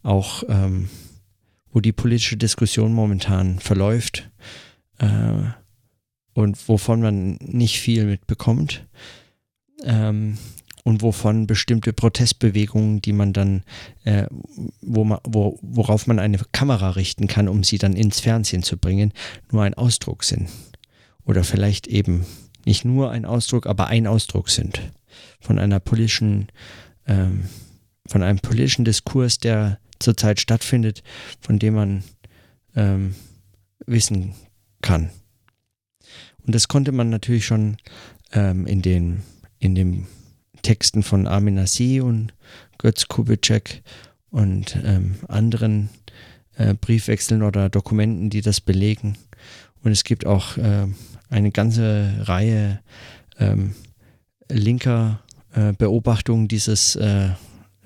Auch 0.03 0.43
ähm, 0.49 0.89
wo 1.73 1.81
die 1.81 1.93
politische 1.93 2.37
Diskussion 2.37 2.93
momentan 2.93 3.59
verläuft 3.59 4.31
äh, 4.99 5.33
und 6.35 6.69
wovon 6.69 7.01
man 7.01 7.39
nicht 7.41 7.81
viel 7.81 8.05
mitbekommt. 8.05 8.87
Ähm, 9.85 10.39
und 10.89 11.03
wovon 11.03 11.47
bestimmte 11.47 11.93
Protestbewegungen, 11.93 13.03
die 13.03 13.13
man 13.13 13.35
dann, 13.35 13.63
äh, 14.05 14.27
wo 14.81 15.05
man, 15.05 15.19
wo, 15.23 15.59
worauf 15.61 16.07
man 16.07 16.19
eine 16.19 16.39
Kamera 16.53 16.91
richten 16.91 17.27
kann, 17.27 17.47
um 17.47 17.63
sie 17.63 17.77
dann 17.77 17.93
ins 17.93 18.21
Fernsehen 18.21 18.63
zu 18.63 18.79
bringen, 18.79 19.13
nur 19.53 19.65
ein 19.65 19.75
Ausdruck 19.75 20.25
sind. 20.25 20.49
Oder 21.25 21.45
vielleicht 21.45 21.89
eben 21.89 22.25
nicht 22.65 22.87
nur 22.87 23.11
ein 23.11 23.27
Ausdruck, 23.27 23.67
aber 23.67 23.89
ein 23.89 24.07
Ausdruck 24.07 24.49
sind 24.49 24.81
von 25.41 25.59
einer 25.59 25.79
politischen, 25.79 26.49
ähm, 27.07 27.45
von 28.07 28.23
einem 28.23 28.39
politischen 28.39 28.87
Diskurs, 28.87 29.37
der 29.37 29.79
zurzeit 29.99 30.41
stattfindet, 30.41 31.03
von 31.39 31.59
dem 31.59 31.75
man 31.75 32.03
ähm, 32.75 33.15
wissen 33.85 34.33
kann. 34.81 35.11
Und 36.47 36.55
das 36.55 36.67
konnte 36.67 36.93
man 36.93 37.11
natürlich 37.11 37.45
schon 37.45 37.77
ähm, 38.33 38.67
in 38.67 38.81
den 38.81 39.23
in 39.59 39.75
dem 39.75 40.07
Texten 40.69 41.03
von 41.03 41.27
Armin 41.27 41.59
Assi 41.59 42.03
und 42.03 42.35
Götz 42.77 43.09
Kubitschek 43.09 43.83
und 44.29 44.77
ähm, 44.85 45.15
anderen 45.27 45.89
äh, 46.59 46.75
Briefwechseln 46.75 47.43
oder 47.43 47.71
Dokumenten, 47.71 48.29
die 48.29 48.43
das 48.43 48.61
belegen. 48.61 49.17
Und 49.83 49.93
es 49.93 50.05
gibt 50.05 50.27
auch 50.27 50.59
äh, 50.59 50.87
eine 51.31 51.53
ganze 51.53 52.13
Reihe 52.21 52.81
ähm, 53.39 53.75
linker 54.51 55.23
äh, 55.55 55.73
Beobachtungen 55.73 56.49
dieses 56.49 56.97
äh, 56.97 57.31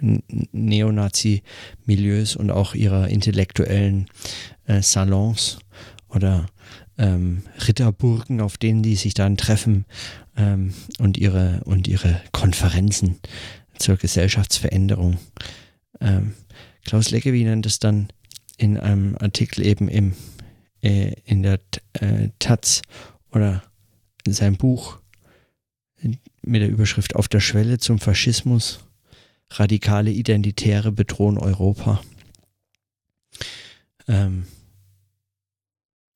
Neonazi-Milieus 0.00 2.34
und 2.34 2.50
auch 2.50 2.74
ihrer 2.74 3.06
intellektuellen 3.06 4.08
äh, 4.66 4.82
Salons 4.82 5.60
oder 6.08 6.46
ähm, 6.98 7.44
Ritterburgen, 7.68 8.40
auf 8.40 8.58
denen 8.58 8.82
die 8.82 8.96
sich 8.96 9.14
dann 9.14 9.36
treffen 9.36 9.84
ähm, 10.36 10.74
und, 10.98 11.16
ihre, 11.18 11.62
und 11.64 11.88
ihre 11.88 12.20
Konferenzen 12.32 13.18
zur 13.78 13.96
Gesellschaftsveränderung. 13.96 15.18
Ähm, 16.00 16.34
Klaus 16.84 17.10
Leckewi 17.10 17.44
nennt 17.44 17.66
es 17.66 17.78
dann 17.78 18.08
in 18.56 18.78
einem 18.78 19.16
Artikel 19.18 19.64
eben 19.64 19.88
im, 19.88 20.14
äh, 20.82 21.14
in 21.24 21.42
der 21.42 21.60
äh, 21.94 22.28
Taz 22.38 22.82
oder 23.30 23.62
in 24.24 24.32
seinem 24.32 24.56
Buch 24.56 24.98
mit 26.42 26.60
der 26.62 26.68
Überschrift 26.68 27.14
Auf 27.14 27.28
der 27.28 27.40
Schwelle 27.40 27.78
zum 27.78 27.98
Faschismus. 27.98 28.80
Radikale 29.50 30.10
Identitäre 30.10 30.92
bedrohen 30.92 31.38
Europa. 31.38 32.00
Ähm, 34.08 34.46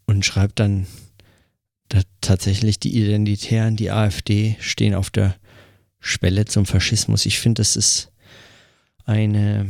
und 0.06 0.24
schreibt 0.24 0.58
dann 0.58 0.86
tatsächlich 2.20 2.78
die 2.78 2.96
Identitären, 2.96 3.76
die 3.76 3.90
AfD, 3.90 4.56
stehen 4.60 4.94
auf 4.94 5.10
der 5.10 5.36
Schwelle 6.00 6.44
zum 6.44 6.66
Faschismus. 6.66 7.26
Ich 7.26 7.38
finde, 7.38 7.60
das 7.60 7.76
ist 7.76 8.12
eine 9.04 9.68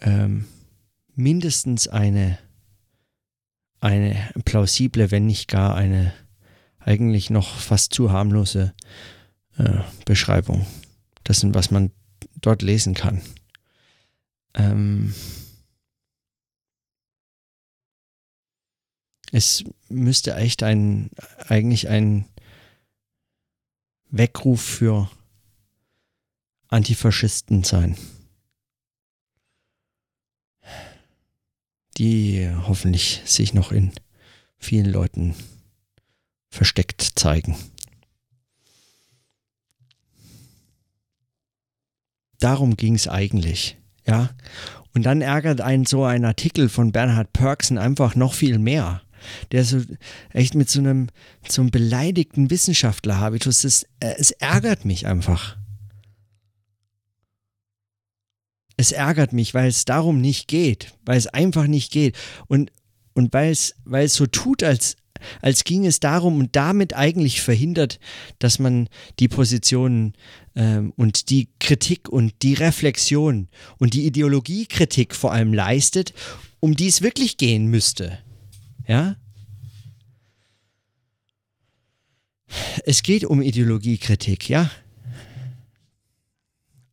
ähm, 0.00 0.46
mindestens 1.14 1.88
eine, 1.88 2.38
eine 3.80 4.16
plausible, 4.44 5.10
wenn 5.10 5.26
nicht 5.26 5.48
gar 5.48 5.74
eine 5.74 6.12
eigentlich 6.78 7.30
noch 7.30 7.56
fast 7.56 7.94
zu 7.94 8.12
harmlose 8.12 8.74
äh, 9.56 9.80
Beschreibung 10.04 10.66
dessen, 11.26 11.54
was 11.54 11.70
man 11.70 11.90
dort 12.40 12.62
lesen 12.62 12.94
kann. 12.94 13.22
Ähm 14.54 15.14
es 19.34 19.64
müsste 19.88 20.36
echt 20.36 20.62
ein, 20.62 21.10
eigentlich 21.48 21.88
ein 21.88 22.26
Weckruf 24.08 24.62
für 24.62 25.10
Antifaschisten 26.68 27.64
sein. 27.64 27.96
Die 31.98 32.48
hoffentlich 32.68 33.22
sich 33.24 33.54
noch 33.54 33.72
in 33.72 33.90
vielen 34.56 34.86
Leuten 34.86 35.34
versteckt 36.48 37.02
zeigen. 37.02 37.56
Darum 42.38 42.76
ging 42.76 42.94
es 42.94 43.08
eigentlich, 43.08 43.76
ja. 44.06 44.30
Und 44.94 45.02
dann 45.02 45.22
ärgert 45.22 45.60
einen 45.60 45.86
so 45.86 46.04
ein 46.04 46.24
Artikel 46.24 46.68
von 46.68 46.92
Bernhard 46.92 47.32
Perksen 47.32 47.78
einfach 47.78 48.14
noch 48.14 48.34
viel 48.34 48.60
mehr. 48.60 49.02
Der 49.52 49.64
so 49.64 49.80
echt 50.30 50.54
mit 50.54 50.68
so 50.68 50.80
einem, 50.80 51.08
so 51.48 51.62
einem 51.62 51.70
beleidigten 51.70 52.50
Wissenschaftler-Habitus, 52.50 53.62
das, 53.62 53.84
äh, 54.00 54.14
es 54.18 54.30
ärgert 54.32 54.84
mich 54.84 55.06
einfach. 55.06 55.56
Es 58.76 58.92
ärgert 58.92 59.32
mich, 59.32 59.54
weil 59.54 59.68
es 59.68 59.84
darum 59.84 60.20
nicht 60.20 60.48
geht, 60.48 60.94
weil 61.04 61.16
es 61.16 61.28
einfach 61.28 61.66
nicht 61.66 61.92
geht. 61.92 62.16
Und, 62.48 62.72
und 63.14 63.32
weil, 63.32 63.52
es, 63.52 63.74
weil 63.84 64.06
es 64.06 64.14
so 64.14 64.26
tut, 64.26 64.62
als, 64.62 64.96
als 65.40 65.64
ging 65.64 65.86
es 65.86 66.00
darum 66.00 66.38
und 66.38 66.56
damit 66.56 66.94
eigentlich 66.94 67.40
verhindert, 67.40 68.00
dass 68.38 68.58
man 68.58 68.88
die 69.20 69.28
Positionen 69.28 70.14
ähm, 70.56 70.92
und 70.96 71.30
die 71.30 71.48
Kritik 71.60 72.08
und 72.08 72.34
die 72.42 72.54
Reflexion 72.54 73.48
und 73.78 73.94
die 73.94 74.06
Ideologiekritik 74.06 75.14
vor 75.14 75.32
allem 75.32 75.54
leistet, 75.54 76.12
um 76.60 76.74
die 76.74 76.88
es 76.88 77.02
wirklich 77.02 77.36
gehen 77.36 77.66
müsste. 77.66 78.18
Ja? 78.86 79.16
Es 82.84 83.02
geht 83.02 83.24
um 83.24 83.40
Ideologiekritik, 83.40 84.48
ja. 84.48 84.70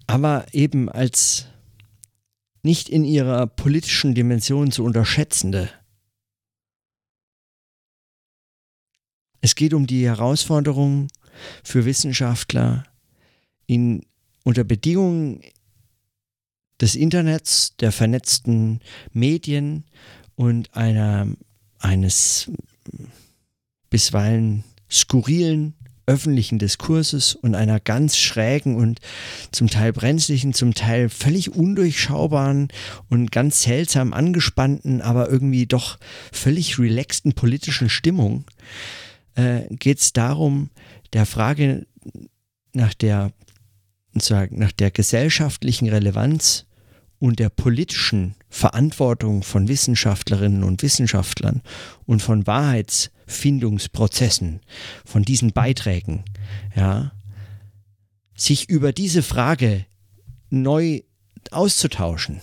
Aber 0.07 0.45
eben 0.53 0.89
als 0.89 1.47
nicht 2.63 2.89
in 2.89 3.03
ihrer 3.03 3.47
politischen 3.47 4.13
Dimension 4.13 4.71
zu 4.71 4.83
unterschätzende. 4.83 5.69
Es 9.41 9.55
geht 9.55 9.73
um 9.73 9.87
die 9.87 10.05
Herausforderung 10.05 11.07
für 11.63 11.85
Wissenschaftler 11.85 12.85
in, 13.65 14.05
unter 14.43 14.63
Bedingungen 14.63 15.41
des 16.79 16.95
Internets, 16.95 17.75
der 17.77 17.91
vernetzten 17.91 18.81
Medien 19.13 19.85
und 20.35 20.75
einer, 20.75 21.27
eines 21.81 22.49
bisweilen 23.89 24.63
skurrilen 24.89 25.73
öffentlichen 26.05 26.59
Diskurses 26.59 27.35
und 27.35 27.55
einer 27.55 27.79
ganz 27.79 28.17
schrägen 28.17 28.75
und 28.75 28.99
zum 29.51 29.69
Teil 29.69 29.93
brenzlichen, 29.93 30.53
zum 30.53 30.73
Teil 30.73 31.09
völlig 31.09 31.53
undurchschaubaren 31.53 32.67
und 33.09 33.31
ganz 33.31 33.63
seltsam 33.63 34.11
angespannten, 34.11 35.01
aber 35.01 35.29
irgendwie 35.29 35.67
doch 35.67 35.99
völlig 36.31 36.79
relaxten 36.79 37.33
politischen 37.33 37.89
Stimmung 37.89 38.45
äh, 39.35 39.61
geht 39.69 39.99
es 39.99 40.11
darum, 40.11 40.69
der 41.13 41.25
Frage 41.25 41.85
nach 42.73 42.93
der, 42.93 43.31
nach 44.13 44.71
der 44.71 44.91
gesellschaftlichen 44.91 45.87
Relevanz 45.87 46.65
und 47.21 47.39
der 47.39 47.49
politischen 47.49 48.35
Verantwortung 48.49 49.43
von 49.43 49.67
Wissenschaftlerinnen 49.67 50.63
und 50.63 50.81
Wissenschaftlern 50.81 51.61
und 52.07 52.23
von 52.23 52.47
Wahrheitsfindungsprozessen, 52.47 54.61
von 55.05 55.21
diesen 55.21 55.51
Beiträgen, 55.53 56.23
ja, 56.75 57.11
sich 58.35 58.67
über 58.69 58.91
diese 58.91 59.21
Frage 59.21 59.85
neu 60.49 61.01
auszutauschen. 61.51 62.41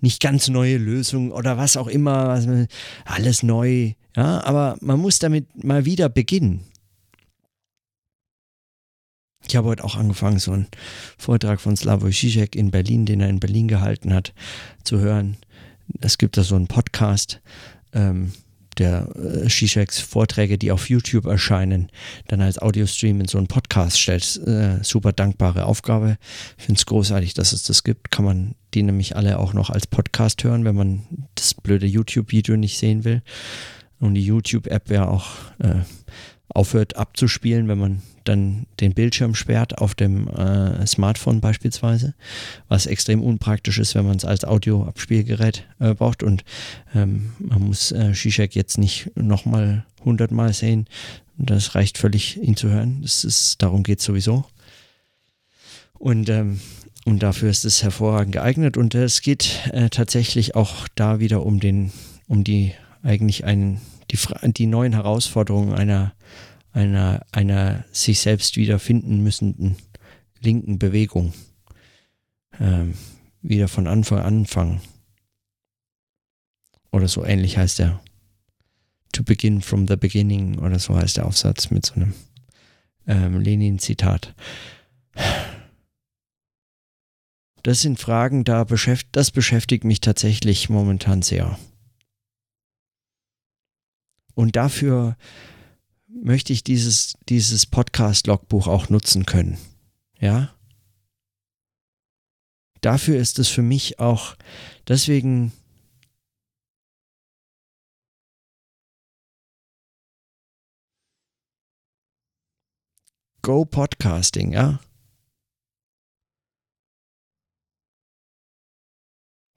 Nicht 0.00 0.20
ganz 0.20 0.48
neue 0.48 0.78
Lösungen 0.78 1.30
oder 1.30 1.56
was 1.56 1.76
auch 1.76 1.86
immer, 1.86 2.66
alles 3.04 3.44
neu, 3.44 3.92
ja, 4.16 4.42
aber 4.42 4.76
man 4.80 4.98
muss 4.98 5.20
damit 5.20 5.62
mal 5.64 5.84
wieder 5.84 6.08
beginnen. 6.08 6.64
Ich 9.46 9.56
habe 9.56 9.68
heute 9.68 9.84
auch 9.84 9.96
angefangen, 9.96 10.38
so 10.38 10.52
einen 10.52 10.68
Vortrag 11.18 11.60
von 11.60 11.76
Slavoj 11.76 12.10
Žižek 12.10 12.54
in 12.54 12.70
Berlin, 12.70 13.06
den 13.06 13.20
er 13.20 13.28
in 13.28 13.40
Berlin 13.40 13.68
gehalten 13.68 14.14
hat, 14.14 14.32
zu 14.84 14.98
hören. 14.98 15.36
Es 16.00 16.18
gibt 16.18 16.36
da 16.36 16.44
so 16.44 16.54
einen 16.54 16.68
Podcast, 16.68 17.40
ähm, 17.92 18.32
der 18.78 19.08
äh, 19.16 19.48
Zizeks 19.48 20.00
Vorträge, 20.00 20.56
die 20.56 20.72
auf 20.72 20.88
YouTube 20.88 21.26
erscheinen, 21.26 21.90
dann 22.28 22.40
als 22.40 22.58
Audiostream 22.58 23.20
in 23.20 23.28
so 23.28 23.38
einen 23.38 23.46
Podcast 23.46 24.00
stellt. 24.00 24.36
Äh, 24.46 24.82
super 24.82 25.12
dankbare 25.12 25.66
Aufgabe. 25.66 26.16
Ich 26.58 26.64
finde 26.64 26.78
es 26.78 26.86
großartig, 26.86 27.34
dass 27.34 27.52
es 27.52 27.64
das 27.64 27.84
gibt. 27.84 28.10
Kann 28.10 28.24
man 28.24 28.54
die 28.74 28.82
nämlich 28.82 29.16
alle 29.16 29.38
auch 29.38 29.52
noch 29.52 29.70
als 29.70 29.86
Podcast 29.86 30.42
hören, 30.44 30.64
wenn 30.64 30.76
man 30.76 31.02
das 31.34 31.54
blöde 31.54 31.86
YouTube-Video 31.86 32.56
nicht 32.56 32.78
sehen 32.78 33.04
will. 33.04 33.22
Und 33.98 34.14
die 34.14 34.24
YouTube-App 34.24 34.88
wäre 34.88 35.08
auch 35.08 35.28
äh, 35.58 35.80
aufhört 36.54 36.96
abzuspielen, 36.96 37.68
wenn 37.68 37.78
man 37.78 38.02
dann 38.24 38.66
den 38.80 38.92
Bildschirm 38.92 39.34
sperrt 39.34 39.78
auf 39.78 39.94
dem 39.94 40.28
äh, 40.28 40.86
Smartphone 40.86 41.40
beispielsweise, 41.40 42.14
was 42.68 42.86
extrem 42.86 43.22
unpraktisch 43.22 43.78
ist, 43.78 43.94
wenn 43.94 44.06
man 44.06 44.16
es 44.16 44.24
als 44.24 44.44
Audioabspielgerät 44.44 45.66
äh, 45.78 45.94
braucht. 45.94 46.22
Und 46.22 46.44
ähm, 46.94 47.32
man 47.38 47.62
muss 47.62 47.92
äh, 47.92 48.14
Shishak 48.14 48.54
jetzt 48.54 48.78
nicht 48.78 49.10
nochmal 49.16 49.84
hundertmal 50.04 50.52
sehen, 50.52 50.86
das 51.38 51.74
reicht 51.74 51.96
völlig, 51.96 52.36
ihn 52.36 52.56
zu 52.56 52.68
hören, 52.68 53.00
das 53.00 53.24
ist, 53.24 53.62
darum 53.62 53.82
geht 53.82 54.00
es 54.00 54.04
sowieso. 54.04 54.44
Und 55.94 56.28
ähm, 56.28 56.60
und 57.04 57.22
dafür 57.22 57.50
ist 57.50 57.64
es 57.64 57.82
hervorragend 57.82 58.32
geeignet. 58.32 58.76
Und 58.76 58.94
es 58.94 59.22
geht 59.22 59.70
äh, 59.72 59.88
tatsächlich 59.88 60.54
auch 60.54 60.86
da 60.94 61.18
wieder 61.18 61.44
um 61.44 61.60
den, 61.60 61.92
um 62.28 62.44
die 62.44 62.72
eigentlich 63.02 63.44
einen, 63.44 63.80
die, 64.10 64.18
die 64.52 64.66
neuen 64.66 64.92
Herausforderungen 64.92 65.74
einer 65.74 66.12
einer, 66.72 67.24
einer 67.32 67.84
sich 67.92 68.20
selbst 68.20 68.56
wiederfinden 68.56 69.22
müssenden 69.22 69.76
linken 70.40 70.78
Bewegung 70.78 71.32
ähm, 72.58 72.94
wieder 73.42 73.68
von 73.68 73.86
Anfang 73.86 74.18
an 74.18 74.24
anfangen. 74.24 74.80
Oder 76.92 77.08
so 77.08 77.24
ähnlich 77.24 77.56
heißt 77.56 77.78
der. 77.78 78.00
To 79.12 79.22
begin 79.24 79.60
from 79.60 79.88
the 79.88 79.96
beginning 79.96 80.58
oder 80.58 80.78
so 80.78 80.96
heißt 80.96 81.16
der 81.16 81.26
Aufsatz 81.26 81.70
mit 81.70 81.84
so 81.84 81.94
einem 81.94 82.14
ähm, 83.06 83.40
Lenin-Zitat. 83.40 84.34
Das 87.62 87.80
sind 87.82 87.98
Fragen, 87.98 88.44
da 88.44 88.64
beschäft 88.64 89.08
das 89.12 89.30
beschäftigt 89.30 89.84
mich 89.84 90.00
tatsächlich 90.00 90.68
momentan 90.70 91.22
sehr. 91.22 91.58
Und 94.34 94.56
dafür 94.56 95.16
möchte 96.22 96.52
ich 96.52 96.62
dieses, 96.62 97.14
dieses 97.28 97.66
Podcast-Logbuch 97.66 98.66
auch 98.66 98.88
nutzen 98.88 99.26
können. 99.26 99.58
Ja? 100.18 100.54
Dafür 102.80 103.18
ist 103.18 103.38
es 103.38 103.48
für 103.48 103.62
mich 103.62 103.98
auch, 103.98 104.36
deswegen 104.88 105.52
Go 113.42 113.64
Podcasting, 113.64 114.52
ja? 114.52 114.80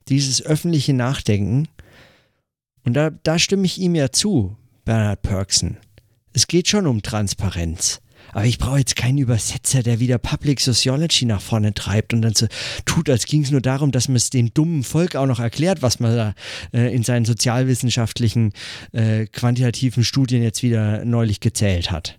Dieses 0.08 0.42
öffentliche 0.42 0.94
Nachdenken, 0.94 1.68
und 2.86 2.94
da, 2.94 3.10
da 3.10 3.40
stimme 3.40 3.66
ich 3.66 3.78
ihm 3.78 3.96
ja 3.96 4.12
zu, 4.12 4.58
Bernhard 4.84 5.22
Perksen 5.22 5.78
es 6.34 6.48
geht 6.48 6.68
schon 6.68 6.88
um 6.88 7.02
Transparenz. 7.02 8.02
Aber 8.32 8.46
ich 8.46 8.58
brauche 8.58 8.80
jetzt 8.80 8.96
keinen 8.96 9.18
Übersetzer, 9.20 9.84
der 9.84 10.00
wieder 10.00 10.18
Public 10.18 10.60
Sociology 10.60 11.26
nach 11.26 11.42
vorne 11.42 11.74
treibt 11.74 12.14
und 12.14 12.22
dann 12.22 12.34
so 12.34 12.48
tut, 12.86 13.10
als 13.10 13.26
ging 13.26 13.44
es 13.44 13.52
nur 13.52 13.62
darum, 13.62 13.92
dass 13.92 14.08
man 14.08 14.16
es 14.16 14.30
dem 14.30 14.54
dummen 14.54 14.84
Volk 14.84 15.16
auch 15.16 15.28
noch 15.28 15.40
erklärt, 15.40 15.82
was 15.82 16.00
man 16.00 16.16
da 16.16 16.34
äh, 16.74 16.94
in 16.94 17.04
seinen 17.04 17.26
sozialwissenschaftlichen, 17.26 18.54
äh, 18.92 19.28
quantitativen 19.28 20.04
Studien 20.04 20.42
jetzt 20.42 20.64
wieder 20.64 21.06
neulich 21.06 21.42
gezählt 21.42 21.92
hat. 21.92 22.18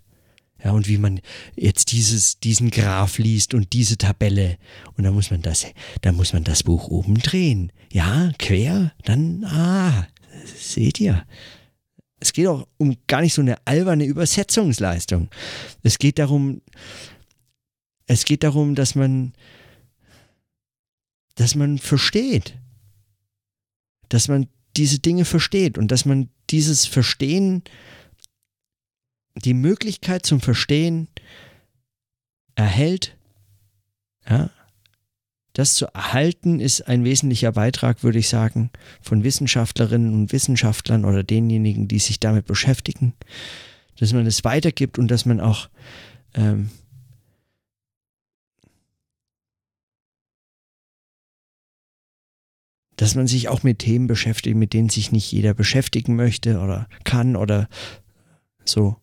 Ja, 0.63 0.71
und 0.71 0.87
wie 0.87 0.97
man 0.97 1.19
jetzt 1.55 1.91
dieses, 1.91 2.39
diesen 2.39 2.71
Graph 2.71 3.19
liest 3.19 3.53
und 3.53 3.73
diese 3.73 3.97
Tabelle. 3.97 4.57
Und 4.97 5.03
dann 5.03 5.13
muss 5.13 5.29
man 5.29 5.41
das, 5.41 5.65
dann 6.01 6.15
muss 6.15 6.33
man 6.33 6.43
das 6.43 6.63
Buch 6.63 6.87
oben 6.87 7.15
drehen. 7.19 7.71
Ja, 7.91 8.31
quer, 8.39 8.91
dann, 9.03 9.43
ah, 9.45 10.07
seht 10.57 10.99
ihr. 10.99 11.23
Es 12.19 12.33
geht 12.33 12.47
auch 12.47 12.67
um 12.77 12.97
gar 13.07 13.21
nicht 13.21 13.33
so 13.33 13.41
eine 13.41 13.65
alberne 13.65 14.05
Übersetzungsleistung. 14.05 15.29
Es 15.83 15.97
geht 15.97 16.17
darum, 16.19 16.61
es 18.07 18.25
geht 18.25 18.43
darum, 18.43 18.75
dass 18.75 18.95
man, 18.95 19.33
dass 21.35 21.55
man 21.55 21.77
versteht. 21.77 22.57
Dass 24.09 24.27
man 24.27 24.47
diese 24.77 24.99
Dinge 24.99 25.25
versteht 25.25 25.77
und 25.77 25.91
dass 25.91 26.05
man 26.05 26.29
dieses 26.49 26.85
Verstehen 26.85 27.63
die 29.35 29.53
Möglichkeit 29.53 30.25
zum 30.25 30.39
Verstehen 30.39 31.07
erhält, 32.55 33.17
ja, 34.27 34.49
das 35.55 35.73
zu 35.73 35.87
erhalten 35.93 36.59
ist 36.59 36.81
ein 36.81 37.03
wesentlicher 37.03 37.53
Beitrag, 37.53 38.03
würde 38.03 38.19
ich 38.19 38.27
sagen, 38.29 38.71
von 39.01 39.23
Wissenschaftlerinnen 39.23 40.13
und 40.13 40.31
Wissenschaftlern 40.31 41.05
oder 41.05 41.23
denjenigen, 41.23 41.87
die 41.87 41.99
sich 41.99 42.19
damit 42.19 42.45
beschäftigen, 42.45 43.13
dass 43.97 44.13
man 44.13 44.25
es 44.25 44.43
weitergibt 44.43 44.99
und 44.99 45.09
dass 45.09 45.25
man 45.25 45.39
auch 45.39 45.69
ähm, 46.33 46.69
dass 52.97 53.15
man 53.15 53.27
sich 53.27 53.47
auch 53.47 53.63
mit 53.63 53.79
Themen 53.79 54.07
beschäftigt, 54.07 54.55
mit 54.55 54.73
denen 54.73 54.89
sich 54.89 55.11
nicht 55.11 55.31
jeder 55.31 55.53
beschäftigen 55.53 56.15
möchte 56.15 56.59
oder 56.59 56.87
kann 57.03 57.35
oder 57.35 57.69
so. 58.65 58.97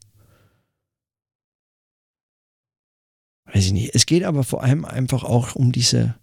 weiß 3.54 3.66
ich 3.66 3.72
nicht. 3.72 3.94
Es 3.94 4.06
geht 4.06 4.24
aber 4.24 4.44
vor 4.44 4.62
allem 4.62 4.84
einfach 4.84 5.24
auch 5.24 5.54
um 5.54 5.72
diese, 5.72 6.14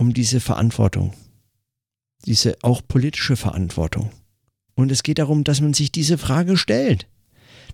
um 0.00 0.14
diese 0.14 0.40
Verantwortung. 0.40 1.12
Diese 2.24 2.56
auch 2.62 2.80
politische 2.86 3.36
Verantwortung. 3.36 4.10
Und 4.74 4.90
es 4.90 5.02
geht 5.02 5.18
darum, 5.18 5.44
dass 5.44 5.60
man 5.60 5.74
sich 5.74 5.92
diese 5.92 6.16
Frage 6.16 6.56
stellt. 6.56 7.06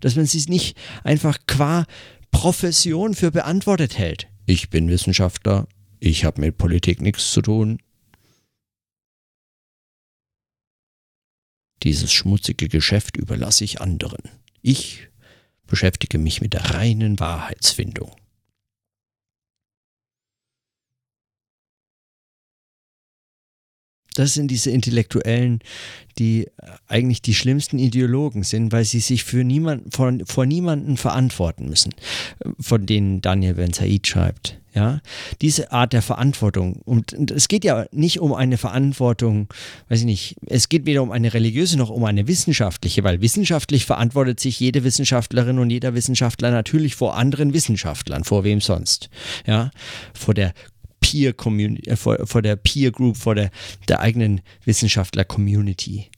Dass 0.00 0.16
man 0.16 0.26
sie 0.26 0.44
nicht 0.50 0.76
einfach 1.04 1.38
qua 1.46 1.86
Profession 2.32 3.14
für 3.14 3.30
beantwortet 3.30 3.96
hält. 3.96 4.26
Ich 4.44 4.70
bin 4.70 4.88
Wissenschaftler, 4.88 5.68
ich 6.00 6.24
habe 6.24 6.40
mit 6.40 6.58
Politik 6.58 7.00
nichts 7.00 7.30
zu 7.30 7.42
tun. 7.42 7.78
Dieses 11.84 12.12
schmutzige 12.12 12.68
Geschäft 12.68 13.16
überlasse 13.16 13.62
ich 13.62 13.80
anderen. 13.80 14.22
Ich 14.62 15.08
beschäftige 15.68 16.18
mich 16.18 16.40
mit 16.40 16.54
der 16.54 16.74
reinen 16.74 17.20
Wahrheitsfindung. 17.20 18.10
Das 24.18 24.34
sind 24.34 24.50
diese 24.50 24.70
Intellektuellen, 24.70 25.60
die 26.18 26.48
eigentlich 26.88 27.22
die 27.22 27.34
schlimmsten 27.34 27.78
Ideologen 27.78 28.42
sind, 28.42 28.72
weil 28.72 28.84
sie 28.84 29.00
sich 29.00 29.24
für 29.24 29.44
niemand, 29.44 29.94
vor, 29.94 30.12
vor 30.24 30.46
niemanden 30.46 30.96
verantworten 30.96 31.68
müssen, 31.68 31.94
von 32.58 32.86
denen 32.86 33.20
Daniel 33.20 33.54
Ben 33.54 33.72
Said 33.72 34.06
schreibt. 34.06 34.58
Ja, 34.76 35.00
diese 35.40 35.72
Art 35.72 35.94
der 35.94 36.02
Verantwortung. 36.02 36.82
Und, 36.84 37.14
und 37.14 37.30
es 37.30 37.48
geht 37.48 37.64
ja 37.64 37.86
nicht 37.92 38.20
um 38.20 38.34
eine 38.34 38.58
Verantwortung, 38.58 39.48
weiß 39.88 40.00
ich 40.00 40.04
nicht, 40.04 40.36
es 40.48 40.68
geht 40.68 40.84
weder 40.84 41.02
um 41.02 41.12
eine 41.12 41.32
religiöse 41.32 41.78
noch 41.78 41.88
um 41.88 42.04
eine 42.04 42.28
wissenschaftliche, 42.28 43.02
weil 43.02 43.22
wissenschaftlich 43.22 43.86
verantwortet 43.86 44.38
sich 44.38 44.60
jede 44.60 44.84
Wissenschaftlerin 44.84 45.58
und 45.60 45.70
jeder 45.70 45.94
Wissenschaftler 45.94 46.50
natürlich 46.50 46.94
vor 46.94 47.16
anderen 47.16 47.54
Wissenschaftlern, 47.54 48.24
vor 48.24 48.44
wem 48.44 48.60
sonst. 48.60 49.08
Ja, 49.46 49.70
vor 50.12 50.34
der 50.34 50.52
Peer 51.06 51.32
Community, 51.32 51.88
äh, 51.88 51.96
vor, 51.96 52.18
vor 52.26 52.42
der 52.42 52.56
Peer 52.56 52.90
Group, 52.90 53.16
vor 53.16 53.36
der, 53.36 53.50
der 53.88 54.00
eigenen 54.00 54.40
Wissenschaftler-Community. 54.64 56.10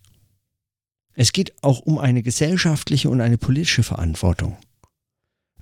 Es 1.14 1.32
geht 1.32 1.52
auch 1.62 1.80
um 1.80 1.98
eine 1.98 2.22
gesellschaftliche 2.22 3.10
und 3.10 3.20
eine 3.20 3.36
politische 3.38 3.82
Verantwortung. 3.82 4.56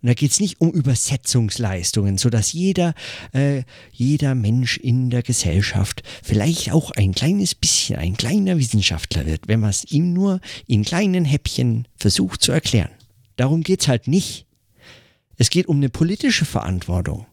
Und 0.03 0.09
da 0.09 0.14
geht 0.14 0.31
es 0.31 0.39
nicht 0.39 0.61
um 0.61 0.70
Übersetzungsleistungen, 0.70 2.18
sodass 2.18 2.53
jeder, 2.53 2.95
äh, 3.33 3.62
jeder 3.91 4.35
Mensch 4.35 4.77
in 4.77 5.11
der 5.11 5.22
Gesellschaft 5.22 6.03
vielleicht 6.22 6.70
auch 6.70 6.93
ein 6.93 7.12
kleines 7.12 7.55
bisschen 7.55 7.97
ein 7.97 8.16
kleiner 8.16 8.59
Wissenschaftler 8.59 9.27
wird, 9.27 9.49
wenn 9.49 9.61
man 9.61 9.70
es 9.70 9.91
ihm 9.91 10.12
nur 10.12 10.41
in 10.66 10.85
kleinen 10.85 11.24
Häppchen 11.24 11.89
versucht 11.97 12.43
zu 12.43 12.53
erklären. 12.53 12.91
Darum 13.37 13.62
geht 13.62 13.81
es 13.81 13.89
halt 13.89 14.07
nicht. 14.07 14.47
Es 15.37 15.51
geht 15.51 15.66
um 15.66 15.79
eine 15.79 15.89
politische 15.89 16.45
Verantwortung. 16.45 17.27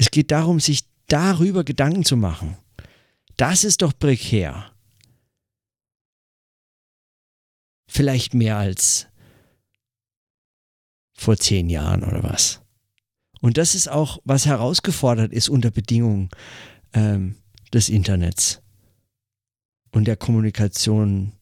Es 0.00 0.10
geht 0.10 0.30
darum, 0.30 0.60
sich 0.60 0.84
darüber 1.08 1.62
Gedanken 1.62 2.06
zu 2.06 2.16
machen. 2.16 2.56
Das 3.36 3.64
ist 3.64 3.82
doch 3.82 3.92
prekär. 3.98 4.72
Vielleicht 7.86 8.32
mehr 8.32 8.56
als 8.56 9.08
vor 11.12 11.36
zehn 11.36 11.68
Jahren 11.68 12.02
oder 12.02 12.22
was. 12.22 12.62
Und 13.42 13.58
das 13.58 13.74
ist 13.74 13.88
auch, 13.88 14.20
was 14.24 14.46
herausgefordert 14.46 15.34
ist 15.34 15.50
unter 15.50 15.70
Bedingungen 15.70 16.30
ähm, 16.94 17.36
des 17.70 17.90
Internets 17.90 18.62
und 19.92 20.06
der 20.06 20.16
Kommunikation 20.16 21.34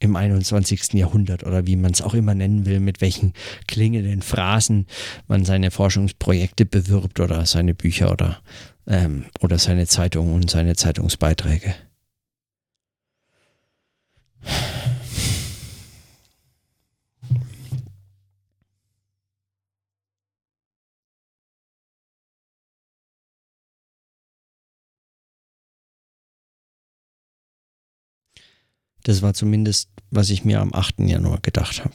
im 0.00 0.16
21. 0.16 0.94
Jahrhundert 0.94 1.44
oder 1.44 1.66
wie 1.66 1.76
man 1.76 1.92
es 1.92 2.02
auch 2.02 2.14
immer 2.14 2.34
nennen 2.34 2.66
will, 2.66 2.80
mit 2.80 3.00
welchen 3.00 3.32
klingenden 3.66 4.22
Phrasen 4.22 4.86
man 5.26 5.44
seine 5.44 5.70
Forschungsprojekte 5.70 6.66
bewirbt 6.66 7.20
oder 7.20 7.46
seine 7.46 7.74
Bücher 7.74 8.12
oder, 8.12 8.38
ähm, 8.86 9.24
oder 9.40 9.58
seine 9.58 9.86
Zeitungen 9.86 10.34
und 10.34 10.50
seine 10.50 10.76
Zeitungsbeiträge. 10.76 11.74
Das 29.04 29.22
war 29.22 29.34
zumindest, 29.34 29.90
was 30.10 30.30
ich 30.30 30.44
mir 30.44 30.60
am 30.60 30.72
8. 30.74 31.00
Januar 31.00 31.40
gedacht 31.40 31.84
habe. 31.84 31.94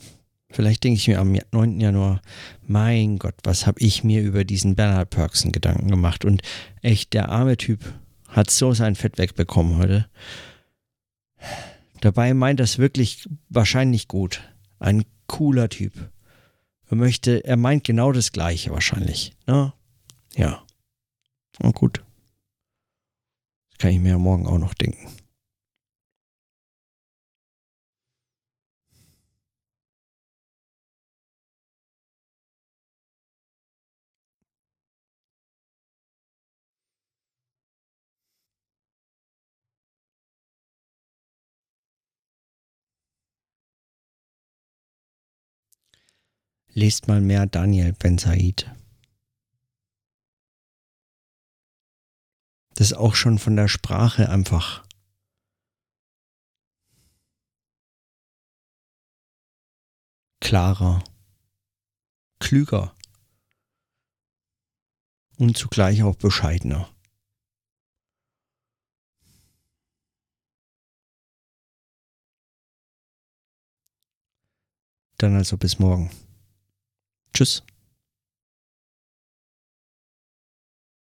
Vielleicht 0.50 0.84
denke 0.84 0.98
ich 0.98 1.08
mir 1.08 1.20
am 1.20 1.36
9. 1.52 1.80
Januar, 1.80 2.22
mein 2.68 3.18
Gott, 3.18 3.34
was 3.44 3.66
habe 3.66 3.80
ich 3.80 4.04
mir 4.04 4.22
über 4.22 4.44
diesen 4.44 4.76
Bernhard 4.76 5.10
Perksen 5.10 5.52
Gedanken 5.52 5.90
gemacht. 5.90 6.26
Und 6.26 6.44
echt, 6.82 7.14
der 7.14 7.30
arme 7.30 7.58
Typ 7.58 7.80
hat 8.28 8.52
so 8.52 8.74
sein 8.74 8.96
Fett 8.96 9.18
wegbekommen 9.18 9.78
heute. 9.78 10.08
Dabei 12.02 12.34
meint 12.34 12.60
das 12.60 12.78
wirklich 12.78 13.28
wahrscheinlich 13.50 14.08
gut. 14.08 14.42
Ein 14.80 15.06
cooler 15.26 15.70
Typ. 15.70 15.94
Er 16.90 16.98
möchte, 16.98 17.44
er 17.44 17.58
meint 17.58 17.84
genau 17.84 18.12
das 18.12 18.32
Gleiche 18.32 18.70
wahrscheinlich. 18.72 19.34
Ne? 19.48 19.74
Ja. 20.36 20.64
Und 21.60 21.74
gut. 21.74 22.04
Das 23.72 23.80
kann 23.80 23.92
ich 23.92 24.00
mir 24.00 24.10
ja 24.10 24.18
morgen 24.20 24.46
auch 24.46 24.60
noch 24.60 24.76
denken. 24.76 25.08
Lest 46.76 47.08
mal 47.08 47.22
mehr 47.22 47.46
Daniel 47.46 47.94
Ben 47.94 48.18
Said. 48.18 48.70
Das 52.76 52.88
ist 52.88 52.94
auch 52.98 53.14
schon 53.14 53.38
von 53.38 53.56
der 53.56 53.68
Sprache 53.68 54.30
einfach 54.30 54.84
klarer, 60.40 61.04
klüger 62.40 62.96
und 65.38 65.56
zugleich 65.56 66.02
auch 66.02 66.16
bescheidener. 66.16 66.90
Dann 75.18 75.36
also 75.36 75.58
bis 75.58 75.80
morgen. 75.80 76.23
Tschüss. 77.34 77.64